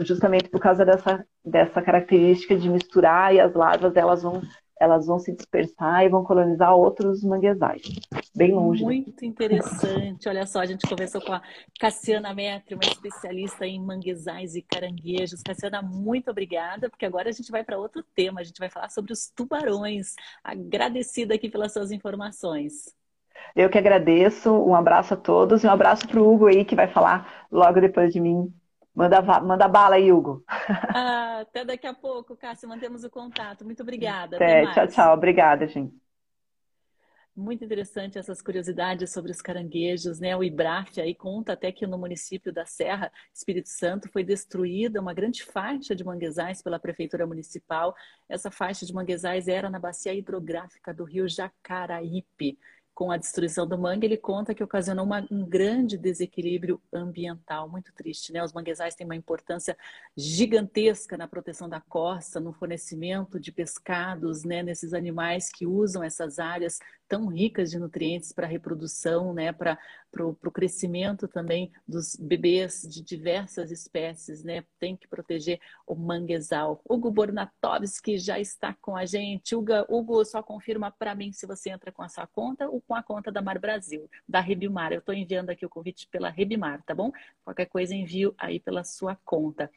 justamente 0.00 0.48
por 0.48 0.60
causa 0.60 0.84
dessa, 0.84 1.24
dessa 1.44 1.82
característica 1.82 2.56
de 2.56 2.68
misturar 2.68 3.34
e 3.34 3.40
as 3.40 3.54
larvas 3.54 3.96
elas 3.96 4.22
vão 4.22 4.42
elas 4.82 5.06
vão 5.06 5.16
se 5.16 5.32
dispersar 5.32 6.04
e 6.04 6.08
vão 6.08 6.24
colonizar 6.24 6.74
outros 6.74 7.22
manguezais, 7.22 7.82
bem 8.34 8.52
longe. 8.52 8.82
Muito 8.82 9.24
interessante. 9.24 10.28
Olha 10.28 10.44
só, 10.44 10.58
a 10.58 10.66
gente 10.66 10.88
conversou 10.88 11.20
com 11.20 11.32
a 11.32 11.40
Cassiana 11.78 12.34
Metri, 12.34 12.74
uma 12.74 12.82
especialista 12.82 13.64
em 13.64 13.80
manguezais 13.80 14.56
e 14.56 14.62
caranguejos. 14.62 15.40
Cassiana, 15.40 15.80
muito 15.80 16.32
obrigada, 16.32 16.90
porque 16.90 17.06
agora 17.06 17.28
a 17.28 17.32
gente 17.32 17.52
vai 17.52 17.62
para 17.62 17.78
outro 17.78 18.02
tema. 18.12 18.40
A 18.40 18.42
gente 18.44 18.58
vai 18.58 18.68
falar 18.68 18.88
sobre 18.88 19.12
os 19.12 19.30
tubarões. 19.30 20.16
Agradecida 20.42 21.34
aqui 21.34 21.48
pelas 21.48 21.72
suas 21.72 21.92
informações. 21.92 22.92
Eu 23.54 23.70
que 23.70 23.78
agradeço. 23.78 24.50
Um 24.50 24.74
abraço 24.74 25.14
a 25.14 25.16
todos 25.16 25.62
e 25.62 25.66
um 25.68 25.70
abraço 25.70 26.08
para 26.08 26.20
o 26.20 26.34
Hugo 26.34 26.48
aí, 26.48 26.64
que 26.64 26.74
vai 26.74 26.88
falar 26.88 27.46
logo 27.52 27.80
depois 27.80 28.12
de 28.12 28.18
mim 28.18 28.52
Manda, 28.94 29.22
manda 29.40 29.68
bala 29.68 29.98
Hugo. 29.98 30.44
Ah, 30.94 31.40
até 31.40 31.64
daqui 31.64 31.86
a 31.86 31.94
pouco, 31.94 32.36
Cássio. 32.36 32.68
Mantemos 32.68 33.04
o 33.04 33.10
contato. 33.10 33.64
Muito 33.64 33.82
obrigada. 33.82 34.36
Até, 34.36 34.62
até 34.62 34.72
tchau, 34.72 34.88
tchau. 34.88 35.14
Obrigada, 35.14 35.66
gente. 35.66 36.02
Muito 37.34 37.64
interessante 37.64 38.18
essas 38.18 38.42
curiosidades 38.42 39.10
sobre 39.10 39.32
os 39.32 39.40
caranguejos, 39.40 40.20
né? 40.20 40.36
O 40.36 40.44
IBRAF 40.44 41.00
aí 41.00 41.14
conta 41.14 41.54
até 41.54 41.72
que 41.72 41.86
no 41.86 41.96
município 41.96 42.52
da 42.52 42.66
Serra, 42.66 43.10
Espírito 43.32 43.70
Santo, 43.70 44.06
foi 44.10 44.22
destruída 44.22 45.00
uma 45.00 45.14
grande 45.14 45.42
faixa 45.42 45.96
de 45.96 46.04
manguezais 46.04 46.62
pela 46.62 46.78
prefeitura 46.78 47.26
municipal. 47.26 47.94
Essa 48.28 48.50
faixa 48.50 48.84
de 48.84 48.92
manguezais 48.92 49.48
era 49.48 49.70
na 49.70 49.78
bacia 49.78 50.12
hidrográfica 50.12 50.92
do 50.92 51.04
rio 51.04 51.26
Jacaraípe 51.26 52.58
com 52.94 53.10
a 53.10 53.16
destruição 53.16 53.66
do 53.66 53.78
mangue, 53.78 54.06
ele 54.06 54.16
conta 54.16 54.54
que 54.54 54.62
ocasionou 54.62 55.04
uma, 55.04 55.26
um 55.30 55.44
grande 55.46 55.96
desequilíbrio 55.96 56.80
ambiental, 56.92 57.68
muito 57.68 57.92
triste, 57.94 58.32
né? 58.32 58.42
Os 58.44 58.52
manguezais 58.52 58.94
têm 58.94 59.06
uma 59.06 59.16
importância 59.16 59.76
gigantesca 60.16 61.16
na 61.16 61.26
proteção 61.26 61.68
da 61.68 61.80
costa, 61.80 62.38
no 62.38 62.52
fornecimento 62.52 63.40
de 63.40 63.50
pescados, 63.50 64.44
né? 64.44 64.62
Nesses 64.62 64.92
animais 64.92 65.48
que 65.48 65.66
usam 65.66 66.02
essas 66.02 66.38
áreas 66.38 66.78
tão 67.08 67.26
ricas 67.26 67.70
de 67.70 67.78
nutrientes 67.78 68.32
para 68.32 68.46
reprodução, 68.46 69.32
né? 69.32 69.52
Para 69.52 69.78
o 70.20 70.50
crescimento 70.50 71.26
também 71.26 71.72
dos 71.88 72.16
bebês 72.16 72.82
de 72.82 73.02
diversas 73.02 73.70
espécies, 73.70 74.44
né? 74.44 74.64
Tem 74.78 74.96
que 74.96 75.08
proteger 75.08 75.58
o 75.86 75.94
manguezal. 75.94 76.82
Hugo 76.88 77.10
Bornatovski 77.10 78.18
já 78.18 78.38
está 78.38 78.74
com 78.80 78.96
a 78.96 79.06
gente. 79.06 79.54
Hugo, 79.54 79.72
Hugo 79.88 80.24
só 80.24 80.42
confirma 80.42 80.90
para 80.90 81.14
mim 81.14 81.32
se 81.32 81.46
você 81.46 81.70
entra 81.70 81.90
com 81.90 82.02
a 82.02 82.08
sua 82.08 82.26
conta 82.26 82.68
ou 82.68 82.80
com 82.80 82.94
a 82.94 83.02
conta 83.02 83.32
da 83.32 83.40
Mar 83.40 83.58
Brasil, 83.58 84.08
da 84.28 84.40
Rebimar. 84.40 84.92
Eu 84.92 84.98
estou 84.98 85.14
enviando 85.14 85.50
aqui 85.50 85.64
o 85.64 85.70
convite 85.70 86.06
pela 86.08 86.28
Rebimar, 86.28 86.82
tá 86.84 86.94
bom? 86.94 87.10
Qualquer 87.44 87.66
coisa 87.66 87.94
envio 87.94 88.34
aí 88.36 88.60
pela 88.60 88.84
sua 88.84 89.16
conta. 89.24 89.70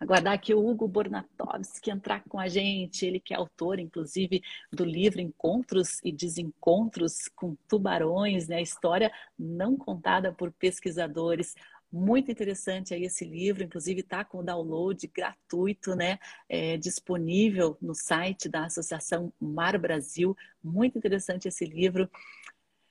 Aguardar 0.00 0.34
aqui 0.34 0.54
o 0.54 0.64
Hugo 0.64 0.86
Bornatovski 0.86 1.90
entrar 1.90 2.22
com 2.28 2.38
a 2.38 2.46
gente, 2.46 3.04
ele 3.04 3.18
que 3.18 3.34
é 3.34 3.36
autor, 3.36 3.80
inclusive, 3.80 4.42
do 4.72 4.84
livro 4.84 5.20
Encontros 5.20 6.00
e 6.04 6.12
Desencontros 6.12 7.28
com 7.34 7.56
Tubarões, 7.66 8.46
né? 8.46 8.62
História 8.62 9.10
não 9.36 9.76
contada 9.76 10.32
por 10.32 10.52
pesquisadores. 10.52 11.56
Muito 11.90 12.30
interessante 12.30 12.94
aí 12.94 13.04
esse 13.04 13.24
livro, 13.24 13.64
inclusive 13.64 14.00
está 14.00 14.24
com 14.24 14.44
download 14.44 15.04
gratuito, 15.08 15.96
né? 15.96 16.18
É, 16.48 16.76
disponível 16.76 17.76
no 17.80 17.94
site 17.94 18.48
da 18.48 18.66
Associação 18.66 19.32
Mar 19.40 19.76
Brasil. 19.78 20.36
Muito 20.62 20.96
interessante 20.96 21.48
esse 21.48 21.64
livro. 21.64 22.08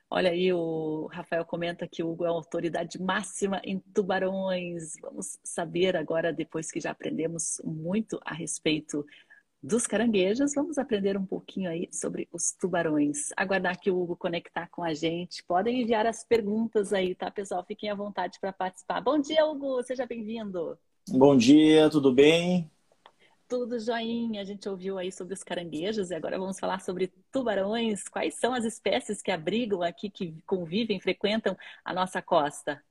Olha 0.10 0.32
aí, 0.32 0.54
o 0.54 1.08
Rafael 1.12 1.43
comenta 1.43 1.86
que 1.88 2.02
o 2.02 2.10
Hugo 2.10 2.24
é 2.24 2.28
a 2.28 2.32
autoridade 2.32 3.02
máxima 3.02 3.62
em 3.63 3.80
tubarões. 3.93 4.93
Vamos 5.02 5.38
saber 5.43 5.98
agora, 5.98 6.32
depois 6.32 6.72
que 6.72 6.80
já 6.80 6.91
aprendemos 6.91 7.62
muito 7.63 8.17
a 8.24 8.34
respeito 8.34 9.06
dos 9.62 9.86
caranguejos, 9.86 10.54
vamos 10.54 10.78
aprender 10.78 11.17
um 11.17 11.26
pouquinho 11.26 11.70
aí 11.70 11.89
sobre 11.91 12.30
os 12.32 12.54
tubarões. 12.54 13.30
Aguardar 13.36 13.78
que 13.80 13.91
o 13.91 14.00
Hugo 14.02 14.15
conectar 14.15 14.70
com 14.70 14.82
a 14.82 14.93
gente. 14.93 15.43
Podem 15.43 15.82
enviar 15.82 16.06
as 16.06 16.24
perguntas 16.24 16.93
aí, 16.93 17.13
tá, 17.13 17.30
pessoal? 17.30 17.65
Fiquem 17.65 17.89
à 17.89 17.96
vontade 17.96 18.39
para 18.39 18.54
participar. 18.54 19.02
Bom 19.02 19.20
dia, 19.20 19.46
Hugo. 19.46 19.84
Seja 19.84 20.06
bem-vindo. 20.06 20.78
Bom 21.10 21.36
dia, 21.36 21.89
tudo 21.89 22.13
bem? 22.13 22.72
Tudo 23.48 23.80
joinha. 23.80 24.42
A 24.42 24.44
gente 24.44 24.68
ouviu 24.68 24.98
aí 24.98 25.10
sobre 25.12 25.34
os 25.34 25.42
caranguejos 25.42 26.12
e 26.12 26.16
agora 26.16 26.38
vamos 26.38 26.60
falar 26.60 26.82
sobre 26.82 27.14
tubarões. 27.32 28.04
Quais 28.10 28.36
são 28.36 28.54
as 28.54 28.66
espécies 28.66 29.22
que 29.22 29.32
abrigam 29.32 29.82
aqui, 29.82 30.10
que 30.10 30.36
convivem, 30.46 31.00
frequentam 31.00 31.56
a 31.86 31.94
nossa 31.94 32.22
costa? 32.22 32.84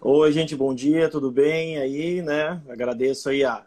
Oi, 0.00 0.32
gente, 0.32 0.56
bom 0.56 0.74
dia, 0.74 1.08
tudo 1.08 1.30
bem 1.30 1.78
aí, 1.78 2.22
né? 2.22 2.60
Agradeço 2.68 3.28
aí 3.28 3.44
a, 3.44 3.66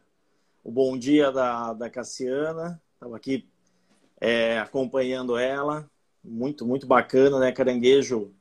o 0.64 0.72
bom 0.72 0.98
dia 0.98 1.32
da, 1.32 1.74
da 1.74 1.90
Cassiana. 1.90 2.82
Estava 2.94 3.16
aqui 3.16 3.48
é, 4.20 4.60
acompanhando 4.60 5.38
ela. 5.38 5.90
Muito, 6.24 6.66
muito 6.66 6.86
bacana, 6.86 7.40
né? 7.40 7.52
Caranguejo 7.54 8.34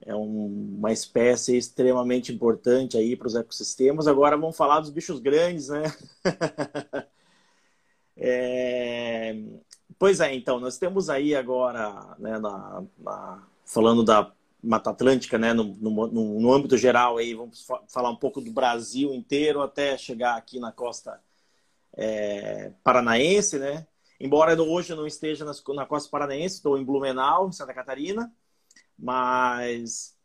é 0.00 0.14
um, 0.14 0.76
uma 0.78 0.92
espécie 0.92 1.56
extremamente 1.56 2.32
importante 2.32 2.96
aí 2.96 3.16
para 3.16 3.26
os 3.26 3.34
ecossistemas. 3.34 4.06
Agora 4.06 4.36
vamos 4.36 4.56
falar 4.56 4.80
dos 4.80 4.90
bichos 4.90 5.18
grandes, 5.20 5.68
né? 5.68 5.82
é... 8.16 9.36
Pois 9.98 10.20
é, 10.20 10.34
então, 10.34 10.60
nós 10.60 10.76
temos 10.76 11.08
aí 11.08 11.34
agora, 11.34 12.14
né, 12.18 12.38
na, 12.38 12.84
na... 12.98 13.48
falando 13.64 14.04
da 14.04 14.30
Mata 14.62 14.90
Atlântica, 14.90 15.38
né, 15.38 15.54
no, 15.54 15.64
no, 15.64 16.08
no, 16.40 16.52
âmbito 16.52 16.76
geral, 16.76 17.16
aí, 17.16 17.34
vamos 17.34 17.66
falar 17.88 18.10
um 18.10 18.16
pouco 18.16 18.40
do 18.40 18.52
Brasil 18.52 19.14
inteiro 19.14 19.62
até 19.62 19.96
chegar 19.96 20.36
aqui 20.36 20.58
na 20.58 20.70
costa 20.70 21.18
é, 21.96 22.72
paranaense, 22.84 23.58
né? 23.58 23.86
Embora 24.20 24.60
hoje 24.60 24.92
eu 24.92 24.96
não 24.96 25.06
esteja 25.06 25.44
na 25.44 25.86
costa 25.86 26.10
paranaense, 26.10 26.56
estou 26.56 26.76
em 26.76 26.84
Blumenau, 26.84 27.50
Santa 27.52 27.72
Catarina, 27.72 28.32
mas 28.98 30.16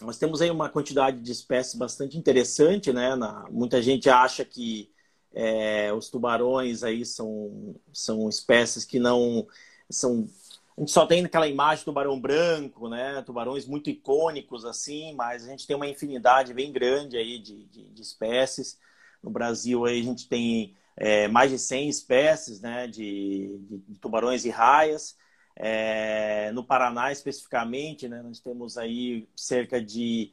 nós 0.00 0.18
temos 0.18 0.40
aí 0.40 0.50
uma 0.50 0.68
quantidade 0.68 1.20
de 1.20 1.32
espécies 1.32 1.74
bastante 1.74 2.18
interessante, 2.18 2.92
né? 2.92 3.14
Na, 3.14 3.48
muita 3.50 3.80
gente 3.80 4.10
acha 4.10 4.44
que 4.44 4.90
é, 5.34 5.92
os 5.92 6.10
tubarões 6.10 6.82
aí 6.82 7.04
são, 7.04 7.74
são 7.92 8.28
espécies 8.28 8.84
que 8.84 8.98
não 8.98 9.46
são 9.88 10.28
a 10.76 10.80
gente 10.80 10.90
só 10.90 11.06
tem 11.06 11.24
aquela 11.24 11.46
imagem 11.46 11.82
do 11.82 11.86
tubarão 11.86 12.18
branco, 12.18 12.88
né? 12.88 13.22
Tubarões 13.22 13.66
muito 13.66 13.90
icônicos 13.90 14.64
assim, 14.64 15.14
mas 15.14 15.44
a 15.44 15.50
gente 15.50 15.66
tem 15.66 15.76
uma 15.76 15.86
infinidade 15.86 16.54
bem 16.54 16.72
grande 16.72 17.16
aí 17.16 17.38
de, 17.38 17.64
de, 17.66 17.90
de 17.90 18.02
espécies. 18.02 18.78
No 19.22 19.30
Brasil 19.30 19.84
aí 19.84 20.00
a 20.00 20.02
gente 20.02 20.26
tem 20.28 20.74
é, 20.96 21.28
mais 21.28 21.50
de 21.50 21.58
100 21.58 21.88
espécies, 21.88 22.60
né? 22.60 22.86
De, 22.86 23.58
de 23.86 23.98
tubarões 23.98 24.46
e 24.46 24.50
raias. 24.50 25.14
É, 25.56 26.50
no 26.52 26.64
Paraná, 26.64 27.12
especificamente, 27.12 28.08
né, 28.08 28.22
nós 28.22 28.40
temos 28.40 28.78
aí 28.78 29.28
cerca 29.36 29.82
de 29.82 30.32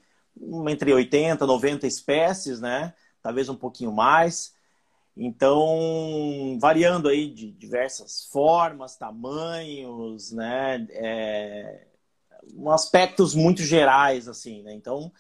entre 0.68 0.94
80 0.94 1.44
e 1.44 1.48
90 1.48 1.86
espécies, 1.86 2.62
né? 2.62 2.94
talvez 3.22 3.50
um 3.50 3.56
pouquinho 3.56 3.92
mais. 3.92 4.54
Então, 5.16 6.58
variando 6.62 7.10
aí 7.10 7.30
de 7.30 7.52
diversas 7.52 8.26
formas, 8.26 8.96
tamanhos, 8.96 10.32
né? 10.32 10.88
É, 10.92 11.88
aspectos 12.72 13.36
muito 13.36 13.62
gerais, 13.62 14.28
assim, 14.28 14.64
né? 14.64 14.74
Então, 14.74 15.12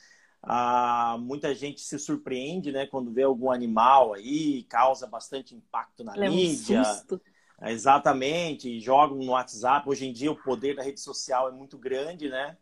ah, 0.41 1.17
muita 1.19 1.53
gente 1.53 1.81
se 1.81 1.99
surpreende, 1.99 2.71
né? 2.71 2.85
Quando 2.85 3.11
vê 3.11 3.23
algum 3.23 3.51
animal 3.51 4.13
aí, 4.13 4.63
causa 4.63 5.05
bastante 5.05 5.53
impacto 5.53 6.03
na 6.03 6.13
mídia. 6.13 6.81
Um 6.81 6.85
susto. 6.85 7.21
Exatamente, 7.61 8.79
jogam 8.79 9.17
no 9.17 9.31
WhatsApp. 9.31 9.87
Hoje 9.89 10.07
em 10.07 10.13
dia 10.13 10.31
o 10.31 10.35
poder 10.41 10.75
da 10.75 10.83
rede 10.83 10.99
social 10.99 11.49
é 11.49 11.51
muito 11.51 11.77
grande, 11.77 12.29
né? 12.29 12.57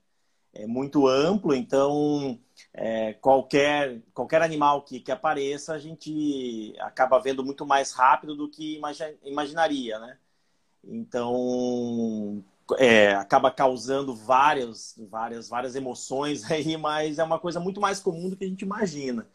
É 0.54 0.66
muito 0.68 1.08
amplo, 1.08 1.54
então 1.54 2.40
é, 2.74 3.14
qualquer, 3.14 4.02
qualquer 4.14 4.42
animal 4.42 4.84
que, 4.84 5.00
que 5.00 5.12
apareça, 5.12 5.74
a 5.74 5.80
gente 5.80 6.74
acaba 6.80 7.20
vendo 7.20 7.44
muito 7.46 7.66
mais 7.66 7.92
rápido 7.94 8.36
do 8.36 8.50
que 8.50 8.82
imaginaria, 9.24 10.00
né? 10.00 10.18
Então, 10.84 12.44
é, 12.78 13.14
acaba 13.16 13.52
causando 13.52 14.16
várias, 14.16 14.96
várias, 15.10 15.50
várias 15.50 15.76
emoções 15.76 16.44
aí, 16.52 16.78
mas 16.78 17.20
é 17.20 17.24
uma 17.24 17.40
coisa 17.40 17.60
muito 17.60 17.82
mais 17.82 18.00
comum 18.00 18.30
do 18.30 18.38
que 18.38 18.46
a 18.46 18.48
gente 18.48 18.64
imagina. 18.64 19.28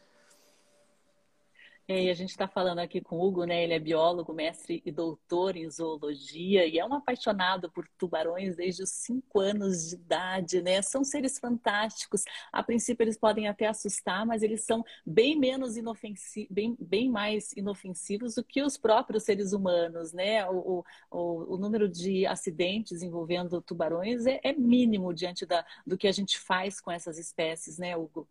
É, 1.93 2.05
e 2.05 2.11
a 2.11 2.15
gente 2.15 2.31
está 2.31 2.49
falando 2.49 2.79
aqui 2.79 3.03
com 3.03 3.19
o 3.19 3.23
Hugo, 3.27 3.45
né? 3.45 3.63
Ele 3.63 3.75
é 3.75 3.79
biólogo, 3.79 4.33
mestre 4.33 4.83
e 4.83 4.91
doutor 4.91 5.57
em 5.57 5.69
zoologia 5.69 6.67
e 6.67 6.79
é 6.79 6.87
um 6.87 6.95
apaixonado 6.95 7.71
por 7.71 7.87
tubarões 7.99 8.57
desde 8.57 8.83
os 8.83 8.89
cinco 8.89 9.41
anos 9.41 9.91
de 9.91 9.97
idade, 9.97 10.63
né? 10.63 10.81
São 10.81 11.05
seres 11.05 11.39
fantásticos. 11.39 12.25
A 12.51 12.63
princípio 12.63 13.05
eles 13.05 13.19
podem 13.19 13.47
até 13.47 13.67
assustar, 13.67 14.25
mas 14.25 14.43
eles 14.43 14.65
são 14.65 14.83
bem 15.05 15.39
menos 15.39 15.77
inofensivos, 15.77 16.49
bem, 16.51 16.75
bem 16.81 17.11
mais 17.11 17.53
inofensivos 17.53 18.37
do 18.37 18.45
que 18.45 18.63
os 18.63 18.79
próprios 18.79 19.25
seres 19.25 19.53
humanos, 19.53 20.15
né? 20.15 20.49
O, 20.49 20.83
o, 21.11 21.55
o 21.55 21.59
número 21.59 21.87
de 21.87 22.25
acidentes 22.27 23.03
envolvendo 23.03 23.61
tubarões 23.61 24.25
é, 24.25 24.41
é 24.43 24.55
mínimo 24.55 25.13
diante 25.13 25.45
da, 25.45 25.63
do 25.87 25.99
que 25.99 26.09
a 26.09 26.13
gente 26.13 26.39
faz 26.39 26.81
com 26.81 26.91
essas 26.91 27.19
espécies, 27.19 27.77
né, 27.77 27.95
Hugo? 27.95 28.27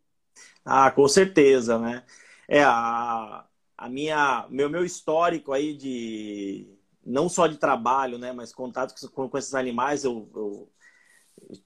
Ah, 0.66 0.90
com 0.90 1.08
certeza, 1.08 1.78
né? 1.78 2.04
É, 2.48 2.64
a, 2.64 3.46
a 3.82 3.90
minha, 3.90 4.46
meu, 4.48 4.70
meu 4.70 4.86
histórico 4.86 5.52
aí 5.52 5.76
de 5.76 6.68
não 7.04 7.28
só 7.28 7.48
de 7.48 7.58
trabalho, 7.58 8.20
né, 8.20 8.32
mas 8.32 8.54
contato 8.54 8.94
com, 9.10 9.28
com 9.28 9.38
esses 9.40 9.56
animais, 9.56 10.04
eu, 10.04 10.30
eu, 10.36 10.72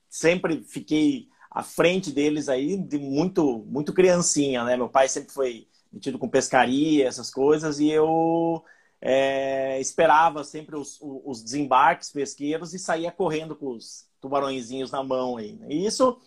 sempre 0.09 0.63
fiquei 0.63 1.27
à 1.51 1.61
frente 1.61 2.13
deles 2.13 2.47
aí 2.47 2.77
de 2.77 2.97
muito, 2.97 3.65
muito 3.67 3.91
criancinha, 3.91 4.63
né? 4.63 4.77
Meu 4.77 4.87
pai 4.87 5.09
sempre 5.09 5.33
foi 5.33 5.67
metido 5.91 6.17
com 6.17 6.29
pescaria, 6.29 7.05
essas 7.05 7.29
coisas, 7.29 7.81
e 7.81 7.89
eu 7.89 8.63
é, 9.01 9.77
esperava 9.81 10.41
sempre 10.45 10.77
os, 10.77 10.97
os 11.01 11.43
desembarques 11.43 12.11
pesqueiros 12.11 12.73
e 12.73 12.79
saía 12.79 13.11
correndo 13.11 13.57
com 13.57 13.71
os 13.71 14.07
tubarõezinhos 14.21 14.89
na 14.89 15.03
mão 15.03 15.35
aí. 15.35 15.51
Né? 15.51 15.67
E 15.69 15.85
isso 15.85 16.17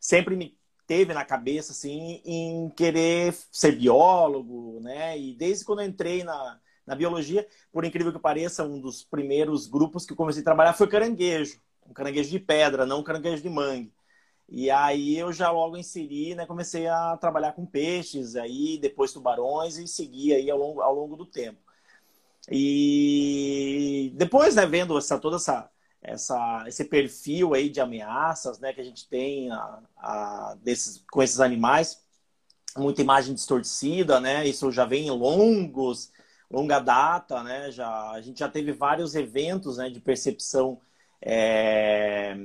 sempre 0.00 0.34
me 0.34 0.56
teve 0.86 1.12
na 1.12 1.24
cabeça 1.24 1.72
assim 1.72 2.20
em 2.24 2.70
querer 2.70 3.34
ser 3.50 3.72
biólogo, 3.76 4.80
né? 4.80 5.18
E 5.18 5.34
desde 5.34 5.64
quando 5.64 5.80
eu 5.80 5.86
entrei 5.86 6.22
na, 6.24 6.60
na 6.86 6.94
biologia, 6.94 7.46
por 7.72 7.84
incrível 7.84 8.12
que 8.12 8.18
pareça, 8.18 8.64
um 8.64 8.80
dos 8.80 9.04
primeiros 9.04 9.66
grupos 9.66 10.06
que 10.06 10.12
eu 10.12 10.16
comecei 10.16 10.42
a 10.42 10.44
trabalhar 10.44 10.72
foi 10.74 10.86
caranguejo, 10.88 11.60
um 11.88 11.92
caranguejo 11.92 12.30
de 12.30 12.38
pedra, 12.38 12.86
não 12.86 13.00
um 13.00 13.04
caranguejo 13.04 13.42
de 13.42 13.50
mangue. 13.50 13.92
E 14.48 14.70
aí 14.70 15.18
eu 15.18 15.32
já 15.32 15.50
logo 15.50 15.76
inseri, 15.76 16.34
né? 16.34 16.46
Comecei 16.46 16.86
a 16.86 17.16
trabalhar 17.16 17.52
com 17.52 17.66
peixes, 17.66 18.36
aí 18.36 18.78
depois 18.78 19.12
tubarões 19.12 19.76
e 19.76 19.88
segui 19.88 20.32
aí 20.32 20.50
ao 20.50 20.58
longo, 20.58 20.80
ao 20.80 20.94
longo 20.94 21.16
do 21.16 21.26
tempo. 21.26 21.58
E 22.50 24.12
depois, 24.14 24.54
né, 24.54 24.64
vendo 24.66 24.96
essa 24.96 25.18
toda 25.18 25.36
essa 25.36 25.68
essa, 26.02 26.64
esse 26.66 26.84
perfil 26.84 27.54
aí 27.54 27.68
de 27.68 27.80
ameaças 27.80 28.58
né, 28.58 28.72
que 28.72 28.80
a 28.80 28.84
gente 28.84 29.08
tem 29.08 29.50
a, 29.50 29.80
a, 29.96 30.56
desses, 30.62 31.04
com 31.10 31.22
esses 31.22 31.40
animais, 31.40 32.00
muita 32.76 33.02
imagem 33.02 33.34
distorcida, 33.34 34.20
né? 34.20 34.46
Isso 34.46 34.70
já 34.70 34.84
vem 34.84 35.06
em 35.06 35.10
longos, 35.10 36.12
longa 36.50 36.78
data, 36.78 37.42
né? 37.42 37.70
Já, 37.70 38.10
a 38.10 38.20
gente 38.20 38.38
já 38.38 38.48
teve 38.48 38.72
vários 38.72 39.14
eventos 39.14 39.78
né, 39.78 39.88
de 39.88 40.00
percepção 40.00 40.80
é, 41.20 42.36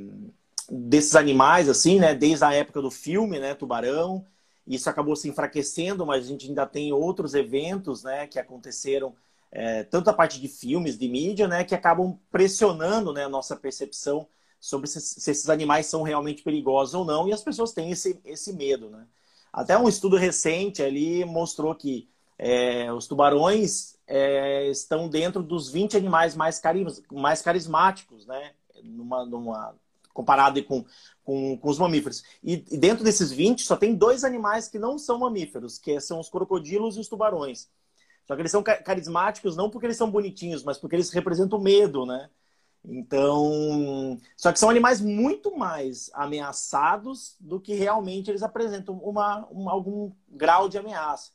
desses 0.69 1.15
animais, 1.15 1.69
assim, 1.69 1.99
né? 1.99 2.15
Desde 2.15 2.45
a 2.45 2.53
época 2.53 2.81
do 2.81 2.89
filme, 2.89 3.39
né? 3.39 3.53
Tubarão. 3.53 4.25
Isso 4.65 4.89
acabou 4.89 5.15
se 5.15 5.27
enfraquecendo, 5.27 6.05
mas 6.05 6.25
a 6.25 6.27
gente 6.27 6.47
ainda 6.47 6.65
tem 6.65 6.93
outros 6.93 7.33
eventos, 7.33 8.03
né? 8.03 8.27
Que 8.27 8.39
aconteceram 8.39 9.15
é, 9.51 9.83
tanto 9.83 10.09
a 10.09 10.13
parte 10.13 10.39
de 10.39 10.47
filmes, 10.47 10.97
de 10.97 11.07
mídia, 11.07 11.47
né, 11.47 11.63
que 11.63 11.75
acabam 11.75 12.17
pressionando 12.31 13.11
né, 13.11 13.25
a 13.25 13.29
nossa 13.29 13.55
percepção 13.55 14.27
sobre 14.59 14.87
se, 14.87 15.01
se, 15.01 15.31
esses 15.31 15.49
animais 15.49 15.87
são 15.87 16.03
realmente 16.03 16.43
perigosos 16.43 16.93
ou 16.93 17.03
não, 17.03 17.27
e 17.27 17.33
as 17.33 17.43
pessoas 17.43 17.73
têm 17.73 17.91
esse, 17.91 18.19
esse 18.23 18.53
medo. 18.53 18.89
Né? 18.89 19.05
Até 19.51 19.77
um 19.77 19.89
estudo 19.89 20.15
recente 20.15 20.81
ali 20.81 21.25
mostrou 21.25 21.75
que 21.75 22.09
é, 22.37 22.91
os 22.91 23.07
tubarões 23.07 23.97
é, 24.07 24.67
estão 24.69 25.07
dentro 25.07 25.43
dos 25.43 25.69
20 25.69 25.97
animais 25.97 26.35
mais, 26.35 26.59
caris, 26.59 27.01
mais 27.11 27.41
carismáticos, 27.41 28.25
né? 28.25 28.51
Numa, 28.83 29.25
numa, 29.25 29.75
comparado 30.11 30.63
com, 30.63 30.83
com, 31.23 31.55
com 31.57 31.69
os 31.69 31.77
mamíferos. 31.77 32.23
E, 32.43 32.65
e, 32.71 32.77
dentro 32.77 33.03
desses 33.03 33.31
20, 33.31 33.63
só 33.63 33.77
tem 33.77 33.93
dois 33.93 34.23
animais 34.23 34.67
que 34.67 34.79
não 34.79 34.97
são 34.97 35.19
mamíferos, 35.19 35.77
que 35.77 35.99
são 35.99 36.19
os 36.19 36.29
crocodilos 36.29 36.97
e 36.97 36.99
os 36.99 37.07
tubarões. 37.07 37.69
Só 38.31 38.35
que 38.35 38.41
eles 38.43 38.51
são 38.51 38.63
carismáticos 38.63 39.57
não 39.57 39.69
porque 39.69 39.85
eles 39.85 39.97
são 39.97 40.09
bonitinhos, 40.09 40.63
mas 40.63 40.77
porque 40.77 40.95
eles 40.95 41.11
representam 41.11 41.59
medo, 41.59 42.05
né? 42.05 42.29
Então, 42.81 44.17
só 44.37 44.53
que 44.53 44.57
são 44.57 44.69
animais 44.69 45.01
muito 45.01 45.53
mais 45.57 46.09
ameaçados 46.13 47.35
do 47.41 47.59
que 47.59 47.73
realmente 47.73 48.31
eles 48.31 48.41
apresentam 48.41 48.95
uma, 48.99 49.45
uma 49.47 49.73
algum 49.73 50.13
grau 50.29 50.69
de 50.69 50.77
ameaça. 50.77 51.33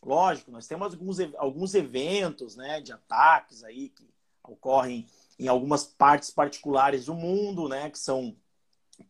Lógico, 0.00 0.52
nós 0.52 0.68
temos 0.68 0.92
alguns, 0.94 1.18
alguns 1.38 1.74
eventos 1.74 2.54
né, 2.54 2.80
de 2.80 2.92
ataques 2.92 3.64
aí 3.64 3.88
que 3.88 4.08
ocorrem 4.44 5.08
em 5.40 5.48
algumas 5.48 5.86
partes 5.86 6.30
particulares 6.30 7.06
do 7.06 7.14
mundo, 7.14 7.68
né, 7.68 7.90
que 7.90 7.98
são 7.98 8.36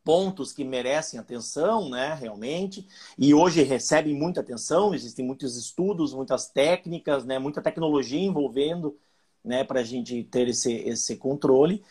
pontos 0.04 0.52
que 0.52 0.64
merecem 0.64 1.18
atenção, 1.18 1.88
né, 1.88 2.14
realmente, 2.14 2.86
e 3.18 3.34
hoje 3.34 3.62
recebem 3.62 4.14
muita 4.14 4.40
atenção, 4.40 4.94
existem 4.94 5.24
muitos 5.24 5.56
estudos, 5.56 6.14
muitas 6.14 6.48
técnicas, 6.48 7.24
né, 7.24 7.38
muita 7.38 7.62
tecnologia 7.62 8.20
envolvendo, 8.20 8.98
né, 9.44 9.64
para 9.64 9.80
a 9.80 9.84
gente 9.84 10.24
ter 10.24 10.48
esse, 10.48 10.72
esse 10.72 11.16
controle. 11.16 11.82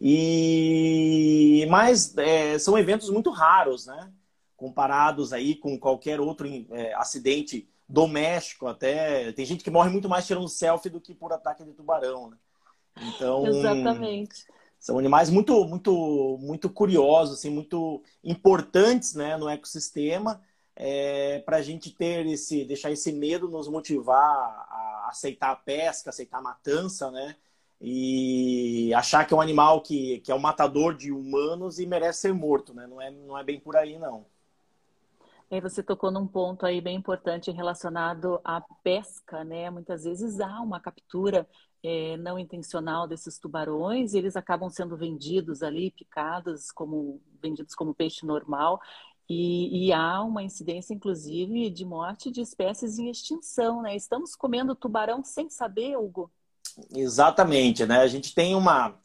E 0.00 1.66
mas 1.68 2.16
é, 2.16 2.58
são 2.58 2.78
eventos 2.78 3.10
muito 3.10 3.30
raros, 3.30 3.86
né, 3.86 4.10
comparados 4.56 5.32
aí 5.32 5.54
com 5.54 5.78
qualquer 5.78 6.20
outro 6.20 6.48
é, 6.70 6.94
acidente 6.94 7.68
doméstico, 7.88 8.66
até 8.66 9.32
tem 9.32 9.44
gente 9.44 9.64
que 9.64 9.70
morre 9.70 9.90
muito 9.90 10.08
mais 10.08 10.26
tirando 10.26 10.48
selfie 10.48 10.88
do 10.88 11.00
que 11.00 11.14
por 11.14 11.32
ataque 11.32 11.64
de 11.64 11.72
tubarão, 11.72 12.30
né? 12.30 12.36
Então, 12.96 13.46
exatamente 13.46 14.44
são 14.80 14.98
animais 14.98 15.30
muito, 15.30 15.64
muito, 15.66 16.38
muito 16.40 16.70
curiosos, 16.70 17.38
assim, 17.38 17.50
muito 17.50 18.02
importantes 18.24 19.14
né, 19.14 19.36
no 19.36 19.48
ecossistema 19.48 20.40
é, 20.82 21.40
para 21.40 21.58
a 21.58 21.62
gente 21.62 21.90
ter 21.90 22.26
esse, 22.26 22.64
deixar 22.64 22.90
esse 22.90 23.12
medo 23.12 23.48
nos 23.48 23.68
motivar 23.68 24.16
a 24.16 25.08
aceitar 25.10 25.50
a 25.50 25.56
pesca, 25.56 26.08
aceitar 26.08 26.38
a 26.38 26.42
matança, 26.42 27.10
né? 27.10 27.36
E 27.78 28.92
achar 28.94 29.26
que 29.26 29.34
é 29.34 29.36
um 29.36 29.40
animal 29.40 29.82
que, 29.82 30.20
que 30.20 30.32
é 30.32 30.34
um 30.34 30.38
matador 30.38 30.94
de 30.94 31.12
humanos 31.12 31.78
e 31.78 31.86
merece 31.86 32.20
ser 32.20 32.32
morto, 32.32 32.72
né? 32.72 32.86
Não 32.86 33.00
é, 33.00 33.10
não 33.10 33.36
é 33.36 33.44
bem 33.44 33.60
por 33.60 33.76
aí, 33.76 33.98
não. 33.98 34.24
E 35.50 35.60
você 35.60 35.82
tocou 35.82 36.10
num 36.10 36.26
ponto 36.26 36.64
aí 36.64 36.80
bem 36.80 36.96
importante 36.96 37.50
relacionado 37.50 38.40
à 38.42 38.62
pesca, 38.82 39.44
né? 39.44 39.68
Muitas 39.68 40.04
vezes 40.04 40.40
há 40.40 40.60
uma 40.60 40.80
captura 40.80 41.46
é, 41.82 42.16
não 42.16 42.38
intencional 42.38 43.06
desses 43.06 43.38
tubarões, 43.38 44.12
e 44.12 44.18
eles 44.18 44.36
acabam 44.36 44.68
sendo 44.68 44.96
vendidos 44.96 45.62
ali, 45.62 45.90
picados, 45.90 46.70
como 46.70 47.20
vendidos 47.42 47.74
como 47.74 47.94
peixe 47.94 48.26
normal. 48.26 48.80
E, 49.28 49.86
e, 49.86 49.92
há 49.92 50.22
uma 50.22 50.42
incidência, 50.42 50.92
inclusive, 50.92 51.70
de 51.70 51.84
morte 51.84 52.32
de 52.32 52.40
espécies 52.40 52.98
em 52.98 53.08
extinção, 53.08 53.80
né? 53.80 53.94
Estamos 53.94 54.34
comendo 54.34 54.74
tubarão 54.74 55.22
sem 55.22 55.48
saber, 55.48 55.96
Hugo? 55.96 56.30
Exatamente, 56.92 57.86
né? 57.86 58.00
A 58.00 58.08
gente 58.08 58.34
tem 58.34 58.56
uma. 58.56 58.98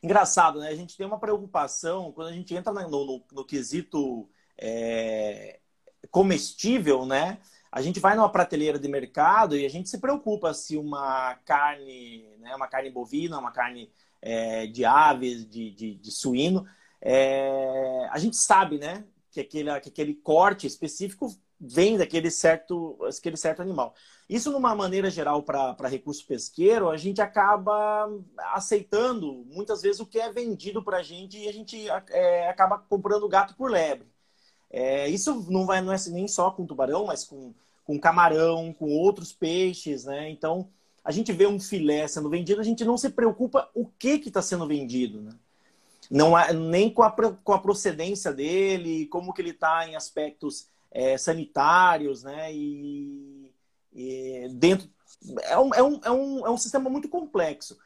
Engraçado, 0.00 0.60
né? 0.60 0.68
A 0.68 0.74
gente 0.76 0.96
tem 0.96 1.04
uma 1.04 1.18
preocupação 1.18 2.12
quando 2.12 2.28
a 2.28 2.32
gente 2.32 2.54
entra 2.54 2.72
no, 2.72 2.88
no, 2.88 3.24
no 3.32 3.44
quesito 3.44 4.28
é, 4.56 5.58
comestível, 6.08 7.04
né? 7.04 7.40
A 7.72 7.80
gente 7.80 7.98
vai 7.98 8.14
numa 8.14 8.30
prateleira 8.30 8.78
de 8.78 8.86
mercado 8.86 9.56
e 9.56 9.64
a 9.64 9.70
gente 9.70 9.88
se 9.88 9.98
preocupa 9.98 10.52
se 10.52 10.76
uma 10.76 11.34
carne, 11.46 12.36
né, 12.38 12.54
uma 12.54 12.68
carne 12.68 12.90
bovina, 12.90 13.38
uma 13.38 13.50
carne 13.50 13.90
é, 14.20 14.66
de 14.66 14.84
aves, 14.84 15.48
de, 15.48 15.70
de, 15.70 15.94
de 15.94 16.10
suíno, 16.12 16.66
é, 17.00 18.06
a 18.10 18.18
gente 18.18 18.36
sabe, 18.36 18.78
né, 18.78 19.04
que 19.30 19.40
aquele, 19.40 19.80
que 19.80 19.88
aquele 19.88 20.14
corte 20.14 20.66
específico 20.66 21.34
vem 21.58 21.96
daquele 21.96 22.30
certo, 22.30 22.98
aquele 23.06 23.38
certo 23.38 23.62
animal. 23.62 23.94
Isso, 24.28 24.52
numa 24.52 24.74
maneira 24.74 25.10
geral, 25.10 25.42
para 25.42 25.88
recurso 25.88 26.26
pesqueiro, 26.26 26.90
a 26.90 26.96
gente 26.98 27.22
acaba 27.22 28.06
aceitando 28.52 29.46
muitas 29.46 29.80
vezes 29.80 30.00
o 30.00 30.06
que 30.06 30.18
é 30.18 30.30
vendido 30.30 30.84
para 30.84 30.98
a 30.98 31.02
gente 31.02 31.38
e 31.38 31.48
a 31.48 31.52
gente 31.52 31.88
é, 32.10 32.48
acaba 32.50 32.78
comprando 32.78 33.28
gato 33.28 33.54
por 33.56 33.70
lebre. 33.70 34.11
É, 34.72 35.08
isso 35.08 35.46
não 35.50 35.66
vai 35.66 35.82
não 35.82 35.92
é 35.92 35.96
nem 36.08 36.26
só 36.26 36.50
com 36.50 36.66
tubarão, 36.66 37.04
mas 37.06 37.24
com, 37.24 37.52
com 37.84 38.00
camarão, 38.00 38.72
com 38.72 38.90
outros 38.90 39.32
peixes, 39.32 40.04
né? 40.04 40.30
Então, 40.30 40.68
a 41.04 41.12
gente 41.12 41.32
vê 41.32 41.46
um 41.46 41.60
filé 41.60 42.08
sendo 42.08 42.30
vendido, 42.30 42.60
a 42.60 42.64
gente 42.64 42.84
não 42.84 42.96
se 42.96 43.10
preocupa 43.10 43.68
o 43.74 43.86
que 43.86 44.22
está 44.24 44.40
sendo 44.40 44.66
vendido, 44.66 45.20
né? 45.20 45.32
Não 46.10 46.34
há, 46.34 46.52
nem 46.52 46.90
com 46.90 47.02
a, 47.02 47.10
com 47.10 47.52
a 47.52 47.58
procedência 47.58 48.32
dele, 48.32 49.06
como 49.06 49.32
que 49.32 49.42
ele 49.42 49.50
está 49.50 49.86
em 49.86 49.94
aspectos 49.94 50.66
é, 50.90 51.16
sanitários, 51.18 52.22
né? 52.22 52.52
E, 52.52 53.52
e 53.92 54.48
dentro 54.54 54.88
é 55.42 55.58
um, 55.58 55.74
é, 55.74 55.82
um, 55.82 56.00
é, 56.04 56.10
um, 56.10 56.46
é 56.46 56.50
um 56.50 56.56
sistema 56.56 56.88
muito 56.88 57.08
complexo. 57.08 57.78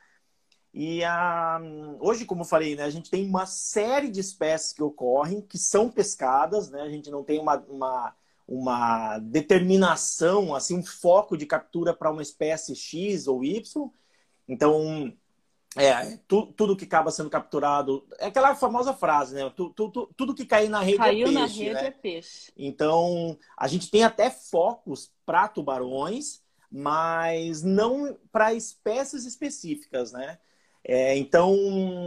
E 0.78 1.02
a, 1.02 1.58
hoje, 2.00 2.26
como 2.26 2.42
eu 2.42 2.46
falei, 2.46 2.76
né, 2.76 2.82
a 2.82 2.90
gente 2.90 3.08
tem 3.08 3.26
uma 3.26 3.46
série 3.46 4.10
de 4.10 4.20
espécies 4.20 4.74
que 4.74 4.82
ocorrem, 4.82 5.40
que 5.40 5.56
são 5.56 5.90
pescadas, 5.90 6.68
né? 6.68 6.82
A 6.82 6.90
gente 6.90 7.10
não 7.10 7.24
tem 7.24 7.40
uma, 7.40 7.56
uma, 7.66 8.14
uma 8.46 9.18
determinação, 9.20 10.54
assim, 10.54 10.76
um 10.76 10.84
foco 10.84 11.34
de 11.34 11.46
captura 11.46 11.94
para 11.94 12.10
uma 12.10 12.20
espécie 12.20 12.76
X 12.76 13.26
ou 13.26 13.42
Y. 13.42 13.90
Então, 14.46 15.10
é, 15.76 16.18
tu, 16.28 16.48
tudo 16.48 16.76
que 16.76 16.84
acaba 16.84 17.10
sendo 17.10 17.30
capturado. 17.30 18.06
É 18.18 18.26
aquela 18.26 18.54
famosa 18.54 18.92
frase, 18.92 19.34
né? 19.34 19.50
Tu, 19.56 19.70
tu, 19.70 19.88
tu, 19.88 20.10
tudo 20.14 20.34
que 20.34 20.44
cair 20.44 20.68
na 20.68 20.80
rede 20.80 20.96
é 20.96 20.98
Caiu 20.98 21.26
é 21.28 21.30
peixe. 21.30 21.38
na 21.38 21.46
rede 21.46 21.72
né? 21.72 21.86
é 21.86 21.90
peixe. 21.90 22.52
Então, 22.54 23.38
a 23.56 23.66
gente 23.66 23.90
tem 23.90 24.04
até 24.04 24.28
focos 24.28 25.10
para 25.24 25.48
tubarões, 25.48 26.42
mas 26.70 27.62
não 27.62 28.18
para 28.30 28.52
espécies 28.52 29.24
específicas, 29.24 30.12
né? 30.12 30.38
É, 30.88 31.16
então, 31.18 31.52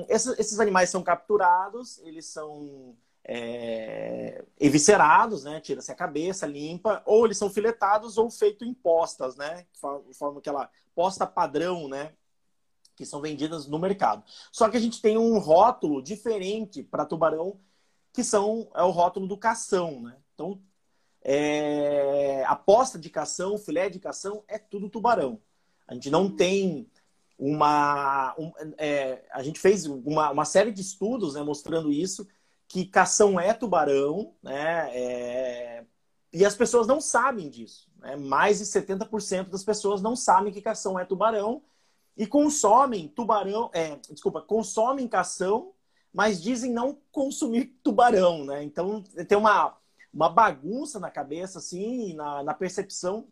esses, 0.07 0.39
esses, 0.39 0.57
animais 0.57 0.89
são 0.89 1.03
capturados, 1.03 1.99
eles 1.99 2.27
são 2.27 2.95
é, 3.25 4.45
eviscerados, 4.57 5.43
né? 5.43 5.59
Tira-se 5.59 5.91
a 5.91 5.95
cabeça, 5.95 6.47
limpa, 6.47 7.03
ou 7.05 7.25
eles 7.25 7.37
são 7.37 7.49
filetados 7.49 8.17
ou 8.17 8.31
feitos 8.31 8.65
em 8.65 8.73
postas, 8.73 9.35
né? 9.35 9.65
Forma 10.13 10.39
aquela 10.39 10.69
posta 10.95 11.27
padrão, 11.27 11.89
né? 11.89 12.13
Que 12.95 13.05
são 13.05 13.19
vendidas 13.19 13.67
no 13.67 13.77
mercado. 13.77 14.23
Só 14.49 14.69
que 14.69 14.77
a 14.77 14.79
gente 14.79 15.01
tem 15.01 15.17
um 15.17 15.39
rótulo 15.39 16.01
diferente 16.01 16.81
para 16.81 17.05
tubarão, 17.05 17.59
que 18.13 18.23
são 18.23 18.71
é 18.73 18.81
o 18.81 18.91
rótulo 18.91 19.27
do 19.27 19.37
cação, 19.37 19.99
né? 19.99 20.15
Então, 20.33 20.57
é, 21.21 22.45
a 22.45 22.55
posta 22.55 22.97
de 22.97 23.09
cação, 23.09 23.57
filé 23.57 23.89
de 23.89 23.99
cação, 23.99 24.41
é 24.47 24.57
tudo 24.57 24.89
tubarão. 24.89 25.41
A 25.85 25.93
gente 25.93 26.09
não 26.09 26.33
tem 26.33 26.89
uma. 27.39 28.35
Um, 28.37 28.51
é, 28.77 29.23
a 29.31 29.41
gente 29.41 29.59
fez 29.59 29.85
uma, 29.85 30.29
uma 30.29 30.45
série 30.45 30.71
de 30.71 30.81
estudos 30.81 31.35
né, 31.35 31.41
mostrando 31.41 31.89
isso, 31.91 32.27
que 32.67 32.85
cação 32.85 33.39
é 33.39 33.53
tubarão, 33.53 34.35
né? 34.43 34.89
É, 34.93 35.85
e 36.33 36.45
as 36.45 36.55
pessoas 36.55 36.85
não 36.85 36.99
sabem 36.99 37.49
disso. 37.49 37.89
Né? 37.97 38.17
Mais 38.17 38.59
de 38.59 38.65
70% 38.65 39.49
das 39.49 39.63
pessoas 39.63 40.01
não 40.01 40.15
sabem 40.15 40.51
que 40.51 40.61
cação 40.61 40.99
é 40.99 41.05
tubarão 41.05 41.63
e 42.17 42.27
consomem 42.27 43.07
tubarão, 43.07 43.71
é, 43.73 43.95
desculpa, 44.09 44.41
consomem 44.41 45.07
cação, 45.07 45.73
mas 46.13 46.41
dizem 46.41 46.71
não 46.73 46.99
consumir 47.11 47.79
tubarão, 47.81 48.43
né? 48.43 48.63
Então 48.63 49.01
tem 49.27 49.37
uma, 49.37 49.77
uma 50.13 50.27
bagunça 50.27 50.99
na 50.99 51.09
cabeça, 51.09 51.59
assim, 51.59 52.13
na, 52.15 52.43
na 52.43 52.53
percepção 52.53 53.27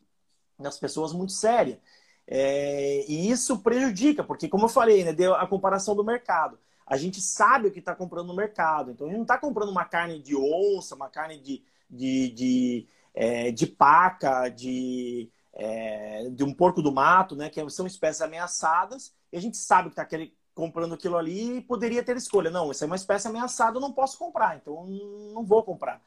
das 0.57 0.79
pessoas 0.79 1.11
muito 1.11 1.33
séria. 1.33 1.81
É, 2.27 3.05
e 3.07 3.29
isso 3.29 3.59
prejudica, 3.59 4.23
porque, 4.23 4.49
como 4.49 4.65
eu 4.65 4.69
falei, 4.69 5.03
né, 5.03 5.13
deu 5.13 5.33
a 5.33 5.47
comparação 5.47 5.95
do 5.95 6.03
mercado. 6.03 6.59
A 6.85 6.97
gente 6.97 7.21
sabe 7.21 7.67
o 7.67 7.71
que 7.71 7.79
está 7.79 7.95
comprando 7.95 8.27
no 8.27 8.35
mercado. 8.35 8.91
Então, 8.91 9.07
a 9.07 9.09
gente 9.09 9.17
não 9.17 9.23
está 9.23 9.37
comprando 9.37 9.69
uma 9.69 9.85
carne 9.85 10.21
de 10.21 10.35
onça, 10.35 10.95
uma 10.95 11.09
carne 11.09 11.39
de, 11.39 11.63
de, 11.89 12.29
de, 12.31 12.87
é, 13.13 13.51
de 13.51 13.65
paca, 13.65 14.49
de, 14.49 15.29
é, 15.53 16.29
de 16.29 16.43
um 16.43 16.53
porco 16.53 16.81
do 16.81 16.91
mato, 16.91 17.35
né, 17.35 17.49
que 17.49 17.69
são 17.69 17.87
espécies 17.87 18.21
ameaçadas. 18.21 19.13
E 19.31 19.37
a 19.37 19.41
gente 19.41 19.57
sabe 19.57 19.89
que 19.89 19.99
está 19.99 20.05
comprando 20.53 20.95
aquilo 20.95 21.17
ali 21.17 21.57
e 21.57 21.61
poderia 21.61 22.03
ter 22.03 22.17
escolha. 22.17 22.49
Não, 22.49 22.71
essa 22.71 22.83
é 22.83 22.87
uma 22.87 22.95
espécie 22.95 23.27
ameaçada, 23.27 23.77
eu 23.77 23.81
não 23.81 23.93
posso 23.93 24.17
comprar, 24.17 24.57
então 24.57 24.85
não 25.33 25.45
vou 25.45 25.63
comprar. 25.63 26.01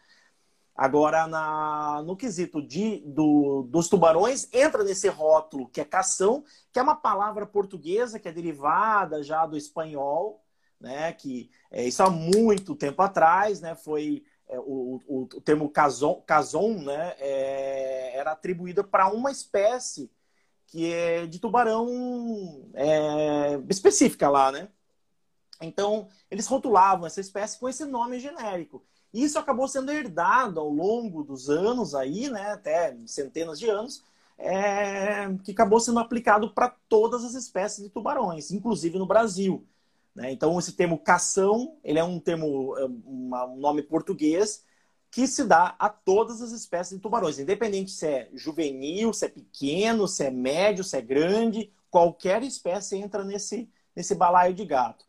Agora, 0.80 1.26
na, 1.26 2.02
no 2.06 2.16
quesito 2.16 2.62
de, 2.62 3.02
do, 3.04 3.64
dos 3.68 3.86
tubarões, 3.86 4.48
entra 4.50 4.82
nesse 4.82 5.08
rótulo 5.08 5.68
que 5.68 5.78
é 5.78 5.84
cação, 5.84 6.42
que 6.72 6.78
é 6.78 6.82
uma 6.82 6.96
palavra 6.96 7.44
portuguesa 7.44 8.18
que 8.18 8.26
é 8.26 8.32
derivada 8.32 9.22
já 9.22 9.44
do 9.44 9.58
espanhol, 9.58 10.42
né? 10.80 11.12
Que 11.12 11.50
é, 11.70 11.86
isso 11.86 12.02
há 12.02 12.08
muito 12.08 12.74
tempo 12.74 13.02
atrás, 13.02 13.60
né? 13.60 13.74
Foi 13.74 14.24
é, 14.48 14.58
o, 14.58 14.98
o, 15.06 15.22
o, 15.24 15.40
termo 15.42 15.68
cason, 15.68 16.82
né? 16.82 17.14
É, 17.18 18.16
era 18.16 18.32
atribuído 18.32 18.82
para 18.82 19.12
uma 19.12 19.30
espécie 19.30 20.10
que 20.66 20.90
é 20.90 21.26
de 21.26 21.38
tubarão 21.38 22.70
é, 22.72 23.60
específica 23.68 24.30
lá, 24.30 24.50
né? 24.50 24.66
Então, 25.60 26.08
eles 26.30 26.46
rotulavam 26.46 27.06
essa 27.06 27.20
espécie 27.20 27.58
com 27.58 27.68
esse 27.68 27.84
nome 27.84 28.18
genérico. 28.18 28.82
Isso 29.12 29.38
acabou 29.38 29.66
sendo 29.66 29.90
herdado 29.90 30.60
ao 30.60 30.68
longo 30.68 31.22
dos 31.22 31.50
anos 31.50 31.94
aí, 31.94 32.28
né, 32.28 32.52
até 32.52 32.96
centenas 33.06 33.58
de 33.58 33.68
anos, 33.68 34.04
é, 34.38 35.28
que 35.44 35.52
acabou 35.52 35.80
sendo 35.80 35.98
aplicado 35.98 36.52
para 36.54 36.74
todas 36.88 37.24
as 37.24 37.34
espécies 37.34 37.84
de 37.84 37.90
tubarões, 37.90 38.50
inclusive 38.50 38.98
no 38.98 39.06
Brasil. 39.06 39.66
Né? 40.14 40.32
Então, 40.32 40.58
esse 40.58 40.72
termo 40.72 40.98
cação, 40.98 41.76
ele 41.84 41.98
é 41.98 42.04
um 42.04 42.18
termo, 42.18 42.76
é, 42.78 42.84
um 42.84 43.56
nome 43.56 43.82
português 43.82 44.64
que 45.10 45.26
se 45.26 45.44
dá 45.44 45.74
a 45.78 45.88
todas 45.88 46.40
as 46.40 46.52
espécies 46.52 46.96
de 46.96 47.02
tubarões, 47.02 47.38
independente 47.38 47.90
se 47.90 48.06
é 48.06 48.28
juvenil, 48.32 49.12
se 49.12 49.26
é 49.26 49.28
pequeno, 49.28 50.06
se 50.06 50.24
é 50.24 50.30
médio, 50.30 50.84
se 50.84 50.96
é 50.96 51.00
grande, 51.00 51.72
qualquer 51.90 52.42
espécie 52.44 52.96
entra 52.96 53.24
nesse, 53.24 53.68
nesse 53.94 54.14
balaio 54.14 54.54
de 54.54 54.64
gato. 54.64 55.04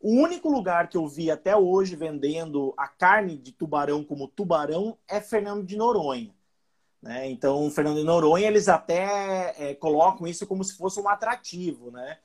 O 0.00 0.12
único 0.12 0.48
lugar 0.48 0.88
que 0.88 0.96
eu 0.96 1.06
vi 1.08 1.30
até 1.30 1.56
hoje 1.56 1.96
vendendo 1.96 2.72
a 2.76 2.86
carne 2.86 3.36
de 3.36 3.52
tubarão 3.52 4.04
como 4.04 4.28
tubarão 4.28 4.96
é 5.08 5.20
Fernando 5.20 5.64
de 5.64 5.76
Noronha. 5.76 6.32
Né? 7.02 7.30
Então, 7.30 7.68
Fernando 7.70 7.98
de 7.98 8.04
Noronha, 8.04 8.46
eles 8.46 8.68
até 8.68 9.54
é, 9.58 9.74
colocam 9.74 10.26
isso 10.26 10.46
como 10.46 10.62
se 10.62 10.76
fosse 10.76 11.00
um 11.00 11.08
atrativo. 11.08 11.90
Né? 11.90 12.18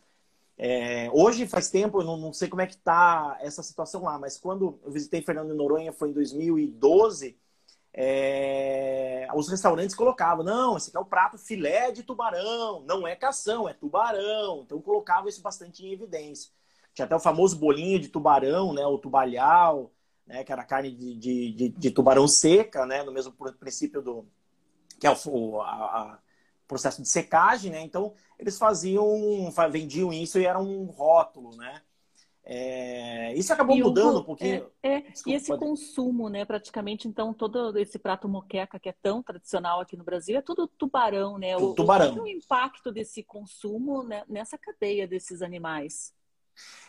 É, 0.58 1.10
hoje, 1.12 1.48
faz 1.48 1.70
tempo, 1.70 2.02
eu 2.02 2.06
não, 2.06 2.18
não 2.18 2.34
sei 2.34 2.48
como 2.48 2.62
é 2.62 2.68
que 2.68 2.76
está 2.76 3.38
essa 3.42 3.64
situação 3.64 4.04
lá, 4.04 4.20
mas 4.20 4.38
quando 4.38 4.80
eu 4.84 4.92
visitei 4.92 5.22
Fernando 5.22 5.50
de 5.50 5.58
Noronha 5.58 5.92
foi 5.92 6.10
em 6.10 6.14
2012, 6.14 7.38
é, 7.92 9.28
os 9.36 9.50
restaurantes 9.50 9.96
colocavam, 9.96 10.44
não, 10.44 10.78
esse 10.78 10.90
aqui 10.90 10.98
é 10.98 11.00
o 11.00 11.06
prato 11.06 11.38
filé 11.38 11.92
de 11.92 12.04
tubarão, 12.04 12.82
não 12.82 13.08
é 13.08 13.16
cação, 13.16 13.68
é 13.68 13.74
tubarão. 13.74 14.62
Então, 14.64 14.82
colocava 14.82 15.30
isso 15.30 15.42
bastante 15.42 15.86
em 15.86 15.92
evidência. 15.92 16.52
Tinha 16.94 17.06
até 17.06 17.16
o 17.16 17.20
famoso 17.20 17.58
bolinho 17.58 18.00
de 18.00 18.10
tubarão, 18.10 18.74
né? 18.74 18.86
O 18.86 18.98
tubalhau, 18.98 19.92
né? 20.26 20.44
Que 20.44 20.52
era 20.52 20.64
carne 20.64 20.92
de, 20.92 21.16
de, 21.16 21.52
de, 21.52 21.70
de 21.70 21.92
tubarão 21.92 22.28
seca, 22.28 22.86
né? 22.86 23.04
No 23.04 23.12
mesmo 23.12 23.34
princípio 23.60 24.02
do... 24.02 24.26
Que 25.00 25.08
é 25.08 25.12
o 25.12 25.62
a, 25.62 25.66
a 25.66 26.20
processo 26.68 27.02
de 27.02 27.10
secagem, 27.10 27.72
né? 27.72 27.82
Então, 27.82 28.14
eles 28.38 28.58
faziam... 28.58 29.52
Vendiam 29.72 30.14
isso 30.14 30.40
e 30.40 30.46
era 30.46 30.60
um 30.60 30.86
rótulo, 30.86 31.56
né? 31.56 31.82
É, 32.46 33.34
isso 33.36 33.54
acabou 33.54 33.76
e 33.76 33.82
mudando 33.82 34.20
um 34.20 34.24
pouquinho. 34.24 34.70
É, 34.84 34.96
é. 34.96 35.02
Desculpa, 35.02 35.30
e 35.30 35.34
esse 35.34 35.48
pode... 35.48 35.62
consumo, 35.62 36.28
né? 36.28 36.44
Praticamente, 36.44 37.08
então, 37.08 37.34
todo 37.34 37.78
esse 37.80 37.98
prato 37.98 38.28
moqueca 38.28 38.78
que 38.78 38.90
é 38.90 38.96
tão 39.02 39.24
tradicional 39.24 39.80
aqui 39.80 39.96
no 39.96 40.04
Brasil 40.04 40.38
é 40.38 40.42
tudo 40.42 40.68
tubarão, 40.68 41.38
né? 41.38 41.56
O, 41.56 41.74
tubarão. 41.74 42.14
Qual 42.14 42.28
é 42.28 42.32
o 42.32 42.36
impacto 42.36 42.92
desse 42.92 43.24
consumo 43.24 44.04
né, 44.04 44.24
nessa 44.28 44.58
cadeia 44.58 45.08
desses 45.08 45.42
animais? 45.42 46.14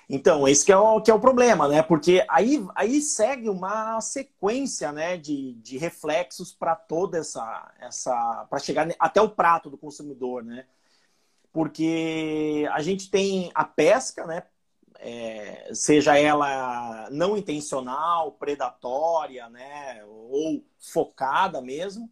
Então, 0.09 0.47
esse 0.47 0.65
que 0.65 0.73
é 0.73 0.77
o, 0.77 1.01
que 1.01 1.11
é 1.11 1.15
o 1.15 1.21
problema, 1.21 1.67
né? 1.67 1.83
Porque 1.83 2.25
aí, 2.29 2.65
aí 2.75 3.01
segue 3.01 3.49
uma 3.49 4.01
sequência 4.01 4.93
né, 4.93 5.17
de, 5.17 5.55
de 5.55 5.79
reflexos 5.79 6.53
para 6.53 6.77
toda 6.77 7.19
essa. 7.19 7.73
essa 7.81 8.47
para 8.51 8.59
chegar 8.59 8.87
até 8.99 9.21
o 9.21 9.31
prato 9.31 9.71
do 9.71 9.79
consumidor, 9.79 10.45
né? 10.45 10.67
Porque 11.53 12.69
a 12.73 12.83
gente 12.83 13.11
tem 13.11 13.51
a 13.55 13.65
pesca, 13.65 14.27
né? 14.27 14.43
É, 14.99 15.71
seja 15.75 16.19
ela 16.19 17.09
não 17.11 17.37
intencional, 17.37 18.33
predatória, 18.33 19.49
né? 19.49 20.05
Ou 20.05 20.65
focada 20.79 21.61
mesmo, 21.63 22.11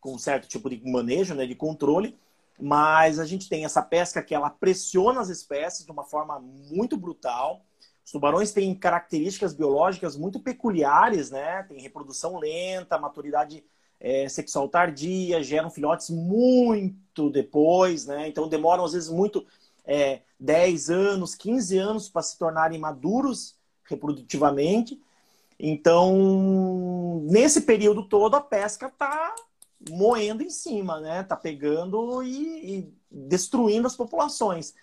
com 0.00 0.16
certo 0.18 0.48
tipo 0.48 0.70
de 0.70 0.80
manejo, 0.88 1.34
né? 1.34 1.46
De 1.46 1.54
controle 1.54 2.16
mas 2.60 3.18
a 3.18 3.24
gente 3.24 3.48
tem 3.48 3.64
essa 3.64 3.82
pesca 3.82 4.22
que 4.22 4.34
ela 4.34 4.50
pressiona 4.50 5.20
as 5.20 5.28
espécies 5.28 5.84
de 5.84 5.92
uma 5.92 6.04
forma 6.04 6.38
muito 6.38 6.96
brutal. 6.96 7.64
Os 8.04 8.12
tubarões 8.12 8.52
têm 8.52 8.74
características 8.74 9.52
biológicas 9.52 10.16
muito 10.16 10.40
peculiares, 10.40 11.30
né? 11.30 11.62
Tem 11.64 11.80
reprodução 11.80 12.38
lenta, 12.38 12.98
maturidade 12.98 13.64
é, 14.00 14.28
sexual 14.28 14.68
tardia, 14.68 15.42
geram 15.42 15.70
filhotes 15.70 16.10
muito 16.10 17.30
depois, 17.30 18.06
né? 18.06 18.28
Então 18.28 18.48
demoram 18.48 18.84
às 18.84 18.92
vezes 18.92 19.08
muito 19.08 19.46
é, 19.84 20.20
10 20.38 20.90
anos, 20.90 21.34
15 21.34 21.78
anos 21.78 22.08
para 22.08 22.22
se 22.22 22.38
tornarem 22.38 22.78
maduros 22.78 23.56
reprodutivamente. 23.84 25.00
Então, 25.58 27.22
nesse 27.24 27.60
período 27.60 28.08
todo, 28.08 28.34
a 28.34 28.40
pesca 28.40 28.86
está 28.86 29.34
moendo 29.90 30.42
em 30.42 30.50
cima, 30.50 31.00
né? 31.00 31.22
Tá 31.22 31.36
pegando 31.36 32.22
e, 32.22 32.78
e, 32.78 32.94
destruindo 33.10 33.86
as 33.86 33.96
populações. 33.96 34.74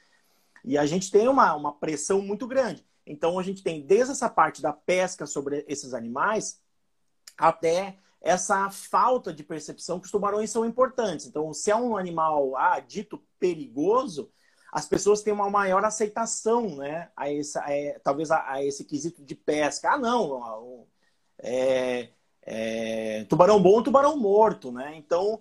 E 0.63 0.77
a 0.77 0.85
gente 0.85 1.11
tem 1.11 1.27
uma, 1.27 1.55
uma 1.55 1.73
pressão 1.73 2.21
muito 2.21 2.47
grande. 2.47 2.85
Então 3.05 3.39
a 3.39 3.43
gente 3.43 3.63
tem 3.63 3.81
desde 3.85 4.11
essa 4.11 4.29
parte 4.29 4.61
da 4.61 4.73
pesca 4.73 5.25
sobre 5.25 5.65
esses 5.67 5.93
animais 5.93 6.61
até 7.37 7.97
essa 8.21 8.69
falta 8.69 9.33
de 9.33 9.43
percepção 9.43 9.99
que 9.99 10.05
os 10.05 10.11
tubarões 10.11 10.49
são 10.49 10.65
importantes. 10.65 11.25
Então, 11.25 11.53
se 11.53 11.71
é 11.71 11.75
um 11.75 11.95
animal 11.95 12.55
ah, 12.57 12.79
dito 12.79 13.23
perigoso, 13.39 14.29
as 14.71 14.85
pessoas 14.85 15.21
têm 15.21 15.33
uma 15.33 15.49
maior 15.49 15.83
aceitação, 15.83 16.75
né? 16.75 17.09
A 17.15 17.31
esse, 17.31 17.57
a, 17.57 17.99
talvez 18.03 18.29
a, 18.29 18.51
a, 18.51 18.63
esse 18.63 18.83
quesito 18.83 19.23
de 19.23 19.35
pesca. 19.35 19.93
Ah, 19.93 19.97
não, 19.97 20.85
é, 21.39 22.09
é, 22.51 23.25
tubarão 23.25 23.61
bom, 23.61 23.83
tubarão 23.83 24.17
morto, 24.17 24.71
né? 24.71 24.95
Então, 24.95 25.39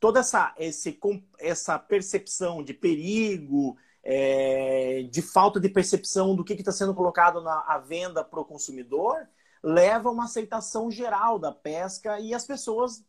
toda 0.00 0.20
essa, 0.20 0.54
esse, 0.56 0.98
essa 1.38 1.78
percepção 1.78 2.62
de 2.62 2.72
perigo, 2.72 3.76
é, 4.02 5.02
de 5.10 5.20
falta 5.20 5.60
de 5.60 5.68
percepção 5.68 6.34
do 6.34 6.42
que 6.42 6.54
está 6.54 6.72
sendo 6.72 6.94
colocado 6.94 7.42
na 7.42 7.62
à 7.68 7.78
venda 7.78 8.24
para 8.24 8.40
o 8.40 8.44
consumidor, 8.44 9.28
leva 9.62 10.08
a 10.08 10.12
uma 10.12 10.24
aceitação 10.24 10.90
geral 10.90 11.38
da 11.38 11.52
pesca 11.52 12.18
e 12.18 12.32
as 12.32 12.46
pessoas 12.46 13.04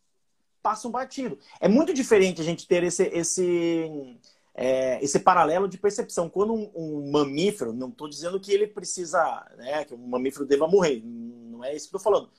passam 0.62 0.92
batido. 0.92 1.40
É 1.62 1.70
muito 1.70 1.94
diferente 1.94 2.42
a 2.42 2.44
gente 2.44 2.68
ter 2.68 2.84
esse, 2.84 3.04
esse, 3.14 4.20
é, 4.54 5.02
esse 5.02 5.20
paralelo 5.20 5.70
de 5.70 5.78
percepção. 5.78 6.28
Quando 6.30 6.54
um, 6.54 6.70
um 6.76 7.12
mamífero, 7.12 7.72
não 7.72 7.88
estou 7.88 8.10
dizendo 8.10 8.42
que 8.42 8.52
ele 8.52 8.68
precisa, 8.68 9.50
né, 9.56 9.86
que 9.86 9.94
um 9.94 10.06
mamífero 10.06 10.46
deva 10.46 10.68
morrer, 10.68 11.02
não 11.06 11.64
é 11.64 11.74
isso 11.74 11.90
que 11.90 11.96
estou 11.96 12.02
falando. 12.02 12.30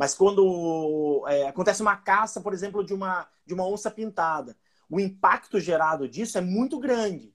Mas 0.00 0.14
quando 0.14 1.26
é, 1.28 1.46
acontece 1.46 1.82
uma 1.82 1.94
caça, 1.94 2.40
por 2.40 2.54
exemplo, 2.54 2.82
de 2.82 2.94
uma, 2.94 3.28
de 3.44 3.52
uma 3.52 3.66
onça 3.66 3.90
pintada, 3.90 4.56
o 4.88 4.98
impacto 4.98 5.60
gerado 5.60 6.08
disso 6.08 6.38
é 6.38 6.40
muito 6.40 6.78
grande. 6.78 7.34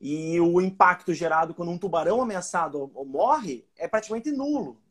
E 0.00 0.40
o 0.40 0.60
impacto 0.60 1.14
gerado 1.14 1.54
quando 1.54 1.70
um 1.70 1.78
tubarão 1.78 2.20
ameaçado 2.20 2.90
morre 3.06 3.64
é 3.76 3.86
praticamente 3.86 4.32
nulo. 4.32 4.82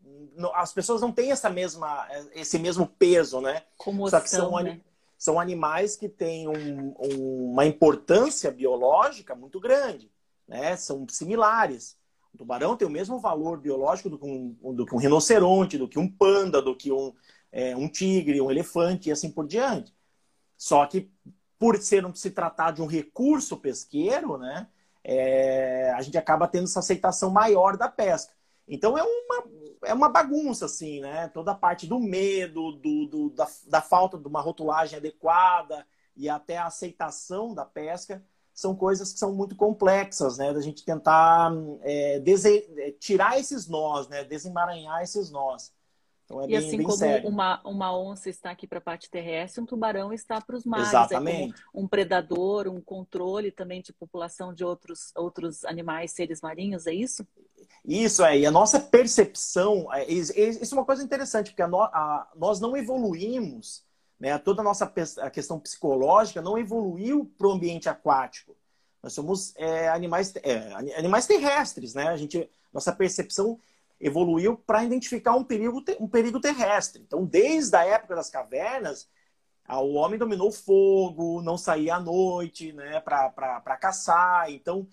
As 0.53 0.71
pessoas 0.71 1.01
não 1.01 1.11
têm 1.11 1.33
essa 1.33 1.49
mesma, 1.49 2.07
esse 2.33 2.57
mesmo 2.57 2.87
peso, 2.87 3.41
né? 3.41 3.63
Comoção, 3.75 4.17
Só 4.17 4.23
que 4.23 4.29
são, 4.29 4.63
né? 4.63 4.79
são 5.17 5.37
animais 5.37 5.97
que 5.97 6.07
têm 6.07 6.47
um, 6.47 6.95
um, 6.97 7.51
uma 7.51 7.65
importância 7.65 8.49
biológica 8.51 9.35
muito 9.35 9.59
grande, 9.59 10.09
né? 10.47 10.77
São 10.77 11.05
similares. 11.09 11.97
O 12.33 12.37
tubarão 12.37 12.77
tem 12.77 12.87
o 12.87 12.91
mesmo 12.91 13.19
valor 13.19 13.59
biológico 13.59 14.09
do 14.09 14.17
que 14.17 14.25
um, 14.25 14.73
do 14.73 14.85
que 14.85 14.95
um 14.95 14.99
rinoceronte, 14.99 15.77
do 15.77 15.87
que 15.87 15.99
um 15.99 16.09
panda, 16.09 16.61
do 16.61 16.75
que 16.75 16.91
um, 16.91 17.13
é, 17.51 17.75
um 17.75 17.87
tigre, 17.87 18.41
um 18.41 18.49
elefante 18.49 19.09
e 19.09 19.11
assim 19.11 19.29
por 19.31 19.45
diante. 19.47 19.93
Só 20.57 20.85
que 20.85 21.11
por 21.59 21.77
ser 21.77 22.03
se 22.15 22.31
tratar 22.31 22.71
de 22.71 22.81
um 22.81 22.87
recurso 22.87 23.57
pesqueiro, 23.57 24.37
né? 24.37 24.67
é, 25.03 25.91
a 25.91 26.01
gente 26.01 26.17
acaba 26.17 26.47
tendo 26.47 26.65
essa 26.65 26.79
aceitação 26.79 27.29
maior 27.29 27.77
da 27.77 27.89
pesca. 27.89 28.33
Então 28.67 28.97
é 28.97 29.03
uma, 29.03 29.43
é 29.85 29.93
uma 29.93 30.09
bagunça, 30.09 30.65
assim, 30.65 31.01
né? 31.01 31.27
Toda 31.29 31.51
a 31.51 31.55
parte 31.55 31.87
do 31.87 31.99
medo, 31.99 32.73
do, 32.73 33.05
do 33.07 33.29
da, 33.31 33.47
da, 33.67 33.81
falta 33.81 34.17
de 34.17 34.27
uma 34.27 34.41
rotulagem 34.41 34.97
adequada 34.97 35.85
e 36.15 36.29
até 36.29 36.57
a 36.57 36.67
aceitação 36.67 37.53
da 37.53 37.65
pesca 37.65 38.23
são 38.61 38.75
coisas 38.75 39.11
que 39.11 39.19
são 39.19 39.33
muito 39.33 39.55
complexas, 39.55 40.37
né? 40.37 40.53
Da 40.53 40.61
gente 40.61 40.85
tentar 40.85 41.51
é, 41.81 42.21
é 42.23 42.91
tirar 42.99 43.39
esses 43.39 43.67
nós, 43.67 44.07
né? 44.07 44.23
Desemaranhar 44.23 45.01
esses 45.01 45.31
nós. 45.31 45.71
Então 46.31 46.41
é 46.41 46.45
e 46.45 46.47
bem, 46.47 46.57
assim 46.57 46.77
bem 46.77 46.87
como 46.87 47.27
uma, 47.27 47.61
uma 47.65 47.97
onça 47.97 48.29
está 48.29 48.51
aqui 48.51 48.65
para 48.65 48.77
a 48.77 48.81
parte 48.81 49.09
terrestre, 49.09 49.61
um 49.61 49.65
tubarão 49.65 50.13
está 50.13 50.39
para 50.39 50.55
os 50.55 50.65
mares. 50.65 50.87
Exatamente. 50.87 51.53
É 51.53 51.65
um 51.73 51.85
predador, 51.85 52.69
um 52.69 52.79
controle 52.79 53.51
também 53.51 53.81
de 53.81 53.91
população 53.91 54.53
de 54.53 54.63
outros, 54.63 55.11
outros 55.15 55.65
animais, 55.65 56.11
seres 56.11 56.39
marinhos, 56.39 56.87
é 56.87 56.93
isso? 56.93 57.27
Isso 57.83 58.23
é, 58.23 58.39
e 58.39 58.45
a 58.45 58.51
nossa 58.51 58.79
percepção, 58.79 59.93
é, 59.93 60.09
isso 60.09 60.73
é 60.73 60.77
uma 60.77 60.85
coisa 60.85 61.03
interessante, 61.03 61.51
porque 61.51 61.61
a, 61.61 61.67
a, 61.67 62.31
nós 62.35 62.59
não 62.59 62.77
evoluímos, 62.77 63.83
né, 64.21 64.37
toda 64.37 64.61
a 64.61 64.63
nossa 64.63 64.85
a 65.17 65.31
questão 65.31 65.59
psicológica 65.59 66.43
não 66.43 66.55
evoluiu 66.55 67.25
para 67.39 67.47
o 67.47 67.51
ambiente 67.53 67.89
aquático. 67.89 68.55
Nós 69.01 69.13
somos 69.13 69.51
é, 69.57 69.89
animais, 69.89 70.31
é, 70.43 70.71
animais 70.95 71.25
terrestres, 71.25 71.95
né? 71.95 72.07
A 72.07 72.15
gente, 72.15 72.47
nossa 72.71 72.93
percepção 72.93 73.59
evoluiu 73.99 74.55
para 74.55 74.83
identificar 74.83 75.35
um 75.35 75.43
perigo, 75.43 75.83
um 75.99 76.07
perigo 76.07 76.39
terrestre. 76.39 77.01
Então, 77.01 77.25
desde 77.25 77.75
a 77.75 77.83
época 77.83 78.15
das 78.15 78.29
cavernas, 78.29 79.09
o 79.67 79.93
homem 79.93 80.19
dominou 80.19 80.49
o 80.49 80.53
fogo, 80.53 81.41
não 81.41 81.57
saía 81.57 81.95
à 81.95 81.99
noite 81.99 82.73
né, 82.73 82.99
para 82.99 83.77
caçar. 83.77 84.51
Então, 84.51 84.87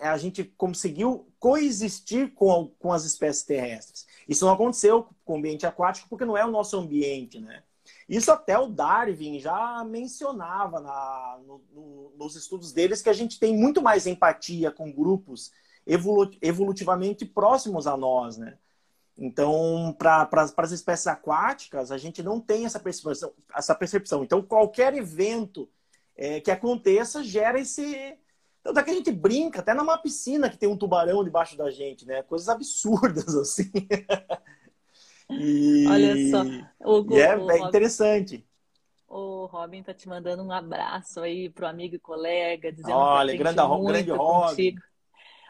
a 0.00 0.16
gente 0.16 0.42
conseguiu 0.42 1.32
coexistir 1.38 2.32
com, 2.34 2.72
com 2.80 2.92
as 2.92 3.04
espécies 3.04 3.44
terrestres. 3.44 4.06
Isso 4.28 4.44
não 4.44 4.54
aconteceu 4.54 5.08
com 5.24 5.34
o 5.34 5.36
ambiente 5.36 5.66
aquático 5.66 6.08
porque 6.08 6.24
não 6.24 6.36
é 6.36 6.44
o 6.44 6.50
nosso 6.50 6.76
ambiente. 6.76 7.38
Né? 7.38 7.62
Isso 8.08 8.30
até 8.30 8.58
o 8.58 8.68
Darwin 8.68 9.40
já 9.40 9.84
mencionava 9.84 10.80
na, 10.80 11.40
no, 11.44 11.64
no, 11.72 12.12
nos 12.16 12.36
estudos 12.36 12.72
deles 12.72 13.02
que 13.02 13.08
a 13.08 13.12
gente 13.12 13.38
tem 13.38 13.56
muito 13.56 13.82
mais 13.82 14.06
empatia 14.06 14.70
com 14.70 14.92
grupos 14.92 15.50
evolutivamente 16.40 17.24
próximos 17.24 17.86
a 17.86 17.96
nós, 17.96 18.36
né? 18.36 18.58
Então, 19.18 19.94
para 19.98 20.28
as 20.58 20.72
espécies 20.72 21.06
aquáticas, 21.06 21.90
a 21.90 21.96
gente 21.96 22.22
não 22.22 22.38
tem 22.40 22.66
essa 22.66 22.78
percepção. 22.78 23.32
Essa 23.54 23.74
percepção. 23.74 24.22
Então, 24.22 24.42
qualquer 24.42 24.94
evento 24.94 25.68
é, 26.16 26.40
que 26.40 26.50
aconteça 26.50 27.24
gera 27.24 27.58
esse. 27.58 28.18
Tanto 28.62 28.80
é 28.80 28.82
que 28.82 28.90
a 28.90 28.94
gente 28.94 29.12
brinca, 29.12 29.60
até 29.60 29.72
numa 29.72 29.96
piscina 29.96 30.50
que 30.50 30.58
tem 30.58 30.68
um 30.68 30.76
tubarão 30.76 31.24
debaixo 31.24 31.56
da 31.56 31.70
gente, 31.70 32.04
né? 32.04 32.22
Coisas 32.24 32.48
absurdas, 32.48 33.34
assim. 33.36 33.70
E... 35.30 35.86
Olha 35.88 36.30
só. 36.30 36.42
O, 36.80 37.14
e 37.14 37.20
é, 37.20 37.36
o, 37.36 37.50
é 37.50 37.58
interessante. 37.58 38.46
O 39.08 39.46
Robin 39.46 39.82
tá 39.82 39.94
te 39.94 40.08
mandando 40.08 40.42
um 40.42 40.52
abraço 40.52 41.20
aí 41.20 41.48
pro 41.48 41.66
amigo 41.66 41.94
e 41.94 41.98
colega, 41.98 42.72
dizendo 42.72 42.96
Olha, 42.96 43.32
que 43.32 43.38
grande, 43.38 43.60
muito 43.62 43.84
grande 43.84 44.10
Robin. 44.10 44.48
Contigo 44.48 44.80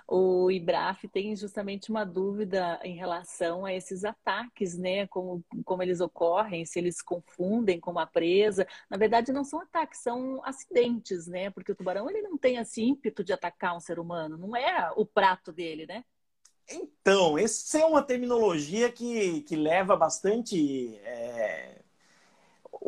o 0.08 0.50
IBRAF 0.50 1.08
tem 1.08 1.34
justamente 1.34 1.90
uma 1.90 2.04
dúvida 2.04 2.78
em 2.84 2.94
relação 2.94 3.64
a 3.64 3.74
esses 3.74 4.04
ataques, 4.04 4.78
né? 4.78 5.06
Como, 5.08 5.44
como 5.64 5.82
eles 5.82 6.00
ocorrem, 6.00 6.64
se 6.64 6.78
eles 6.78 7.02
confundem 7.02 7.80
com 7.80 7.90
uma 7.90 8.06
presa. 8.06 8.66
Na 8.88 8.96
verdade, 8.96 9.32
não 9.32 9.42
são 9.42 9.60
ataques, 9.60 10.00
são 10.00 10.40
acidentes, 10.44 11.26
né? 11.26 11.50
Porque 11.50 11.72
o 11.72 11.74
tubarão 11.74 12.08
ele 12.08 12.22
não 12.22 12.38
tem 12.38 12.56
esse 12.56 12.82
ímpeto 12.82 13.24
de 13.24 13.32
atacar 13.32 13.76
um 13.76 13.80
ser 13.80 13.98
humano, 13.98 14.38
não 14.38 14.54
é 14.56 14.92
o 14.96 15.04
prato 15.04 15.52
dele, 15.52 15.86
né? 15.86 16.04
Então, 16.68 17.38
essa 17.38 17.78
é 17.78 17.84
uma 17.84 18.02
terminologia 18.02 18.90
que, 18.90 19.42
que 19.42 19.54
leva 19.54 19.96
bastante 19.96 20.96
é, 21.04 21.76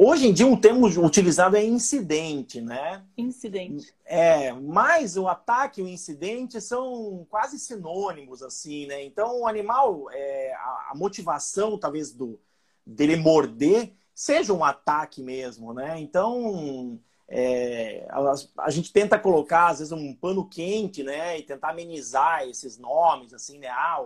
Hoje 0.00 0.28
em 0.28 0.32
dia, 0.32 0.46
um 0.46 0.56
termo 0.56 0.86
utilizado 1.04 1.56
é 1.56 1.64
incidente, 1.64 2.60
né? 2.60 3.04
Incidente. 3.16 3.92
É, 4.04 4.52
mas 4.52 5.16
o 5.16 5.26
ataque 5.26 5.80
e 5.80 5.84
o 5.84 5.88
incidente 5.88 6.60
são 6.60 7.26
quase 7.28 7.58
sinônimos, 7.58 8.40
assim, 8.40 8.86
né? 8.86 9.02
Então, 9.02 9.40
o 9.40 9.46
animal, 9.48 10.08
é, 10.12 10.54
a, 10.54 10.90
a, 10.90 10.92
motivação, 10.94 11.76
talvez, 11.76 12.12
do, 12.12 12.38
dele 12.86 13.16
morder, 13.16 13.92
seja 14.14 14.52
um 14.52 14.62
ataque 14.62 15.20
mesmo, 15.20 15.74
né? 15.74 15.98
Então, 15.98 17.00
é, 17.28 18.06
a, 18.10 18.64
a, 18.64 18.70
gente 18.70 18.92
tenta 18.92 19.18
colocar, 19.18 19.68
às 19.68 19.78
vezes, 19.80 19.92
um 19.92 20.14
pano 20.14 20.48
quente, 20.48 21.02
né? 21.02 21.38
E 21.38 21.42
tentar 21.42 21.70
amenizar 21.70 22.48
esses 22.48 22.78
nomes, 22.78 23.34
assim, 23.34 23.58
né? 23.58 23.68
Ah, 23.68 24.02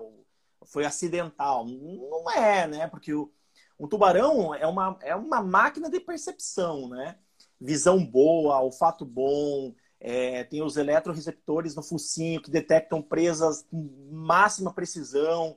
foi 0.66 0.84
acidental. 0.84 1.64
Não 1.64 2.30
é, 2.30 2.66
né? 2.66 2.88
Porque 2.88 3.14
o 3.14 3.30
um 3.78 3.88
tubarão 3.88 4.54
é 4.54 4.66
uma, 4.66 4.98
é 5.02 5.14
uma 5.14 5.42
máquina 5.42 5.88
de 5.88 6.00
percepção, 6.00 6.88
né? 6.88 7.16
Visão 7.60 8.04
boa, 8.04 8.60
olfato 8.60 9.04
bom, 9.04 9.72
é, 10.00 10.42
tem 10.44 10.62
os 10.62 10.76
eletroreceptores 10.76 11.76
no 11.76 11.82
focinho 11.82 12.42
que 12.42 12.50
detectam 12.50 13.00
presas 13.00 13.62
com 13.62 13.88
máxima 14.10 14.72
precisão, 14.72 15.56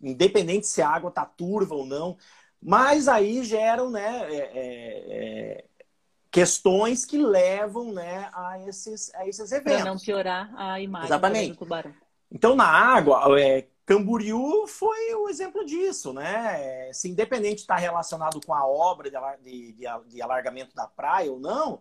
independente 0.00 0.66
se 0.66 0.82
a 0.82 0.90
água 0.90 1.08
está 1.08 1.24
turva 1.24 1.74
ou 1.74 1.86
não. 1.86 2.18
Mas 2.60 3.08
aí 3.08 3.42
geram 3.44 3.90
né, 3.90 4.34
é, 4.34 4.38
é, 4.38 5.58
é 5.58 5.64
questões 6.36 7.06
que 7.06 7.16
levam 7.16 7.94
né, 7.94 8.28
a, 8.34 8.58
esses, 8.68 9.10
a 9.14 9.26
esses 9.26 9.50
eventos. 9.50 9.80
Para 9.80 9.90
não 9.90 9.98
piorar 9.98 10.52
a 10.54 10.78
imagem 10.78 11.06
Exatamente. 11.06 11.52
do 11.52 11.56
tubarão. 11.56 11.94
Então, 12.30 12.54
na 12.54 12.66
água, 12.66 13.40
é, 13.40 13.66
Camboriú 13.86 14.66
foi 14.66 15.14
o 15.14 15.30
exemplo 15.30 15.64
disso, 15.64 16.12
né? 16.12 16.92
Se 16.92 17.08
independente 17.08 17.62
está 17.62 17.76
relacionado 17.76 18.38
com 18.44 18.52
a 18.52 18.66
obra 18.66 19.10
de, 19.10 19.72
de, 19.72 19.86
de, 20.08 20.20
alargamento 20.20 20.76
da 20.76 20.86
praia 20.86 21.32
ou 21.32 21.40
não, 21.40 21.80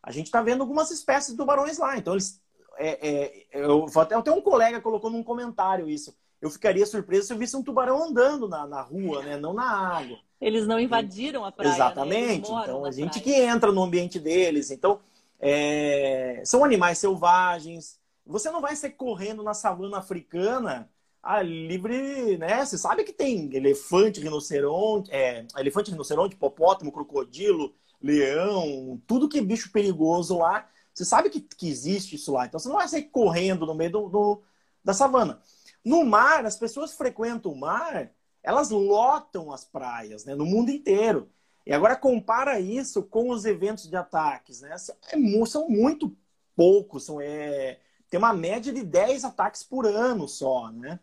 a 0.00 0.12
gente 0.12 0.26
está 0.26 0.40
vendo 0.42 0.60
algumas 0.60 0.92
espécies 0.92 1.32
de 1.32 1.36
tubarões 1.36 1.76
lá. 1.78 1.96
Então, 1.96 2.14
eles, 2.14 2.40
é, 2.76 3.08
é, 3.08 3.46
eu, 3.50 3.84
até, 3.96 4.22
tenho 4.22 4.36
um 4.36 4.42
colega 4.42 4.80
colocou 4.80 5.10
num 5.10 5.24
comentário 5.24 5.88
isso. 5.88 6.16
Eu 6.40 6.50
ficaria 6.50 6.86
surpreso 6.86 7.26
se 7.26 7.32
eu 7.32 7.38
visse 7.38 7.56
um 7.56 7.62
tubarão 7.62 8.04
andando 8.04 8.48
na, 8.48 8.66
na 8.66 8.80
rua, 8.80 9.22
né? 9.22 9.36
Não 9.36 9.52
na 9.52 9.68
água. 9.68 10.18
Eles 10.40 10.66
não 10.66 10.78
invadiram 10.78 11.44
a 11.44 11.50
praia. 11.50 11.70
Né? 11.70 11.76
Exatamente. 11.76 12.52
Né? 12.52 12.60
Então, 12.62 12.84
a 12.84 12.90
gente 12.90 13.20
praia. 13.20 13.24
que 13.24 13.34
entra 13.34 13.72
no 13.72 13.82
ambiente 13.82 14.20
deles. 14.20 14.70
Então, 14.70 15.00
é, 15.40 16.42
são 16.44 16.64
animais 16.64 16.98
selvagens. 16.98 17.98
Você 18.24 18.50
não 18.50 18.60
vai 18.60 18.76
ser 18.76 18.90
correndo 18.90 19.42
na 19.42 19.54
savana 19.54 19.98
africana 19.98 20.88
ah, 21.22 21.42
livre, 21.42 22.38
né? 22.38 22.64
Você 22.64 22.78
sabe 22.78 23.04
que 23.04 23.12
tem 23.12 23.54
elefante, 23.54 24.20
rinoceronte, 24.20 25.10
é, 25.12 25.44
elefante, 25.56 25.90
rinoceronte, 25.90 26.34
hipopótamo, 26.34 26.92
crocodilo, 26.92 27.74
leão, 28.00 29.00
tudo 29.06 29.28
que 29.28 29.38
é 29.38 29.42
bicho 29.42 29.72
perigoso 29.72 30.38
lá 30.38 30.68
Você 30.94 31.04
sabe 31.04 31.30
que, 31.30 31.40
que 31.40 31.68
existe 31.68 32.16
isso 32.16 32.32
lá. 32.32 32.46
Então 32.46 32.60
você 32.60 32.68
não 32.68 32.76
vai 32.76 32.88
sair 32.88 33.04
correndo 33.04 33.66
no 33.66 33.74
meio 33.74 33.90
do, 33.90 34.08
do 34.08 34.42
da 34.84 34.94
savana. 34.94 35.40
No 35.84 36.04
mar, 36.04 36.44
as 36.44 36.56
pessoas 36.56 36.94
frequentam 36.94 37.52
o 37.52 37.58
mar, 37.58 38.10
elas 38.42 38.70
lotam 38.70 39.52
as 39.52 39.64
praias, 39.64 40.24
né? 40.24 40.34
No 40.34 40.44
mundo 40.44 40.70
inteiro. 40.70 41.30
E 41.66 41.72
agora 41.72 41.96
compara 41.96 42.58
isso 42.58 43.02
com 43.02 43.30
os 43.30 43.44
eventos 43.44 43.88
de 43.88 43.96
ataques, 43.96 44.62
né? 44.62 44.74
É 45.12 45.46
são 45.46 45.68
muito 45.68 46.16
poucos, 46.56 47.04
são, 47.04 47.20
é, 47.20 47.78
tem 48.10 48.18
uma 48.18 48.32
média 48.32 48.72
de 48.72 48.82
10 48.82 49.24
ataques 49.24 49.62
por 49.62 49.86
ano 49.86 50.26
só, 50.26 50.70
né? 50.70 50.98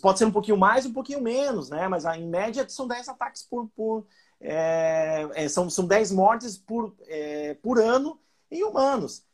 Podem 0.00 0.18
ser 0.18 0.24
um 0.24 0.32
pouquinho 0.32 0.56
mais, 0.56 0.84
um 0.84 0.92
pouquinho 0.92 1.20
menos, 1.20 1.70
né? 1.70 1.86
Mas 1.86 2.04
em 2.06 2.26
média 2.26 2.68
são 2.68 2.88
10 2.88 3.08
ataques 3.08 3.42
por. 3.42 3.68
por 3.68 4.06
é, 4.40 5.28
é, 5.34 5.48
são, 5.48 5.70
são 5.70 5.86
10 5.86 6.10
mortes 6.12 6.58
por, 6.58 6.94
é, 7.06 7.54
por 7.54 7.78
ano 7.78 8.20
em 8.50 8.64
humanos. 8.64 9.24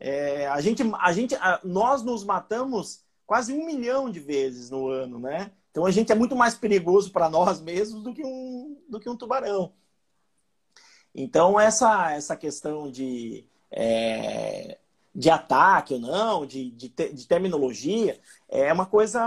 É, 0.00 0.48
a 0.48 0.60
gente, 0.60 0.82
a 0.98 1.12
gente, 1.12 1.36
a, 1.36 1.60
nós 1.62 2.02
nos 2.02 2.24
matamos 2.24 3.04
quase 3.32 3.54
um 3.54 3.64
milhão 3.64 4.10
de 4.10 4.20
vezes 4.20 4.68
no 4.68 4.88
ano, 4.88 5.18
né? 5.18 5.52
Então 5.70 5.86
a 5.86 5.90
gente 5.90 6.12
é 6.12 6.14
muito 6.14 6.36
mais 6.36 6.54
perigoso 6.54 7.10
para 7.10 7.30
nós 7.30 7.62
mesmos 7.62 8.02
do 8.02 8.12
que 8.12 8.22
um, 8.22 8.76
do 8.90 9.00
que 9.00 9.08
um 9.08 9.16
tubarão. 9.16 9.72
Então 11.14 11.58
essa, 11.58 12.12
essa 12.12 12.36
questão 12.36 12.90
de 12.90 13.46
é, 13.70 14.78
de 15.14 15.30
ataque 15.30 15.94
ou 15.94 16.00
não, 16.00 16.44
de, 16.44 16.72
de, 16.72 16.88
de 16.90 17.26
terminologia, 17.26 18.20
é 18.50 18.70
uma 18.70 18.84
coisa 18.84 19.26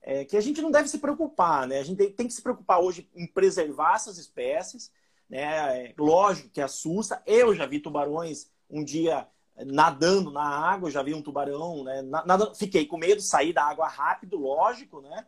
é, 0.00 0.24
que 0.24 0.34
a 0.34 0.40
gente 0.40 0.62
não 0.62 0.70
deve 0.70 0.88
se 0.88 0.96
preocupar, 0.96 1.66
né? 1.68 1.80
A 1.80 1.84
gente 1.84 1.98
tem, 1.98 2.10
tem, 2.10 2.26
que 2.26 2.32
se 2.32 2.40
preocupar 2.40 2.80
hoje 2.80 3.06
em 3.14 3.26
preservar 3.26 3.96
essas 3.96 4.16
espécies, 4.16 4.90
né? 5.28 5.88
É, 5.88 5.94
lógico 5.98 6.48
que 6.48 6.62
assusta. 6.62 7.22
Eu 7.26 7.54
já 7.54 7.66
vi 7.66 7.80
tubarões 7.80 8.50
um 8.70 8.82
dia 8.82 9.28
nadando 9.66 10.30
na 10.30 10.42
água, 10.42 10.90
já 10.90 11.02
vi 11.02 11.14
um 11.14 11.22
tubarão, 11.22 11.84
né? 11.84 12.02
Nada, 12.02 12.54
fiquei 12.54 12.86
com 12.86 12.96
medo, 12.96 13.20
sair 13.20 13.52
da 13.52 13.64
água 13.64 13.88
rápido, 13.88 14.36
lógico, 14.38 15.00
né? 15.00 15.26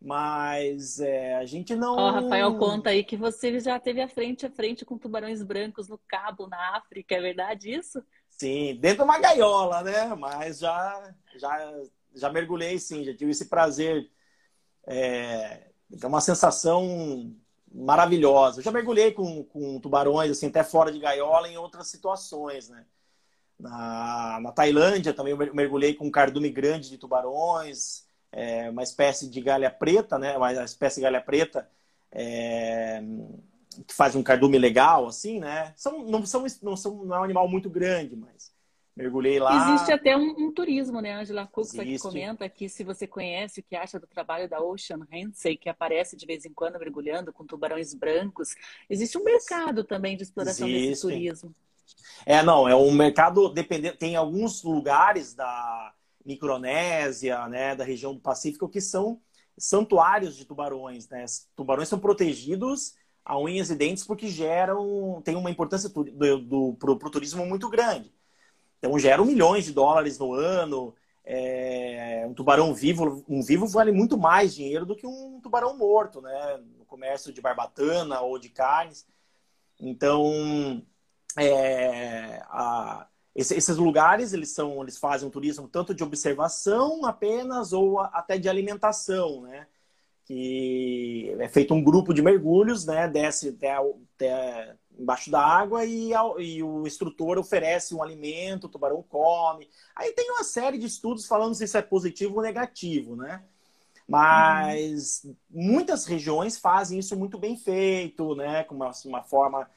Mas 0.00 0.98
é, 0.98 1.36
a 1.36 1.44
gente 1.44 1.76
não. 1.76 1.96
Ó, 1.96 2.08
oh, 2.08 2.10
Rafael, 2.10 2.58
conta 2.58 2.90
aí 2.90 3.04
que 3.04 3.16
você 3.16 3.60
já 3.60 3.78
teve 3.78 4.00
a 4.00 4.08
frente 4.08 4.44
a 4.44 4.50
frente 4.50 4.84
com 4.84 4.98
tubarões 4.98 5.42
brancos 5.42 5.88
no 5.88 5.98
Cabo, 6.08 6.48
na 6.48 6.76
África, 6.76 7.14
é 7.14 7.20
verdade 7.20 7.70
isso? 7.70 8.02
Sim, 8.28 8.76
dentro 8.80 8.98
de 8.98 9.04
uma 9.04 9.20
gaiola, 9.20 9.82
né? 9.82 10.06
Mas 10.16 10.58
já, 10.58 11.14
já, 11.36 11.82
já 12.14 12.30
mergulhei 12.30 12.78
sim, 12.80 13.04
já 13.04 13.14
tive 13.14 13.30
esse 13.30 13.48
prazer. 13.48 14.10
É, 14.88 15.70
é 16.02 16.06
uma 16.06 16.20
sensação 16.20 17.32
maravilhosa. 17.72 18.58
Eu 18.58 18.64
já 18.64 18.72
mergulhei 18.72 19.12
com, 19.12 19.44
com 19.44 19.78
tubarões, 19.78 20.32
assim, 20.32 20.48
até 20.48 20.64
fora 20.64 20.90
de 20.90 20.98
gaiola 20.98 21.48
em 21.48 21.56
outras 21.56 21.86
situações, 21.86 22.68
né? 22.68 22.84
Na, 23.62 24.40
na 24.42 24.50
Tailândia 24.50 25.14
também 25.14 25.36
mergulhei 25.36 25.94
com 25.94 26.06
um 26.06 26.10
cardume 26.10 26.50
grande 26.50 26.90
de 26.90 26.98
tubarões, 26.98 28.04
é, 28.32 28.68
uma 28.68 28.82
espécie 28.82 29.30
de 29.30 29.40
galha 29.40 29.70
preta, 29.70 30.18
né? 30.18 30.36
Uma 30.36 30.64
espécie 30.64 30.96
de 30.96 31.02
galha 31.02 31.20
preta. 31.20 31.68
É, 32.10 33.00
que 33.86 33.94
faz 33.94 34.14
um 34.16 34.22
cardume 34.22 34.58
legal, 34.58 35.06
assim, 35.06 35.38
né? 35.38 35.72
São, 35.76 36.04
não, 36.04 36.26
são, 36.26 36.44
não, 36.60 36.76
são, 36.76 37.04
não 37.04 37.16
é 37.16 37.20
um 37.20 37.24
animal 37.24 37.48
muito 37.48 37.70
grande, 37.70 38.16
mas 38.16 38.52
mergulhei 38.96 39.38
lá. 39.38 39.70
Existe 39.70 39.92
até 39.92 40.16
um, 40.16 40.34
um 40.38 40.52
turismo, 40.52 41.00
né? 41.00 41.14
Angela 41.14 41.46
Cook 41.46 41.70
que 41.70 41.98
comenta 41.98 42.48
que 42.48 42.68
se 42.68 42.84
você 42.84 43.06
conhece 43.06 43.60
o 43.60 43.62
que 43.62 43.76
acha 43.76 43.98
do 43.98 44.06
trabalho 44.06 44.48
da 44.48 44.60
Ocean 44.60 45.06
Hensey, 45.10 45.56
que 45.56 45.68
aparece 45.68 46.16
de 46.16 46.26
vez 46.26 46.44
em 46.44 46.52
quando 46.52 46.78
mergulhando 46.78 47.32
com 47.32 47.46
tubarões 47.46 47.94
brancos, 47.94 48.54
existe 48.90 49.16
um 49.16 49.24
mercado 49.24 49.84
também 49.84 50.16
de 50.16 50.24
exploração 50.24 50.66
desse 50.66 51.00
turismo. 51.00 51.54
É, 52.26 52.42
não, 52.42 52.68
é 52.68 52.74
um 52.74 52.92
mercado 52.92 53.48
dependente. 53.48 53.98
Tem 53.98 54.16
alguns 54.16 54.62
lugares 54.62 55.34
da 55.34 55.92
Micronésia, 56.24 57.48
né, 57.48 57.74
da 57.74 57.84
região 57.84 58.14
do 58.14 58.20
Pacífico, 58.20 58.68
que 58.68 58.80
são 58.80 59.20
santuários 59.58 60.36
de 60.36 60.44
tubarões, 60.44 61.08
né? 61.08 61.24
Tubarões 61.54 61.88
são 61.88 61.98
protegidos 61.98 62.94
a 63.24 63.38
unhas 63.38 63.70
e 63.70 63.76
dentes 63.76 64.04
porque 64.04 64.28
geram 64.28 65.20
tem 65.24 65.36
uma 65.36 65.50
importância 65.50 65.88
do, 65.88 66.38
do, 66.38 66.74
pro, 66.74 66.98
pro 66.98 67.10
turismo 67.10 67.46
muito 67.46 67.68
grande. 67.68 68.12
Então 68.78 68.98
geram 68.98 69.24
milhões 69.24 69.64
de 69.64 69.72
dólares 69.72 70.18
no 70.18 70.32
ano. 70.34 70.94
É, 71.24 72.24
um 72.28 72.34
tubarão 72.34 72.74
vivo, 72.74 73.24
um 73.28 73.42
vivo 73.42 73.66
vale 73.68 73.92
muito 73.92 74.18
mais 74.18 74.54
dinheiro 74.54 74.84
do 74.84 74.96
que 74.96 75.06
um 75.06 75.40
tubarão 75.40 75.76
morto, 75.76 76.20
né? 76.20 76.60
No 76.78 76.84
comércio 76.84 77.32
de 77.32 77.40
barbatana 77.40 78.20
ou 78.20 78.38
de 78.38 78.48
carnes. 78.48 79.06
Então, 79.78 80.82
é, 81.36 82.42
a, 82.48 83.06
esses 83.34 83.76
lugares 83.76 84.32
eles 84.32 84.50
são, 84.50 84.82
eles 84.82 84.98
fazem 84.98 85.26
um 85.26 85.30
turismo 85.30 85.68
tanto 85.68 85.94
de 85.94 86.04
observação 86.04 87.04
apenas 87.04 87.72
ou 87.72 88.00
até 88.00 88.38
de 88.38 88.48
alimentação, 88.48 89.42
né? 89.42 89.66
que 90.24 91.34
é 91.38 91.48
feito 91.48 91.74
um 91.74 91.82
grupo 91.82 92.14
de 92.14 92.22
mergulhos, 92.22 92.86
né? 92.86 93.08
Desce 93.08 93.50
até, 93.50 93.76
até 94.14 94.76
embaixo 94.98 95.30
da 95.30 95.44
água 95.44 95.84
e, 95.84 96.12
e, 96.38 96.62
o 96.62 96.86
instrutor 96.86 97.38
oferece 97.38 97.94
um 97.94 98.02
alimento, 98.02 98.64
o 98.64 98.68
tubarão 98.68 99.02
come. 99.02 99.68
Aí 99.96 100.12
tem 100.12 100.30
uma 100.30 100.44
série 100.44 100.78
de 100.78 100.86
estudos 100.86 101.26
falando 101.26 101.54
se 101.54 101.64
isso 101.64 101.76
é 101.76 101.82
positivo 101.82 102.36
ou 102.36 102.42
negativo, 102.42 103.16
né? 103.16 103.42
Mas 104.08 105.22
uhum. 105.24 105.34
muitas 105.50 106.06
regiões 106.06 106.58
fazem 106.58 106.98
isso 106.98 107.16
muito 107.16 107.38
bem 107.38 107.56
feito, 107.56 108.34
né? 108.34 108.64
Com 108.64 108.76
uma, 108.76 108.90
uma, 109.04 109.22
forma 109.22 109.68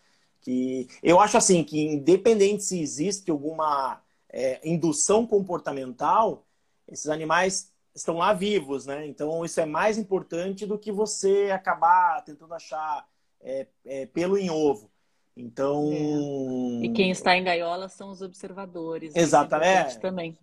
que. 0.45 0.87
Eu 1.01 1.19
acho 1.19 1.35
assim 1.35 1.63
que, 1.63 1.83
independente 1.83 2.63
se 2.63 2.79
existe 2.79 3.31
alguma 3.31 3.99
é, 4.29 4.61
indução 4.63 5.25
comportamental, 5.25 6.45
esses 6.87 7.09
animais 7.09 7.73
estão 7.95 8.17
lá 8.17 8.31
vivos, 8.31 8.85
né? 8.85 9.07
Então 9.07 9.43
isso 9.43 9.59
é 9.59 9.65
mais 9.65 9.97
importante 9.97 10.65
do 10.65 10.77
que 10.77 10.91
você 10.91 11.49
acabar 11.51 12.23
tentando 12.23 12.53
achar 12.53 13.07
é, 13.41 13.65
é, 13.83 14.05
pelo 14.05 14.37
em 14.37 14.51
ovo. 14.51 14.91
Então. 15.35 15.91
É. 15.91 16.85
E 16.85 16.93
quem 16.93 17.09
está 17.09 17.35
em 17.35 17.43
gaiola 17.43 17.89
são 17.89 18.11
os 18.11 18.21
observadores. 18.21 19.15
Exatamente. 19.15 19.97
É 19.97 19.99
também. 19.99 20.37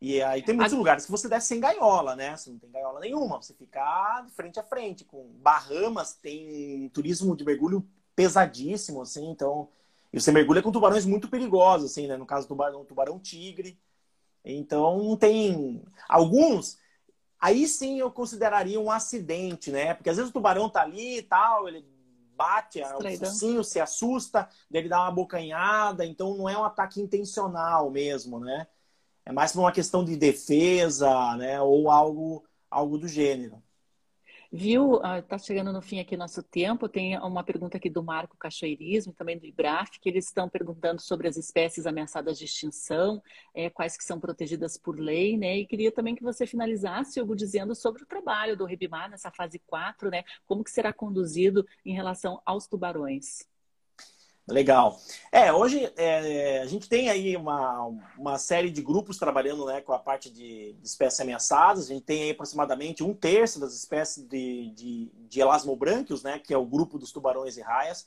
E 0.00 0.20
aí 0.20 0.42
tem 0.42 0.56
muitos 0.56 0.74
a... 0.74 0.76
lugares 0.76 1.04
que 1.04 1.12
você 1.12 1.28
desce 1.28 1.48
sem 1.48 1.60
gaiola, 1.60 2.16
né? 2.16 2.36
Você 2.36 2.50
não 2.50 2.58
tem 2.58 2.70
gaiola 2.70 2.98
nenhuma, 2.98 3.40
você 3.40 3.54
fica 3.54 4.26
frente 4.34 4.58
a 4.58 4.62
frente. 4.62 5.04
Com 5.04 5.28
Bahamas 5.34 6.14
tem 6.14 6.88
turismo 6.88 7.36
de 7.36 7.44
mergulho 7.44 7.86
pesadíssimo, 8.14 9.02
assim, 9.02 9.30
então. 9.30 9.68
E 10.12 10.20
você 10.20 10.30
mergulha 10.30 10.62
com 10.62 10.72
tubarões 10.72 11.06
muito 11.06 11.28
perigosos, 11.28 11.90
assim, 11.90 12.06
né? 12.06 12.16
No 12.16 12.26
caso 12.26 12.46
do 12.46 12.48
tubarão, 12.48 12.84
tubarão 12.84 13.18
tigre. 13.18 13.78
Então 14.44 15.16
tem. 15.16 15.82
Alguns 16.08 16.78
aí 17.42 17.66
sim 17.66 17.98
eu 17.98 18.08
consideraria 18.08 18.78
um 18.78 18.88
acidente, 18.88 19.72
né? 19.72 19.94
Porque 19.94 20.08
às 20.08 20.16
vezes 20.16 20.30
o 20.30 20.32
tubarão 20.32 20.68
tá 20.70 20.82
ali 20.82 21.18
e 21.18 21.22
tal, 21.22 21.68
ele 21.68 21.84
bate, 22.36 22.80
o 22.80 23.18
focinho 23.18 23.64
se 23.64 23.80
assusta, 23.80 24.48
ele 24.72 24.88
dá 24.88 25.02
uma 25.02 25.10
bocanhada, 25.10 26.06
então 26.06 26.36
não 26.36 26.48
é 26.48 26.56
um 26.56 26.64
ataque 26.64 27.00
intencional 27.00 27.90
mesmo, 27.90 28.38
né? 28.38 28.68
É 29.24 29.32
mais 29.32 29.54
uma 29.56 29.72
questão 29.72 30.04
de 30.04 30.16
defesa, 30.16 31.36
né? 31.36 31.60
Ou 31.60 31.90
algo, 31.90 32.44
algo 32.70 32.96
do 32.96 33.08
gênero. 33.08 33.60
Viu? 34.54 34.96
Está 34.96 35.36
ah, 35.36 35.38
chegando 35.38 35.72
no 35.72 35.80
fim 35.80 35.98
aqui 35.98 36.14
nosso 36.14 36.42
tempo. 36.42 36.86
Tem 36.86 37.18
uma 37.18 37.42
pergunta 37.42 37.78
aqui 37.78 37.88
do 37.88 38.02
Marco 38.02 38.36
Cachoeirismo, 38.36 39.14
também 39.14 39.38
do 39.38 39.46
IBRAF, 39.46 39.98
que 39.98 40.10
eles 40.10 40.26
estão 40.26 40.46
perguntando 40.46 41.00
sobre 41.00 41.26
as 41.26 41.38
espécies 41.38 41.86
ameaçadas 41.86 42.38
de 42.38 42.44
extinção, 42.44 43.22
é, 43.54 43.70
quais 43.70 43.96
que 43.96 44.04
são 44.04 44.20
protegidas 44.20 44.76
por 44.76 45.00
lei, 45.00 45.38
né? 45.38 45.56
E 45.56 45.66
queria 45.66 45.90
também 45.90 46.14
que 46.14 46.22
você 46.22 46.46
finalizasse, 46.46 47.18
Hugo, 47.18 47.34
dizendo 47.34 47.74
sobre 47.74 48.02
o 48.02 48.06
trabalho 48.06 48.54
do 48.54 48.66
Ribimar 48.66 49.08
nessa 49.08 49.30
fase 49.30 49.58
4, 49.58 50.10
né? 50.10 50.22
Como 50.44 50.62
que 50.62 50.70
será 50.70 50.92
conduzido 50.92 51.66
em 51.82 51.94
relação 51.94 52.42
aos 52.44 52.66
tubarões. 52.66 53.50
Legal. 54.48 54.98
É, 55.30 55.52
hoje 55.52 55.92
é, 55.96 56.60
a 56.60 56.66
gente 56.66 56.88
tem 56.88 57.08
aí 57.08 57.36
uma, 57.36 57.86
uma 58.18 58.38
série 58.38 58.70
de 58.70 58.82
grupos 58.82 59.16
trabalhando 59.16 59.64
né, 59.66 59.80
com 59.80 59.92
a 59.92 59.98
parte 60.00 60.30
de, 60.30 60.72
de 60.72 60.86
espécies 60.86 61.20
ameaçadas. 61.20 61.84
A 61.84 61.94
gente 61.94 62.04
tem 62.04 62.24
aí 62.24 62.30
aproximadamente 62.30 63.04
um 63.04 63.14
terço 63.14 63.60
das 63.60 63.72
espécies 63.72 64.26
de, 64.26 64.70
de, 64.74 65.12
de 65.28 65.40
elasmobranquios, 65.40 66.24
né, 66.24 66.40
que 66.40 66.52
é 66.52 66.58
o 66.58 66.66
grupo 66.66 66.98
dos 66.98 67.12
tubarões 67.12 67.56
e 67.56 67.60
raias. 67.60 68.04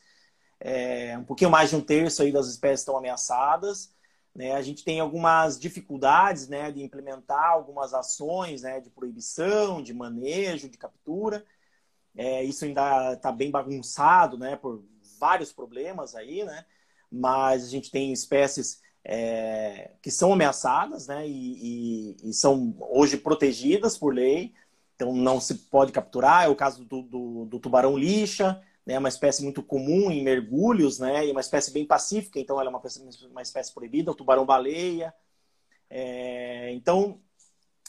É, 0.60 1.18
um 1.18 1.24
pouquinho 1.24 1.50
mais 1.50 1.70
de 1.70 1.78
um 1.78 1.82
terço 1.82 2.22
aí 2.22 2.34
das 2.34 2.48
espécies 2.48 2.82
estão 2.82 2.98
ameaçadas. 2.98 3.94
Né? 4.36 4.52
A 4.52 4.62
gente 4.62 4.84
tem 4.84 5.00
algumas 5.00 5.58
dificuldades 5.58 6.50
né, 6.50 6.70
de 6.70 6.84
implementar 6.84 7.52
algumas 7.52 7.94
ações 7.94 8.62
né, 8.62 8.82
de 8.82 8.90
proibição, 8.90 9.82
de 9.82 9.94
manejo, 9.94 10.68
de 10.68 10.78
captura. 10.78 11.46
É, 12.14 12.44
isso 12.44 12.66
ainda 12.66 13.14
está 13.14 13.32
bem 13.32 13.50
bagunçado 13.50 14.38
né, 14.38 14.58
por 14.58 14.84
vários 15.20 15.52
problemas 15.52 16.16
aí, 16.16 16.44
né? 16.44 16.66
Mas 17.12 17.64
a 17.64 17.68
gente 17.68 17.92
tem 17.92 18.12
espécies 18.12 18.82
é, 19.04 19.92
que 20.02 20.10
são 20.10 20.34
ameaçadas, 20.34 21.08
né? 21.08 21.28
E, 21.28 22.16
e, 22.22 22.30
e, 22.30 22.34
são 22.34 22.76
hoje 22.80 23.18
protegidas 23.18 23.98
por 23.98 24.14
lei, 24.14 24.54
então 24.96 25.14
não 25.14 25.40
se 25.40 25.54
pode 25.56 25.92
capturar. 25.92 26.46
É 26.46 26.48
o 26.48 26.56
caso 26.56 26.84
do, 26.84 27.04
do, 27.04 27.46
do 27.46 27.60
tubarão 27.60 27.98
lixa, 27.98 28.62
né, 28.86 28.98
uma 28.98 29.10
espécie 29.10 29.44
muito 29.44 29.64
comum 29.64 30.12
em 30.12 30.24
mergulhos, 30.24 31.00
né, 31.00 31.26
e 31.26 31.32
uma 31.32 31.42
espécie 31.42 31.72
bem 31.72 31.86
pacífica, 31.86 32.40
então 32.40 32.60
ela 32.60 32.70
é 32.70 32.74
uma, 32.74 32.82
uma 33.32 33.42
espécie 33.42 33.74
proibida, 33.74 34.12
o 34.12 34.16
tubarão-baleia. 34.16 35.14
É, 35.90 36.72
então, 36.74 37.20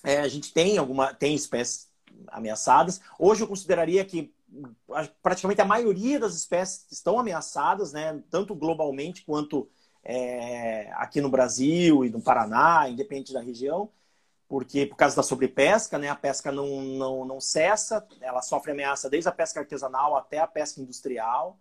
é, 0.04 0.18
a 0.18 0.28
gente 0.28 0.52
tem 0.52 0.78
alguma 0.78 1.12
tem 1.14 1.34
espécies 1.34 1.88
ameaçadas. 2.28 3.00
Hoje 3.18 3.42
eu 3.42 3.48
consideraria 3.48 4.04
que 4.04 4.34
praticamente 5.22 5.60
a 5.60 5.64
maioria 5.64 6.18
das 6.18 6.34
espécies 6.34 6.86
estão 6.90 7.18
ameaçadas, 7.18 7.92
né, 7.92 8.22
tanto 8.30 8.54
globalmente 8.54 9.24
quanto 9.24 9.68
é, 10.02 10.90
aqui 10.94 11.20
no 11.20 11.30
Brasil 11.30 12.04
e 12.04 12.10
no 12.10 12.22
Paraná, 12.22 12.88
independente 12.88 13.32
da 13.32 13.40
região 13.40 13.90
porque 14.48 14.86
por 14.86 14.96
causa 14.96 15.16
da 15.16 15.22
sobrepesca, 15.22 15.98
né, 15.98 16.08
a 16.08 16.14
pesca 16.14 16.52
não, 16.52 16.82
não, 16.82 17.24
não 17.24 17.40
cessa, 17.40 18.06
ela 18.20 18.42
sofre 18.42 18.72
ameaça 18.72 19.10
desde 19.10 19.28
a 19.28 19.32
pesca 19.32 19.60
artesanal 19.60 20.16
até 20.16 20.38
a 20.38 20.46
pesca 20.46 20.80
industrial. 20.80 21.58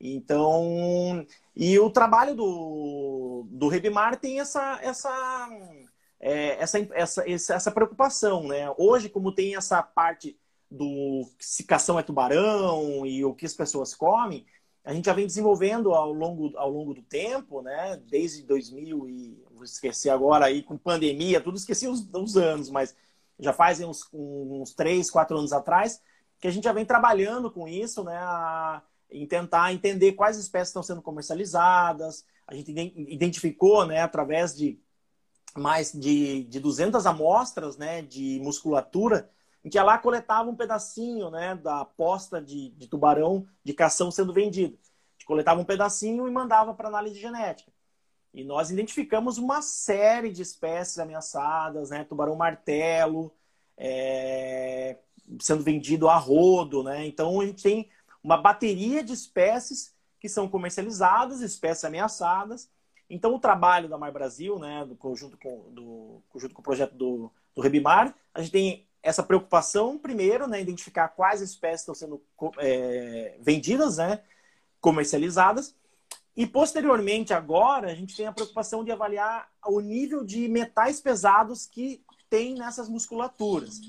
Então, 0.00 1.24
e 1.54 1.78
o 1.78 1.90
trabalho 1.90 2.34
do, 2.34 3.46
do 3.50 3.68
Rebimar 3.68 4.18
tem 4.18 4.40
essa, 4.40 4.80
essa, 4.82 5.48
é, 6.18 6.60
essa, 6.60 6.78
essa, 6.92 7.54
essa 7.54 7.70
preocupação. 7.70 8.46
Né? 8.48 8.72
Hoje, 8.76 9.08
como 9.08 9.32
tem 9.32 9.54
essa 9.56 9.80
parte 9.82 10.36
do 10.72 11.28
se 11.38 11.64
cação 11.64 11.98
é 11.98 12.02
tubarão 12.02 13.04
e 13.06 13.24
o 13.24 13.34
que 13.34 13.44
as 13.44 13.54
pessoas 13.54 13.94
comem, 13.94 14.46
a 14.84 14.92
gente 14.92 15.04
já 15.04 15.12
vem 15.12 15.26
desenvolvendo 15.26 15.92
ao 15.94 16.12
longo, 16.12 16.56
ao 16.56 16.70
longo 16.70 16.94
do 16.94 17.02
tempo, 17.02 17.62
né? 17.62 18.00
desde 18.08 18.42
2000 18.42 19.08
e 19.08 19.44
vou 19.52 19.64
esquecer 19.64 20.10
agora 20.10 20.46
aí 20.46 20.62
com 20.62 20.76
pandemia, 20.76 21.40
tudo 21.40 21.56
esqueci 21.56 21.86
os, 21.86 22.08
os 22.12 22.36
anos, 22.36 22.70
mas 22.70 22.96
já 23.38 23.52
fazem 23.52 23.86
uns, 23.86 24.08
uns 24.12 24.72
três, 24.72 25.10
quatro 25.10 25.36
anos 25.36 25.52
atrás, 25.52 26.00
que 26.40 26.48
a 26.48 26.50
gente 26.50 26.64
já 26.64 26.72
vem 26.72 26.84
trabalhando 26.84 27.50
com 27.50 27.68
isso, 27.68 28.02
né? 28.02 28.16
A, 28.16 28.82
em 29.10 29.26
tentar 29.26 29.72
entender 29.72 30.12
quais 30.12 30.38
espécies 30.38 30.68
estão 30.68 30.82
sendo 30.82 31.02
comercializadas. 31.02 32.24
A 32.46 32.54
gente 32.54 32.72
identificou, 33.08 33.86
né, 33.86 34.00
através 34.00 34.56
de 34.56 34.80
mais 35.54 35.92
de, 35.92 36.44
de 36.44 36.58
200 36.58 37.04
amostras, 37.04 37.76
né, 37.76 38.00
de 38.00 38.40
musculatura, 38.42 39.30
em 39.64 39.70
que 39.70 39.78
ela 39.78 39.96
coletava 39.98 40.50
um 40.50 40.56
pedacinho, 40.56 41.30
né, 41.30 41.54
da 41.54 41.84
posta 41.84 42.40
de, 42.40 42.70
de 42.70 42.88
tubarão 42.88 43.46
de 43.64 43.72
cação 43.72 44.10
sendo 44.10 44.32
gente 45.22 45.26
coletava 45.26 45.60
um 45.60 45.64
pedacinho 45.64 46.26
e 46.26 46.30
mandava 46.30 46.74
para 46.74 46.88
análise 46.88 47.18
genética. 47.18 47.72
E 48.34 48.44
nós 48.44 48.70
identificamos 48.70 49.38
uma 49.38 49.62
série 49.62 50.30
de 50.30 50.42
espécies 50.42 50.98
ameaçadas, 50.98 51.90
né? 51.90 52.04
Tubarão 52.04 52.34
martelo, 52.34 53.32
é... 53.76 54.98
sendo 55.40 55.62
vendido 55.62 56.08
a 56.08 56.16
rodo, 56.16 56.82
né? 56.82 57.06
Então 57.06 57.40
a 57.40 57.46
gente 57.46 57.62
tem 57.62 57.90
uma 58.22 58.36
bateria 58.36 59.02
de 59.02 59.12
espécies 59.12 59.94
que 60.18 60.28
são 60.28 60.48
comercializadas, 60.48 61.40
espécies 61.40 61.84
ameaçadas. 61.84 62.70
Então 63.08 63.34
o 63.34 63.38
trabalho 63.38 63.88
da 63.88 63.98
Mar 63.98 64.12
Brasil, 64.12 64.58
né, 64.58 64.86
do 64.86 64.96
conjunto 64.96 65.36
com, 65.36 65.70
do, 65.70 66.22
junto 66.36 66.54
com 66.54 66.62
o 66.62 66.64
projeto 66.64 66.94
do, 66.94 67.30
do 67.54 67.60
Rebimar, 67.60 68.14
a 68.32 68.40
gente 68.40 68.52
tem 68.52 68.86
essa 69.02 69.22
preocupação 69.22 69.98
primeiro, 69.98 70.46
né, 70.46 70.60
identificar 70.60 71.08
quais 71.08 71.40
espécies 71.40 71.80
estão 71.80 71.94
sendo 71.94 72.22
é, 72.58 73.36
vendidas, 73.40 73.96
né, 73.96 74.20
comercializadas, 74.80 75.74
e 76.36 76.46
posteriormente, 76.46 77.34
agora, 77.34 77.90
a 77.90 77.94
gente 77.94 78.16
tem 78.16 78.26
a 78.26 78.32
preocupação 78.32 78.82
de 78.82 78.90
avaliar 78.90 79.50
o 79.66 79.80
nível 79.80 80.24
de 80.24 80.48
metais 80.48 81.00
pesados 81.00 81.66
que 81.66 82.02
tem 82.30 82.54
nessas 82.54 82.88
musculaturas, 82.88 83.80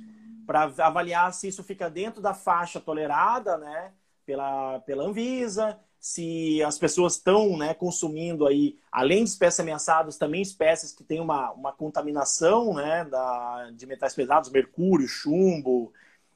para 0.45 0.63
avaliar 0.63 1.33
se 1.33 1.47
isso 1.47 1.63
fica 1.63 1.89
dentro 1.89 2.21
da 2.21 2.33
faixa 2.33 2.79
tolerada, 2.79 3.57
né, 3.57 3.93
pela, 4.25 4.79
pela 4.81 5.03
Anvisa, 5.03 5.79
se 6.03 6.61
as 6.61 6.77
pessoas 6.77 7.13
estão 7.13 7.55
né, 7.57 7.73
consumindo 7.73 8.45
aí, 8.45 8.77
além 8.91 9.23
de 9.23 9.29
espécies 9.29 9.61
ameaçadas, 9.61 10.17
também 10.17 10.41
espécies 10.41 10.91
que 10.91 11.01
têm 11.01 11.21
uma, 11.21 11.51
uma 11.53 11.71
contaminação 11.71 12.73
né, 12.73 13.05
da, 13.05 13.71
de 13.73 13.85
metais 13.85 14.13
pesados, 14.13 14.49
mercúrio, 14.49 15.07
chumbo 15.07 15.93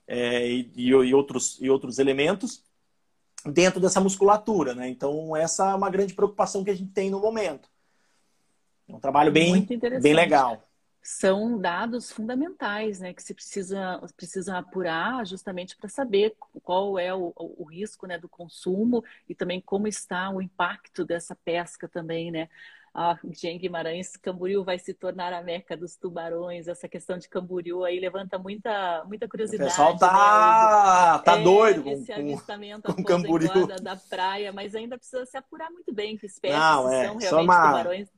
é, 0.08 0.50
e, 0.50 0.72
e, 0.74 1.14
outros, 1.14 1.58
e 1.60 1.70
outros 1.70 2.00
elementos 2.00 2.64
dentro 3.46 3.82
dessa 3.82 4.00
musculatura, 4.00 4.74
né? 4.74 4.88
Então, 4.88 5.36
essa 5.36 5.72
é 5.72 5.76
uma 5.76 5.90
grande 5.90 6.14
preocupação 6.14 6.64
que 6.64 6.72
a 6.72 6.76
gente 6.76 6.94
tem 6.94 7.10
no 7.10 7.20
momento. 7.20 7.70
É 8.88 8.96
um 8.96 9.02
trabalho 9.02 9.34
bem, 9.34 9.68
bem 10.02 10.14
legal. 10.14 10.64
São 11.10 11.58
dados 11.58 12.12
fundamentais, 12.12 13.00
né, 13.00 13.14
que 13.14 13.24
se 13.24 13.34
precisa, 13.34 13.98
precisa 14.18 14.58
apurar 14.58 15.26
justamente 15.26 15.74
para 15.78 15.88
saber 15.88 16.36
qual 16.62 17.00
é 17.00 17.16
o, 17.16 17.32
o, 17.34 17.64
risco 17.64 18.06
né, 18.06 18.18
do 18.18 18.28
consumo 18.28 19.02
e 19.28 19.34
também 19.34 19.62
como 19.62 19.88
está 19.88 20.30
o 20.30 20.42
impacto 20.42 21.06
dessa 21.06 21.34
pesca 21.34 21.88
também, 21.88 22.30
né? 22.30 22.50
Ah, 22.94 23.18
Jean 23.32 23.58
Guimarães, 23.58 24.18
Camboriú 24.18 24.66
vai 24.66 24.78
se 24.80 24.94
tornar 24.94 25.32
a 25.32 25.42
meca 25.42 25.78
dos 25.78 25.96
tubarões. 25.96 26.68
Essa 26.68 26.90
questão 26.90 27.18
de 27.18 27.30
Camboriú 27.30 27.86
aí 27.86 28.02
levanta 28.02 28.38
muita, 28.38 29.06
muita 29.06 29.30
curiosidade. 29.30 29.70
O 29.70 29.72
pessoal 29.72 29.98
tá, 29.98 31.18
né? 31.18 31.24
tá 31.24 31.40
é, 31.40 31.44
doido 31.44 31.84
com, 31.84 31.90
esse 31.90 32.12
avistamento 32.12 32.94
com 32.94 33.04
Camboriú. 33.04 33.66
Da, 33.66 33.76
da 33.76 33.96
praia, 33.96 34.52
mas 34.52 34.76
ainda 34.76 34.98
precisa 34.98 35.26
se 35.26 35.38
apurar 35.38 35.72
muito 35.72 35.94
bem 35.94 36.18
que 36.18 36.26
espécies 36.26 36.60
Não, 36.60 36.92
é, 36.92 37.06
são 37.06 37.18
realmente 37.18 37.46
uma, 37.46 37.68
tubarões. 37.68 38.17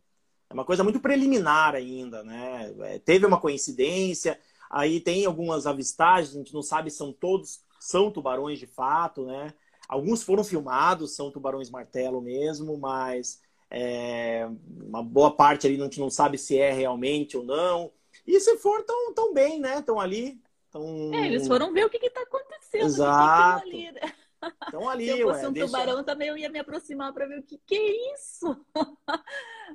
É 0.49 0.53
uma 0.53 0.65
coisa 0.65 0.83
muito 0.83 0.99
preliminar 0.99 1.75
ainda, 1.75 2.23
né? 2.23 2.73
É, 2.81 2.99
teve 2.99 3.25
uma 3.25 3.39
coincidência, 3.39 4.39
aí 4.69 4.99
tem 4.99 5.25
algumas 5.25 5.67
avistagens, 5.67 6.35
a 6.35 6.39
gente 6.39 6.53
não 6.53 6.63
sabe 6.63 6.89
se 6.89 6.97
são 6.97 7.13
todos 7.13 7.61
são 7.79 8.11
tubarões 8.11 8.59
de 8.59 8.67
fato, 8.67 9.25
né? 9.25 9.53
Alguns 9.87 10.21
foram 10.21 10.43
filmados, 10.43 11.15
são 11.15 11.31
tubarões 11.31 11.69
martelo 11.69 12.21
mesmo, 12.21 12.77
mas 12.77 13.41
é, 13.71 14.47
uma 14.67 15.01
boa 15.01 15.31
parte 15.31 15.65
ali 15.65 15.79
a 15.79 15.83
gente 15.85 15.99
não 15.99 16.09
sabe 16.09 16.37
se 16.37 16.59
é 16.59 16.71
realmente 16.71 17.37
ou 17.37 17.43
não. 17.43 17.91
E 18.27 18.39
se 18.39 18.57
for, 18.57 18.83
tão, 18.83 19.13
tão 19.13 19.33
bem, 19.33 19.59
né? 19.59 19.79
Estão 19.79 19.99
ali. 19.99 20.39
Tão... 20.69 21.11
É, 21.13 21.27
eles 21.27 21.47
foram 21.47 21.73
ver 21.73 21.85
o 21.85 21.89
que 21.89 21.97
está 21.97 22.21
acontecendo. 22.21 22.85
Exato. 22.85 23.65
ali, 23.65 23.91
né? 23.91 24.13
Estão 24.65 24.89
ali, 24.89 25.05
Se 25.05 25.19
eu 25.19 25.27
fosse 25.27 25.41
ué, 25.41 25.49
um 25.49 25.53
deixa... 25.53 25.67
tubarão 25.67 26.03
também, 26.03 26.29
eu 26.29 26.37
ia 26.37 26.49
me 26.49 26.59
aproximar 26.59 27.13
para 27.13 27.27
ver 27.27 27.39
o 27.39 27.43
que, 27.43 27.57
que 27.65 27.75
é 27.75 28.13
isso. 28.13 28.65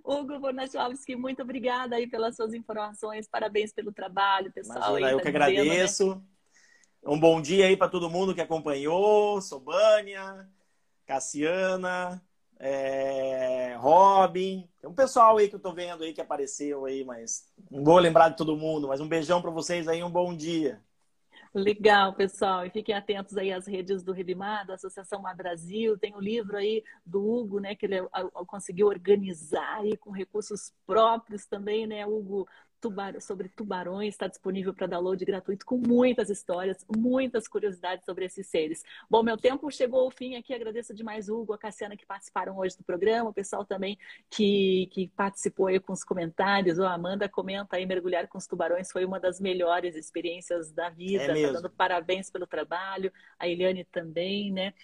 Hugo 0.04 0.38
Bornachovski, 0.38 1.14
muito 1.16 1.42
obrigada 1.42 1.96
aí 1.96 2.06
pelas 2.06 2.36
suas 2.36 2.54
informações. 2.54 3.28
Parabéns 3.28 3.72
pelo 3.72 3.92
trabalho, 3.92 4.52
pessoal. 4.52 4.98
Imagina, 4.98 5.10
eu 5.10 5.16
tá 5.18 5.22
que 5.22 5.28
agradeço. 5.28 6.14
Né? 6.14 6.22
Um 7.06 7.20
bom 7.20 7.40
dia 7.40 7.66
aí 7.66 7.76
para 7.76 7.88
todo 7.88 8.10
mundo 8.10 8.34
que 8.34 8.40
acompanhou. 8.40 9.40
Sobânia, 9.40 10.48
Cassiana, 11.06 12.22
é, 12.58 13.76
Robin, 13.78 14.68
tem 14.80 14.88
um 14.88 14.94
pessoal 14.94 15.36
aí 15.36 15.48
que 15.48 15.54
eu 15.54 15.60
tô 15.60 15.72
vendo 15.72 16.02
aí 16.02 16.12
que 16.12 16.20
apareceu 16.20 16.86
aí, 16.86 17.04
mas 17.04 17.46
não 17.70 17.84
vou 17.84 17.98
lembrar 17.98 18.30
de 18.30 18.36
todo 18.36 18.56
mundo, 18.56 18.88
mas 18.88 19.00
um 19.00 19.08
beijão 19.08 19.42
para 19.42 19.50
vocês 19.50 19.86
aí, 19.86 20.02
um 20.02 20.10
bom 20.10 20.34
dia. 20.34 20.80
Legal, 21.54 22.12
pessoal. 22.14 22.66
E 22.66 22.70
fiquem 22.70 22.94
atentos 22.96 23.36
aí 23.36 23.52
às 23.52 23.66
redes 23.66 24.02
do 24.02 24.12
Rebimar, 24.12 24.66
da 24.66 24.74
Associação 24.74 25.22
Mar 25.22 25.36
Brasil. 25.36 25.96
Tem 25.96 26.12
o 26.14 26.20
livro 26.20 26.56
aí 26.56 26.82
do 27.06 27.24
Hugo, 27.24 27.60
né, 27.60 27.76
que 27.76 27.86
ele 27.86 27.96
conseguiu 28.46 28.88
organizar 28.88 29.76
aí 29.78 29.96
com 29.96 30.10
recursos 30.10 30.72
próprios 30.84 31.46
também, 31.46 31.86
né, 31.86 32.04
Hugo? 32.06 32.48
Tubar 32.84 33.18
sobre 33.18 33.48
tubarões, 33.48 34.12
está 34.12 34.26
disponível 34.26 34.74
para 34.74 34.86
download 34.86 35.24
gratuito 35.24 35.64
com 35.64 35.78
muitas 35.78 36.28
histórias, 36.28 36.84
muitas 36.94 37.48
curiosidades 37.48 38.04
sobre 38.04 38.26
esses 38.26 38.46
seres. 38.46 38.82
Bom, 39.08 39.22
meu 39.22 39.38
tempo 39.38 39.70
chegou 39.70 40.00
ao 40.00 40.10
fim 40.10 40.36
aqui, 40.36 40.52
agradeço 40.52 40.92
demais 40.92 41.30
o 41.30 41.40
Hugo, 41.40 41.54
a 41.54 41.58
Cassiana 41.58 41.96
que 41.96 42.04
participaram 42.04 42.58
hoje 42.58 42.76
do 42.76 42.84
programa, 42.84 43.30
o 43.30 43.32
pessoal 43.32 43.64
também 43.64 43.98
que, 44.28 44.86
que 44.92 45.08
participou 45.16 45.68
aí 45.68 45.80
com 45.80 45.94
os 45.94 46.04
comentários, 46.04 46.78
o 46.78 46.84
Amanda 46.84 47.26
comenta 47.26 47.76
aí, 47.76 47.86
mergulhar 47.86 48.28
com 48.28 48.36
os 48.36 48.46
tubarões 48.46 48.92
foi 48.92 49.06
uma 49.06 49.18
das 49.18 49.40
melhores 49.40 49.96
experiências 49.96 50.70
da 50.70 50.90
vida, 50.90 51.38
é 51.38 51.46
tá 51.46 51.52
dando 51.52 51.70
parabéns 51.70 52.30
pelo 52.30 52.46
trabalho, 52.46 53.10
a 53.38 53.48
Eliane 53.48 53.84
também, 53.84 54.52
né? 54.52 54.74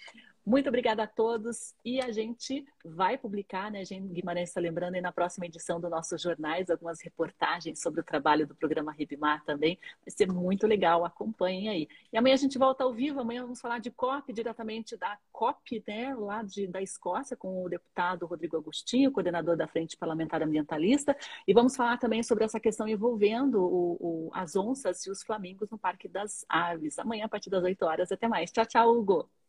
Muito 0.43 0.69
obrigada 0.69 1.03
a 1.03 1.07
todos 1.07 1.75
e 1.85 2.01
a 2.01 2.11
gente 2.11 2.65
vai 2.83 3.15
publicar, 3.15 3.69
né? 3.69 3.85
Gente 3.85 4.11
Guimarães 4.11 4.49
está 4.49 4.59
lembrando 4.59 4.95
aí 4.95 5.01
na 5.01 5.11
próxima 5.11 5.45
edição 5.45 5.79
do 5.79 5.87
nossos 5.87 6.19
jornais 6.19 6.67
algumas 6.69 6.99
reportagens 6.99 7.79
sobre 7.79 8.01
o 8.01 8.03
trabalho 8.03 8.47
do 8.47 8.55
programa 8.55 8.91
Ribimar 8.91 9.43
também. 9.45 9.77
Vai 10.03 10.09
ser 10.09 10.27
muito 10.31 10.65
legal, 10.65 11.05
acompanhem 11.05 11.69
aí. 11.69 11.87
E 12.11 12.17
amanhã 12.17 12.33
a 12.33 12.37
gente 12.37 12.57
volta 12.57 12.83
ao 12.83 12.91
vivo, 12.91 13.19
amanhã 13.19 13.43
vamos 13.43 13.61
falar 13.61 13.77
de 13.77 13.91
COP, 13.91 14.33
diretamente 14.33 14.97
da 14.97 15.15
COP, 15.31 15.83
né? 15.87 16.15
Lá 16.15 16.41
de, 16.41 16.65
da 16.65 16.81
Escócia, 16.81 17.37
com 17.37 17.63
o 17.63 17.69
deputado 17.69 18.25
Rodrigo 18.25 18.57
Agostinho, 18.57 19.11
coordenador 19.11 19.55
da 19.55 19.67
Frente 19.67 19.95
Parlamentar 19.95 20.41
Ambientalista. 20.41 21.15
E 21.47 21.53
vamos 21.53 21.75
falar 21.75 21.97
também 21.97 22.23
sobre 22.23 22.43
essa 22.45 22.59
questão 22.59 22.87
envolvendo 22.87 23.61
o, 23.61 23.97
o, 23.99 24.31
as 24.33 24.55
onças 24.55 25.05
e 25.05 25.11
os 25.11 25.21
flamingos 25.21 25.69
no 25.69 25.77
Parque 25.77 26.07
das 26.07 26.43
Aves. 26.49 26.97
Amanhã, 26.97 27.25
a 27.25 27.29
partir 27.29 27.51
das 27.51 27.63
8 27.63 27.85
horas. 27.85 28.11
Até 28.11 28.27
mais. 28.27 28.51
Tchau, 28.51 28.65
tchau, 28.65 28.97
Hugo. 28.97 29.40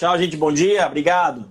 Tchau, 0.00 0.16
gente. 0.16 0.34
Bom 0.34 0.50
dia. 0.50 0.86
Obrigado. 0.86 1.46